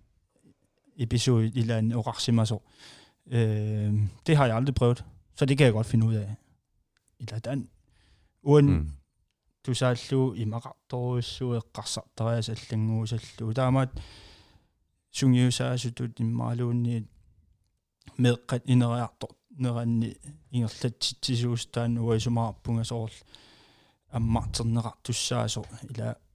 [0.96, 2.62] episode eller en Oraximaso.
[3.26, 3.94] Øh,
[4.26, 5.04] det har jeg aldrig prøvet,
[5.34, 6.34] så det kan jeg godt finde ud af.
[7.18, 7.68] Eller den,
[8.42, 8.90] uden mm.
[9.66, 13.90] du sagde, at i Marattorussu, Qassartaras, Allangus, Allu, der er meget
[15.12, 17.02] sungiusaa sutut immaluunni
[18.16, 20.14] meeqqat ineriartor neranni
[20.50, 23.14] ingerlatsitsisuustaan uisumaarpunga soorl
[24.12, 26.29] аммартернеқартуссаасо ила куккугалуараанни qununangila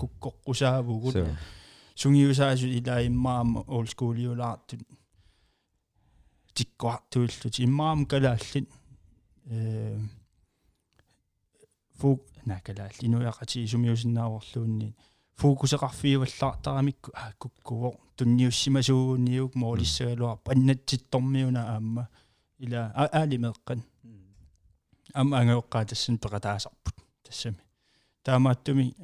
[0.00, 1.16] kukkoqqusaavugut.
[2.00, 4.80] Sungiusaasu ilaimmaama old school iulaartut
[6.54, 8.68] tikkuartuillut immaam kalaallit
[9.50, 9.98] э
[11.98, 14.94] фук накалаал инуяqati сумиусиннааворлуунни
[15.40, 22.04] фокусеқарфиуваллаартарамикку аа куккуво тунниуссимасууниук моолиссагалуар паннатситторmiuna аама
[22.58, 23.80] ила аалимеэққан
[25.14, 27.62] ам ангеоққаа тассан пеқатаасарпут тассами.
[28.24, 28.94] Таамааттуми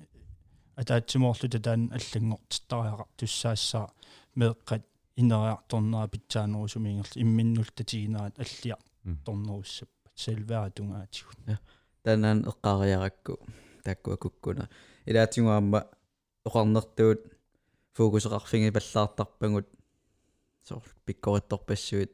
[0.77, 3.89] атаатсимоорлута таан аллангортиттариақар туссаассаа
[4.35, 4.83] меэққат
[5.17, 8.81] инериарторнера питсаанерусумингерл имминнул татигинаат аллиар
[9.25, 11.39] торнеруссаппат селвера тунгаатигут
[12.03, 13.39] таанан эққариаракку
[13.85, 14.69] тааккуа куккуна
[15.05, 15.87] илаатингуамма
[16.45, 17.21] оқарнертуут
[17.95, 19.69] фокусеқарфинги паллаартарпагут
[20.63, 22.13] соор пиккоритторпассуит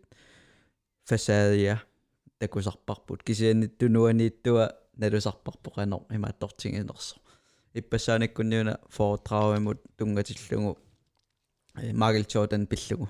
[1.04, 1.82] фасаадия
[2.39, 4.65] такусарпарпут кисианниттунуанииттуа
[4.97, 7.15] налусарпарпоqanor имаатторtинginерso
[7.73, 10.77] иппассааниккунниуна фоортрауимут тунгатиллугу
[11.75, 13.09] Michael Jordan пиллугу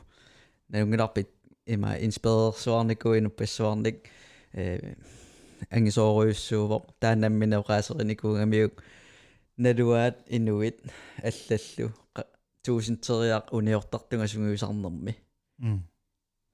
[0.69, 1.29] налунгиларпит
[1.65, 4.09] има инспирерсуарникуину пассуарник
[4.53, 4.95] э
[5.69, 8.83] ангисооруйуссуувоq таанамминеоqaaserinikуугамиук
[9.57, 10.77] налуаат инуит
[11.23, 11.91] аллаллу
[12.63, 15.13] туусинтериақ униортартунга сунгуисарнерми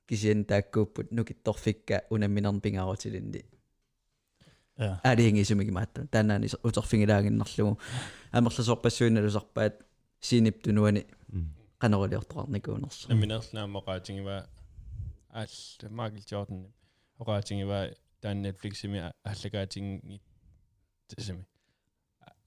[0.08, 3.44] кисиан тааккууппут нукитторфикка унамминерн пингарутилинни
[4.78, 7.78] ja алингисумигимаатту таанаани утерфингилаагиннарлугу
[8.32, 9.74] амерласоорпассуиналусарпаат
[10.20, 11.06] синип тунуани
[11.82, 14.46] канерулиортоқарникуунерсо наминерлаамоqaатингива
[15.30, 16.72] аал Майкл Джордан
[17.18, 20.20] оqaатингива таан Netflix-ими аллагаатинги
[21.08, 21.46] тасами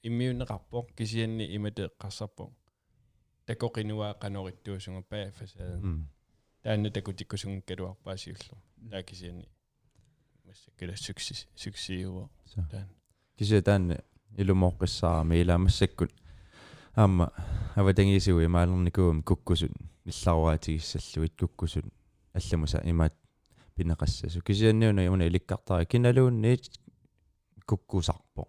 [0.03, 2.49] иммиунеқарпо кисианни имате қарсарпо
[3.45, 5.79] такоқинуа канориттуусунга паа фасаада
[6.65, 8.57] таанна такутиккусунгкалуарпаасиуллу
[8.89, 9.45] таа кисианни
[10.45, 12.27] массаккала сукси суксиуа
[12.71, 12.87] таан
[13.37, 13.97] кися таанна
[14.41, 16.11] илумооққиссаарами иламассаккут
[16.95, 17.31] аама
[17.75, 19.73] аватангисуи маалерникуум куккусут
[20.05, 21.85] илларуаатигиссаллуит куккусут
[22.33, 23.13] алламуса имаат
[23.75, 26.63] пинеқассасу кисианниуна юна иликкартара киналуунниит
[27.65, 28.47] куккусарпо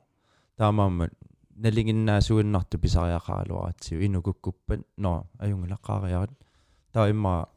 [0.56, 1.12] таамааммат
[1.56, 6.32] налигиннаасуиннарту писариақаалуаратсиу инукуккуппат но аюнгилаққаариарат
[6.93, 7.48] таа имма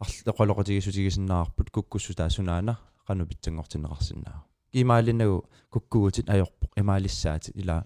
[0.00, 7.84] арлеқалоқатигисутигисиннаарпут куккуссу таасунаана qanu питсангортинеқарсинаа кимаалинагу куккугутит аёрпоқ имаалиссаатит ила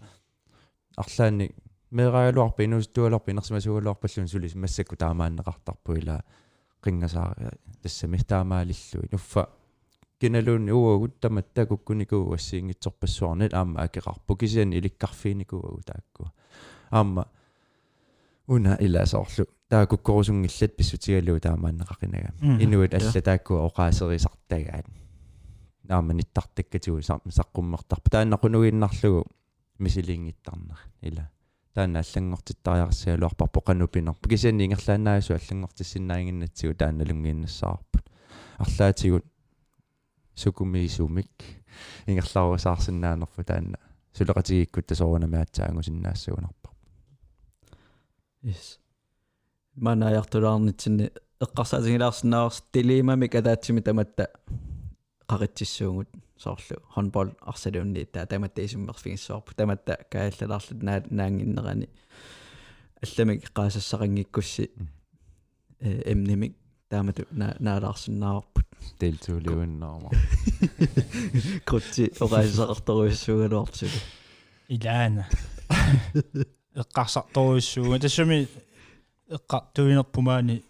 [0.96, 1.54] арлаани
[1.90, 6.24] мераалуарпа инустуаларпа инерсимасугалуарпаллун сулис массакку таамааннеқартарпу ила
[6.82, 9.48] qingasaaria тассами таамаалиллуи нуффа
[10.20, 16.32] киналуунни уагут таматта куккуникуу ассиингитсорпассуарнит аама акеқарпу кисиан иликкарфиникууагу таакку
[16.90, 17.28] аама
[18.50, 22.30] уна иласоорлу таа куккорусунгиллат писсутигалуу таамааннеқақинага
[22.64, 24.86] инуит алла таакку оqaасерисартагаат
[25.84, 26.98] наама ниттартаккатигу
[27.38, 29.26] саққуммертарпа тааннақунугиннарлугу
[29.78, 31.30] мисилингиттарнер ила
[31.74, 38.04] таана аллангортиттариарсиалуарпарпо канупинерпа кисианни ингерлаанаасу аллангортиссиннаагиннатсигу таанналунгииннассаарпут
[38.58, 39.24] арлаатигут
[40.34, 41.30] сукумиисумик
[42.06, 43.78] ингерлаарусаарсинаанерфу таана
[44.12, 46.59] сулеқатигиккут тасоорунамаатсаангусиннаассагунарпар
[48.42, 48.78] yes.
[49.76, 51.10] Манаяртулаарнитсинни
[51.40, 54.26] эққарсаатингилаарсинаарс дилемамик адаатсими таматта
[55.30, 56.10] qarittissuungut
[56.40, 61.88] sooрлу håndbold arsaluunni taa tamatta isummerfigissoorpu tamatta kaallalаарlut naa naanginnerani
[63.04, 64.66] алламик qaasassaranngikkussi
[66.12, 66.54] эмнимик
[66.92, 67.22] таамату
[67.66, 68.68] наалаарсиннаарпут
[69.00, 70.10] делтуулиуннаарма
[71.68, 73.98] крутти орайсақарторуиссуугалуартсугу
[74.76, 75.24] илаана
[76.74, 78.48] эққарсарторуиссууга тассами
[79.28, 80.62] эққартуинерпумаани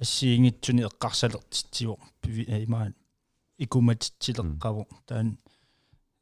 [0.00, 2.94] ассиингитсуни эққарсалертитсиво имаан
[3.58, 5.38] икуматитсилеққаву таан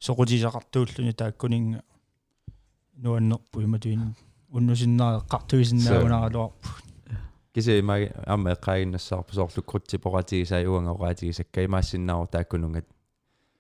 [0.01, 1.83] соқутисақартууллуни тааккунинга
[2.97, 4.15] нуаннерпу иматуин
[4.51, 6.69] уннусиннаа эққартуисиннаагунаралуарпу
[7.53, 12.87] кисе имаги амма эққаагиннассаарпу соорлу крутти поратигисаа юангаораатигисакка имаассиннаару тааккунунгат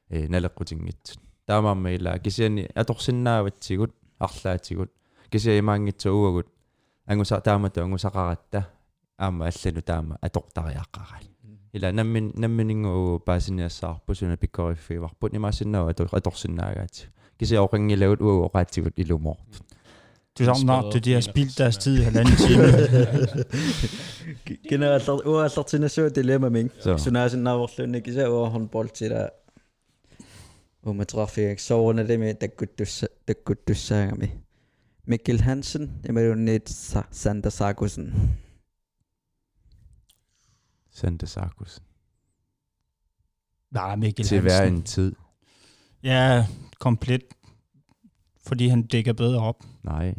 [0.09, 4.93] э налеққутингитсут таамаамма ила кисиани аторсиннааватсигут арлаатигут
[5.31, 6.49] кисе имаангитсу уагут
[7.07, 8.67] ангуса таамату ангусақаратта
[9.19, 11.25] аама аллану таама атортариаққарал
[11.73, 17.09] ила наммин намминингуу паасиниассаарпу суна пиккориффиварпут имаасиннаа аторсиннаагаати
[17.39, 19.67] кисе оқангилагут уу оқаатсигут илумоортут
[20.37, 22.67] тусарнаарту de har spildt deres tid i halvanden time.
[24.71, 26.71] Generelt uallertinassuu dilemma ming.
[27.05, 29.23] Sunaasinnaavurluunni kisa uа håndboldtila
[30.87, 34.29] umaterarfiak soorunalimi takkuttussa takkuttussaagami.
[35.07, 36.69] Mikkel Hansen imalunniit
[37.11, 38.37] Sander Sargussen.
[40.91, 41.85] Sander Sargussen.
[43.71, 44.59] Nej, Mikkel Til Hansen.
[44.59, 45.15] hver en tid.
[46.03, 46.47] Ja,
[46.81, 47.25] komplet.
[48.47, 49.65] Fordi han dækker bedre op.
[49.83, 50.15] Nej.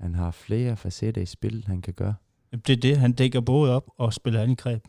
[0.00, 2.14] Han har flere facetter i spil, han kan gøre.
[2.52, 2.98] Det er det.
[2.98, 4.84] Han dækker både op og spiller angreb.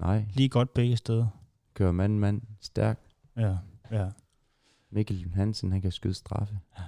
[0.00, 0.24] Nej.
[0.32, 1.26] Lige godt begge steder.
[1.74, 3.00] Kører mand-mand stærk.
[3.36, 3.56] Ja,
[3.90, 4.10] ja.
[4.90, 6.58] Mikkel Hansen, han kan skyde straffe.
[6.76, 6.82] Det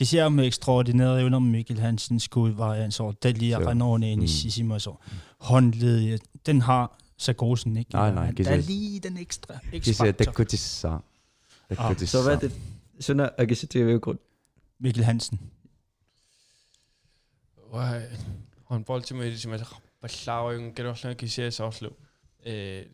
[0.00, 3.68] ser med ekstraordinære evner med Mikkel Hansens skudvariant, så der lige Så.
[3.70, 4.28] Renault ind i Mm.
[4.28, 4.94] Sissima, så
[5.38, 7.92] håndled, den har Sargosen ikke.
[7.92, 10.32] Nej, nej, Men kan Der er se- lige den ekstra Kise, der x-faktor.
[10.32, 10.88] kunne de så.
[10.88, 10.98] Der
[11.78, 12.52] Ah, kunne de Så hvad er det?
[13.00, 14.18] Sunna agisitivgrund.
[14.78, 15.40] Mikkel Hansen.
[17.72, 18.02] Wai
[18.64, 19.64] håndboldtimi simasa
[20.00, 21.90] паллааруйун калуарлуна кисиасоорлу
[22.46, 22.86] э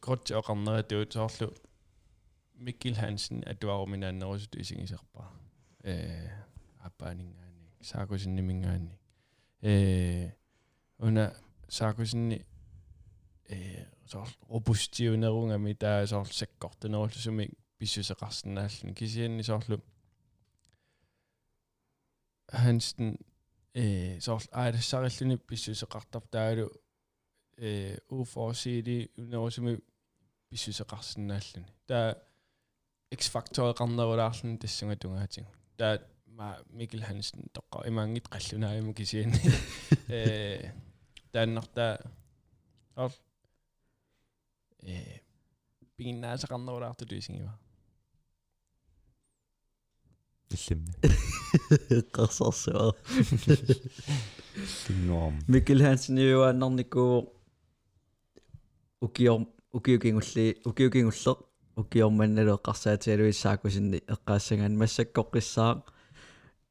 [0.00, 1.48] крутти оқарнера туут соорлу
[2.66, 5.26] Mikkel Hansen атуаруминааннерусут исигисерпаа
[5.84, 6.45] э аппаанингаани
[6.98, 8.98] саакусиннимингаани
[9.62, 10.32] э
[10.98, 11.34] уна
[11.68, 12.46] саакусинни
[13.48, 19.82] э соор робустиунерунгами таа соор саккортенеруллусуми писсусеқарсинааллани кисианни соорлу
[22.48, 23.18] ханстен
[23.74, 26.70] э сорл аалассариллуни писсусеқартар таалу
[27.56, 29.80] э уфорсиди унерусуми
[30.50, 32.16] писсусеқарсинааллани таа
[33.10, 35.46] X Factor qarnerulaarlun тассунгатунгаатигу
[35.78, 35.98] таа
[36.36, 39.40] ма Микел Хансен тоққа имаангит қаллунаайму кисиани
[40.08, 40.72] э
[41.32, 41.98] тааннарта
[42.94, 43.10] ор
[44.82, 45.20] э
[45.96, 47.58] пигиннаасақарнерулаарту туисингива
[50.50, 50.92] иллимми
[52.12, 52.92] qassarsuа
[54.86, 57.32] тиннуарм Mikkel Hansen юаннарникуу
[59.00, 61.38] укиор укиукингулли укиукингуллеқ
[61.76, 65.95] укиорманналу эққарсаатиалуиссаакусинни эққаассагаан массаккоққиссаа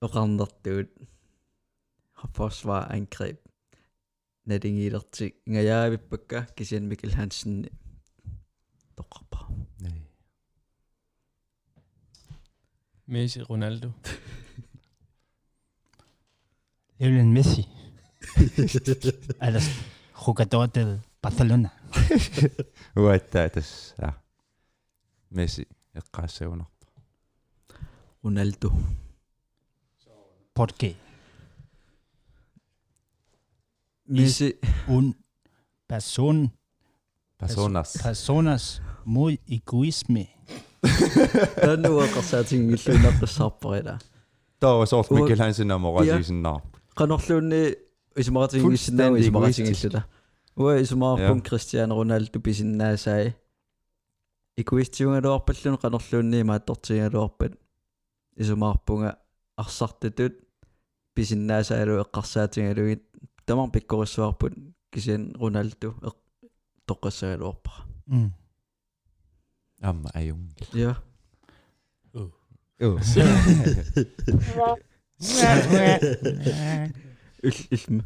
[0.06, 0.90] Noqarnertuut
[2.36, 3.38] forsvar angreb.
[4.45, 7.53] Natingiilertik ngajaavipakka Christian Mikkel Hansen
[8.98, 9.40] toqqarpa.
[9.82, 10.02] Nej.
[13.07, 13.90] Messi Ronaldo.
[16.99, 17.64] Lionel Messi.
[19.40, 19.64] a los
[20.14, 21.73] jugadores de Barcelona.
[23.02, 23.95] Uattaatas.
[25.30, 25.65] Messi
[25.95, 26.88] eqqaassaunerpa.
[28.23, 28.69] Ronaldo
[30.55, 30.97] ¿Por qué?
[34.07, 34.59] Messi
[34.89, 35.15] Un
[35.87, 36.53] person,
[37.37, 40.31] personas personas muy egoísme.
[41.62, 43.99] тануақарсаатингиллуинаққиссаарпарида
[44.61, 46.62] тоо сорт Уа- микел хансен аморасисиннаар
[46.97, 47.77] qanorluunni
[48.17, 50.05] исумаратингиссинаа Fuldstændig исумаратингиллута
[50.57, 53.35] уа исумаарпун кристиано роналду писиннаасаи
[54.59, 57.53] икуистиунгалуарпаллун qanorluunni мааттортингалуарпат
[58.37, 59.11] исумаарпунга
[59.57, 60.33] арсартатут
[61.16, 63.04] писиннаасаалу эққарсаатингалугит
[63.46, 64.54] тамар пиккориссуарпут
[64.92, 65.96] кисиан роналду
[66.88, 67.72] тоққассагалуарпа
[68.08, 68.30] Mm.
[69.82, 70.96] амма аюн я
[72.14, 72.30] оо
[77.42, 78.06] ил илма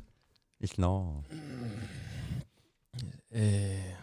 [0.61, 1.25] илноо
[3.31, 3.93] э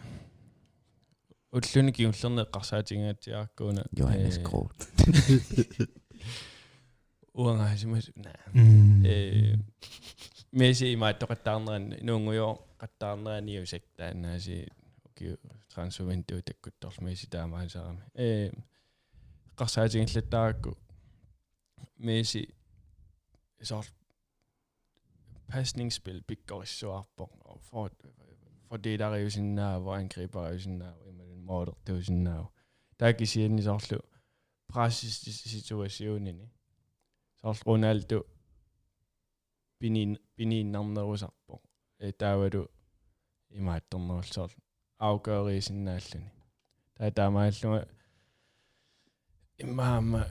[1.51, 4.81] уллуни киуллерне эққарсаатингаатиаркуна Johannes Groth
[7.37, 9.05] уангаасимас на Mm.
[9.05, 9.55] э
[10.51, 14.67] Messi имааттоқаттаарнеран нуунгуйоо қаттаарнерани усак таанааси
[15.05, 15.37] уки
[15.73, 18.51] трансфервинту таккутторл Messi таамаасарами э
[19.59, 20.77] қарсаатингиллаттааракку
[21.99, 22.43] Messi
[23.61, 23.85] соор
[25.51, 27.31] pasningsspil pikkorissuarpoq
[27.61, 27.89] for
[28.67, 31.73] for det der er jo sådan der hvor angriber er jo sådan der imellem morder
[31.87, 32.53] det er jo sådan der
[32.99, 33.99] der kan sige ni så
[34.67, 35.13] presses
[35.55, 36.51] situationen
[37.43, 38.23] ni så Ronaldo
[39.79, 41.61] binin binin namnerusarpoq
[41.99, 42.67] e taavadu
[43.49, 44.51] imaattornerulsoor
[44.99, 46.25] afgørelsen der
[46.99, 47.87] er der meget
[49.59, 50.23] imama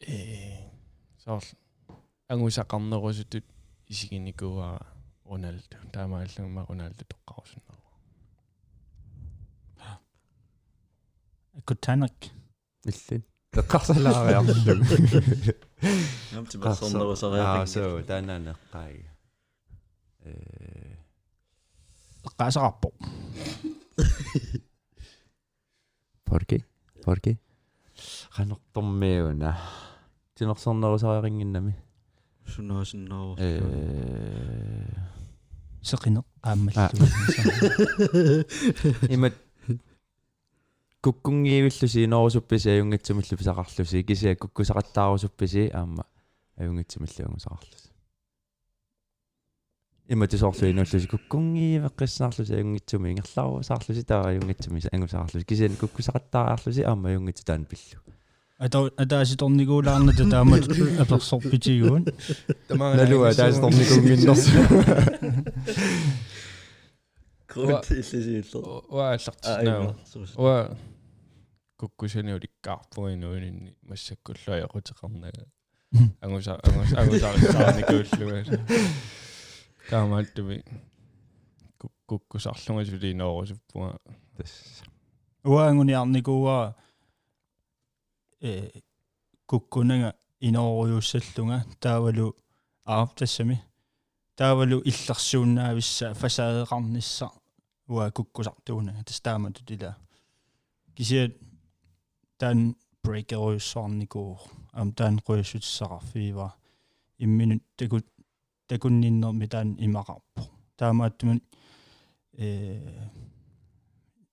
[0.00, 0.70] э
[1.18, 1.44] соор
[2.28, 3.44] ангусақарнерусутут
[3.92, 5.00] исигиникуара
[5.30, 7.78] Рональдо таамааллума Рональдо тоққарусуннаа.
[11.66, 12.18] Kutanak.
[12.90, 14.54] иллин эққарсалаариарлу
[16.34, 18.98] намти аа басорнерусариа соо таананеққаи
[20.22, 20.30] э
[22.38, 22.88] Qasarappo.
[26.24, 26.58] por qué
[27.04, 27.32] por qué
[28.36, 29.50] qanортормиуна
[30.36, 31.74] тинерсорнерусариарингиннами
[32.46, 33.50] сунаасиннаа э
[35.82, 37.04] Seqino qaammallu.
[39.14, 39.34] имат
[41.02, 46.04] куккунгиивиллуси норусупписи аюнгатсумиллу писақарлуси кисиа куккусақаттаарусупписи аама
[46.58, 47.88] аюнгатсумиллуангусақарлуси
[50.08, 58.00] имат соорлу инуллуси куккунгиивеққиссаарлуси аюнгатсуми ингерлаарусаарлуси таа аюнгатсуми ангусаарлуси кисиа куккусақаттаариарлуси аама аюнгатсу таан пиллу
[58.60, 60.66] Ata ataasitorniguulaarna tataamat
[61.02, 62.04] apersorpitiguun.
[62.76, 64.44] налуа таасторникунгиннерс
[67.46, 68.44] крут иллисииллер
[68.88, 69.96] уааллартинаа
[70.36, 70.89] уа куккусани
[71.82, 75.46] уликкаарпуинуунинни массаккуллуа якутеқарнага
[76.20, 78.38] ангуса ангуса ангусаарissаарникууллуга
[79.90, 80.64] таамааттуми
[82.06, 83.98] куккусарлунгасули ноорусуппуга
[84.36, 84.82] тас
[85.44, 86.74] Uaanguniarniguua
[88.40, 88.70] э
[89.46, 92.36] куккунага инооруйуссаллунга таавалу
[92.84, 93.56] ааптассами
[94.36, 97.30] таавалу иллерсууннаависса фасаадеқарнисса
[97.88, 99.96] уа куккусартууна тастаамату тила
[100.94, 101.32] кисиат
[102.40, 102.60] таан
[103.04, 104.38] брейкеруйуссаарникуу
[104.72, 106.46] ам таан қуяссутиссақарфиива
[107.18, 108.06] имминут такут
[108.66, 110.40] такунниннерми таан имақарпо
[110.78, 111.42] таамааттумат
[112.32, 112.48] э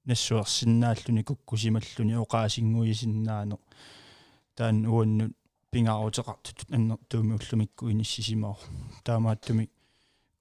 [0.05, 3.57] нассуерсиннааллуни куккусималлуни оqaасингуисиннаано
[4.55, 5.33] таан уаннут
[5.71, 8.55] пингаарутеқартут аннертууми уллумикку иниссисимаа
[9.03, 9.69] таамааттуми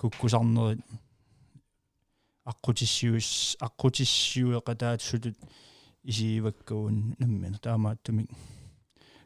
[0.01, 0.84] куккусарнерит
[2.51, 5.36] аққутиссиус аққутиссиуеқатаат сутут
[6.06, 8.28] исииваккуун наммина таамааттуми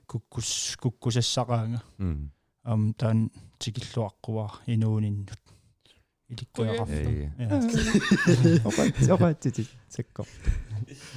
[0.07, 1.81] куккус куккусассақаанга
[2.65, 3.31] ам таан
[3.61, 5.41] тикиллуаққуа инууниннут
[6.31, 7.11] иликкуяқарфу
[8.69, 10.25] оқат оқатти сакко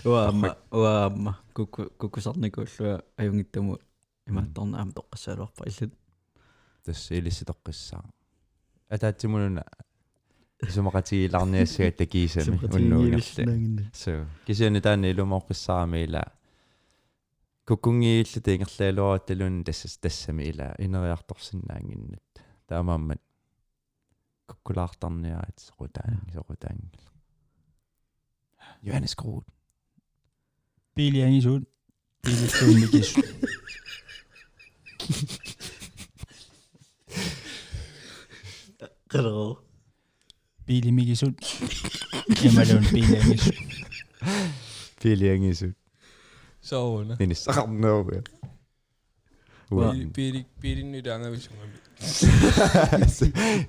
[0.06, 3.80] уаама уаама кукку куккусарникууллуа аюнгиттаму
[4.28, 5.94] имаатторна аама тоққассаалуарпа иллут
[6.84, 8.04] тасс илисси тоққиссаа
[8.90, 9.64] атаатсимунуна
[10.70, 16.24] исумақатигиларниассаат такиисами уннуугерли so кисиани таани илумаоққиссаарами ила
[17.68, 22.30] куккунгииллу тингерлаалуараталун тассас тассами ила инериарторсинаангиннат
[22.68, 23.22] таамааммат
[24.50, 27.04] куккулаартарниаат соқутаан соқутаангил
[28.84, 29.48] Johannes Groth
[30.96, 31.64] Билиангисуут
[40.68, 41.36] билиллуунникис qerero билимигисут
[42.44, 43.52] ямалун билиангис
[45.02, 45.76] Пилиангисут
[46.62, 48.24] соона инissaqarnerua
[50.16, 51.78] пили пилинни таангависунгами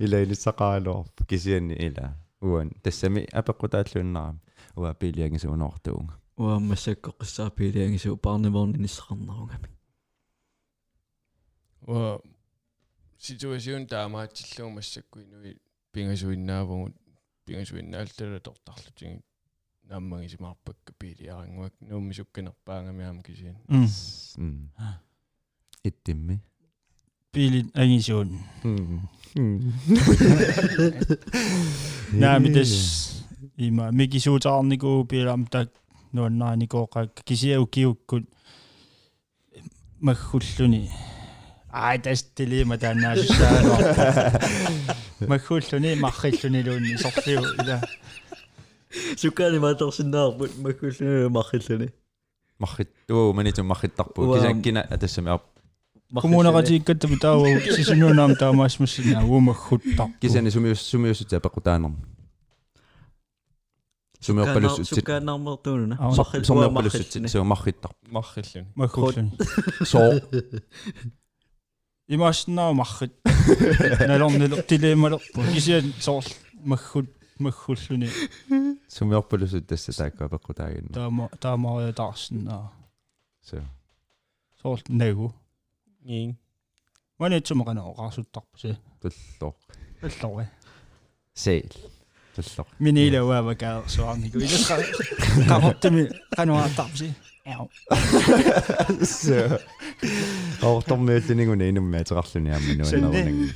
[0.04, 4.40] ила илиссақаалуарп кисианни ила уан тассами апеққутааллуиннарами
[4.76, 9.70] уа пилиангисуунеортуунга уааммассаккоққиссаа пилиангису парниворни ниссақарнарунгами
[11.80, 12.20] ва
[13.18, 15.56] ситуацион таамаатиллуумассаккуинуи
[15.94, 16.94] пингасуиннаавгут
[17.46, 19.22] пингасуиннаалтала тортарлутиги
[19.90, 23.56] наммагисимаарпакка пилиарангуак нууммисукканерпаангамиаама кисиан
[24.36, 24.70] м
[25.84, 26.40] иттимми
[27.32, 28.28] билит агисуут
[32.12, 32.72] наамитас
[33.56, 35.68] има микисуутаарникуу пилам так
[36.12, 38.24] нуаннааникооқак кисиау киуккут
[40.00, 40.90] маггуллуни
[41.72, 43.84] ай тастилима тааннаасуссаалуар
[45.20, 47.80] маггуллуни марриллуни луунни сорлиу ила
[49.16, 51.88] суккаани мааторсиннаарпут маккуллуни марриллуни
[52.58, 55.42] маррит уу маниту марриттарпу кисаккина атассами ап
[56.20, 57.46] коммунератииккаттами таава
[57.76, 61.96] сисунуунаам таамаасмассина уумаггуттар кисани сумиус сумиусутса пекутаанерм
[64.20, 65.96] сумиорпалус суккаанаармертуунуна
[66.44, 66.94] сумиорпалус
[67.32, 69.32] суу марриттар марриллуни маггуллуни
[69.84, 70.20] соо
[72.08, 73.14] имаашнаа маррит
[74.08, 76.28] налорнилер тилеэмалерпу кисиан соорл
[76.64, 77.08] маггут
[77.38, 78.10] маггуллуни
[78.88, 82.72] сумиорпалусут тасса таакка пекутаагинна таама таамариа таарсинаа
[83.42, 83.62] соо
[84.62, 85.32] соорл нагу
[86.02, 86.36] гин
[87.18, 89.54] манитсума канаа qaarsuttарпу си туллоо
[90.02, 90.48] аллори
[91.34, 91.72] сейл
[92.36, 94.68] туллоо минилауава каа суарнику илас
[95.48, 96.02] qaartumi
[96.36, 97.14] qanuaartarpsi
[99.04, 99.58] so.
[100.62, 103.50] Hortormiulliniguneenum maatirarluniamma nuannerunang.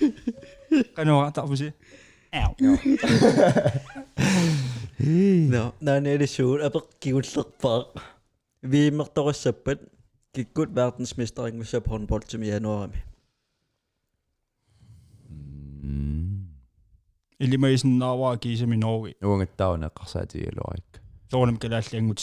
[0.97, 1.73] Qanuaqartarpusi.
[2.43, 2.53] Ау.
[5.49, 8.03] No, naanellisuun apeqqigullerpaq.
[8.71, 9.81] Viimmertorussappat
[10.33, 13.03] kikkut verdensmesteringussap håndboldtum i januarimi.
[17.41, 19.13] Illimaisin naavaa kiisami Norge.
[19.25, 21.08] Uungattauna qarsaatigaluarik.
[21.31, 22.21] Калаалли ангут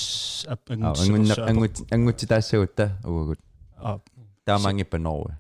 [0.48, 3.40] ап ангут ангунна ангут ангутти таассагутта уагут
[3.78, 4.00] а
[4.46, 5.38] таамаангиппа норве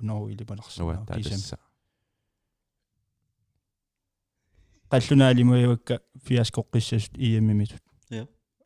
[0.00, 1.58] норви илималерсаа нуа кисами таатасса
[4.90, 5.94] qallunaalimuivakka
[6.26, 7.74] fiaskoqqissasut iimmimit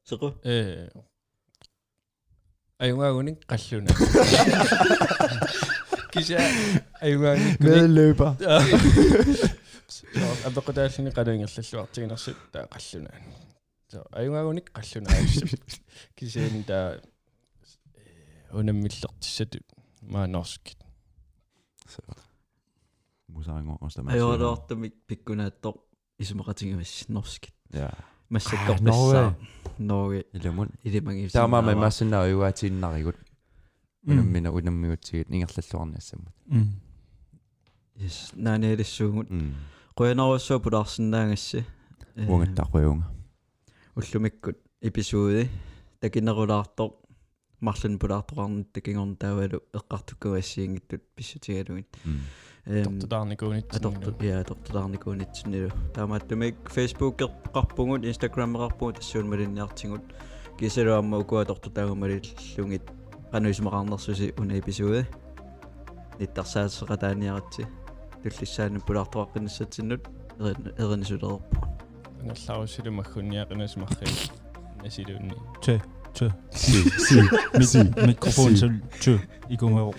[0.09, 0.89] sequ э
[2.79, 3.91] аюнгаагуник қаллуна
[6.13, 6.39] кися
[7.01, 8.29] аюнгаагуник мэллэпа
[10.49, 13.54] абеқутааллини қалуингерллуартигинерсут таа қаллуна so
[14.13, 14.71] аюнгаагуник
[16.17, 17.01] кисиин таа
[18.53, 19.59] унаммиллертиссату
[20.03, 20.79] маа норскит
[23.29, 25.75] мусаанго остама ajorluartumik pikkunaattor
[26.19, 27.93] исумақатингамас норскит я
[28.29, 29.37] массаккорпассаа
[29.79, 33.17] норги иламун илимаги таамаама имассинаа аюаатииннаригут
[34.07, 36.35] унаммина унаммигутсигит ингерллуарниассаммут
[37.97, 39.55] yes наанеэлиссуугут м
[39.97, 41.65] қуянаруссуа пулаарсинаагасси
[42.17, 43.07] уангаттақуйунга
[43.97, 45.49] уллумиккут эпизоди
[46.01, 46.91] такинерулаартор
[47.61, 51.89] марлун пулаартоқарнит такингорн таавалу эққартуккуассиингиттут писсутигалугит
[52.67, 60.03] эм тортутаарникуунит аторту я атортулаарникуунитсинилу таамааттумик фейсбук эққарпугут инстаграм эқарпугут тассуун малинниартингут
[60.59, 62.83] кисалуамма укуа тортутаагумалиллугит
[63.33, 65.07] qanуисмақарнерсуси уна эпизоди
[66.19, 67.67] ниттарсаатсеқатааниаратси
[68.23, 70.03] туллиссаани пулаартоқаққинассатсиннут
[70.39, 71.43] эринисулерерпу
[72.25, 74.09] нгаллаарусилу маггунниақинас марри
[74.87, 75.79] асилуунни tø
[76.17, 77.17] tø si si
[77.71, 78.69] si mikrofon så
[79.03, 79.19] tø
[79.51, 79.95] i går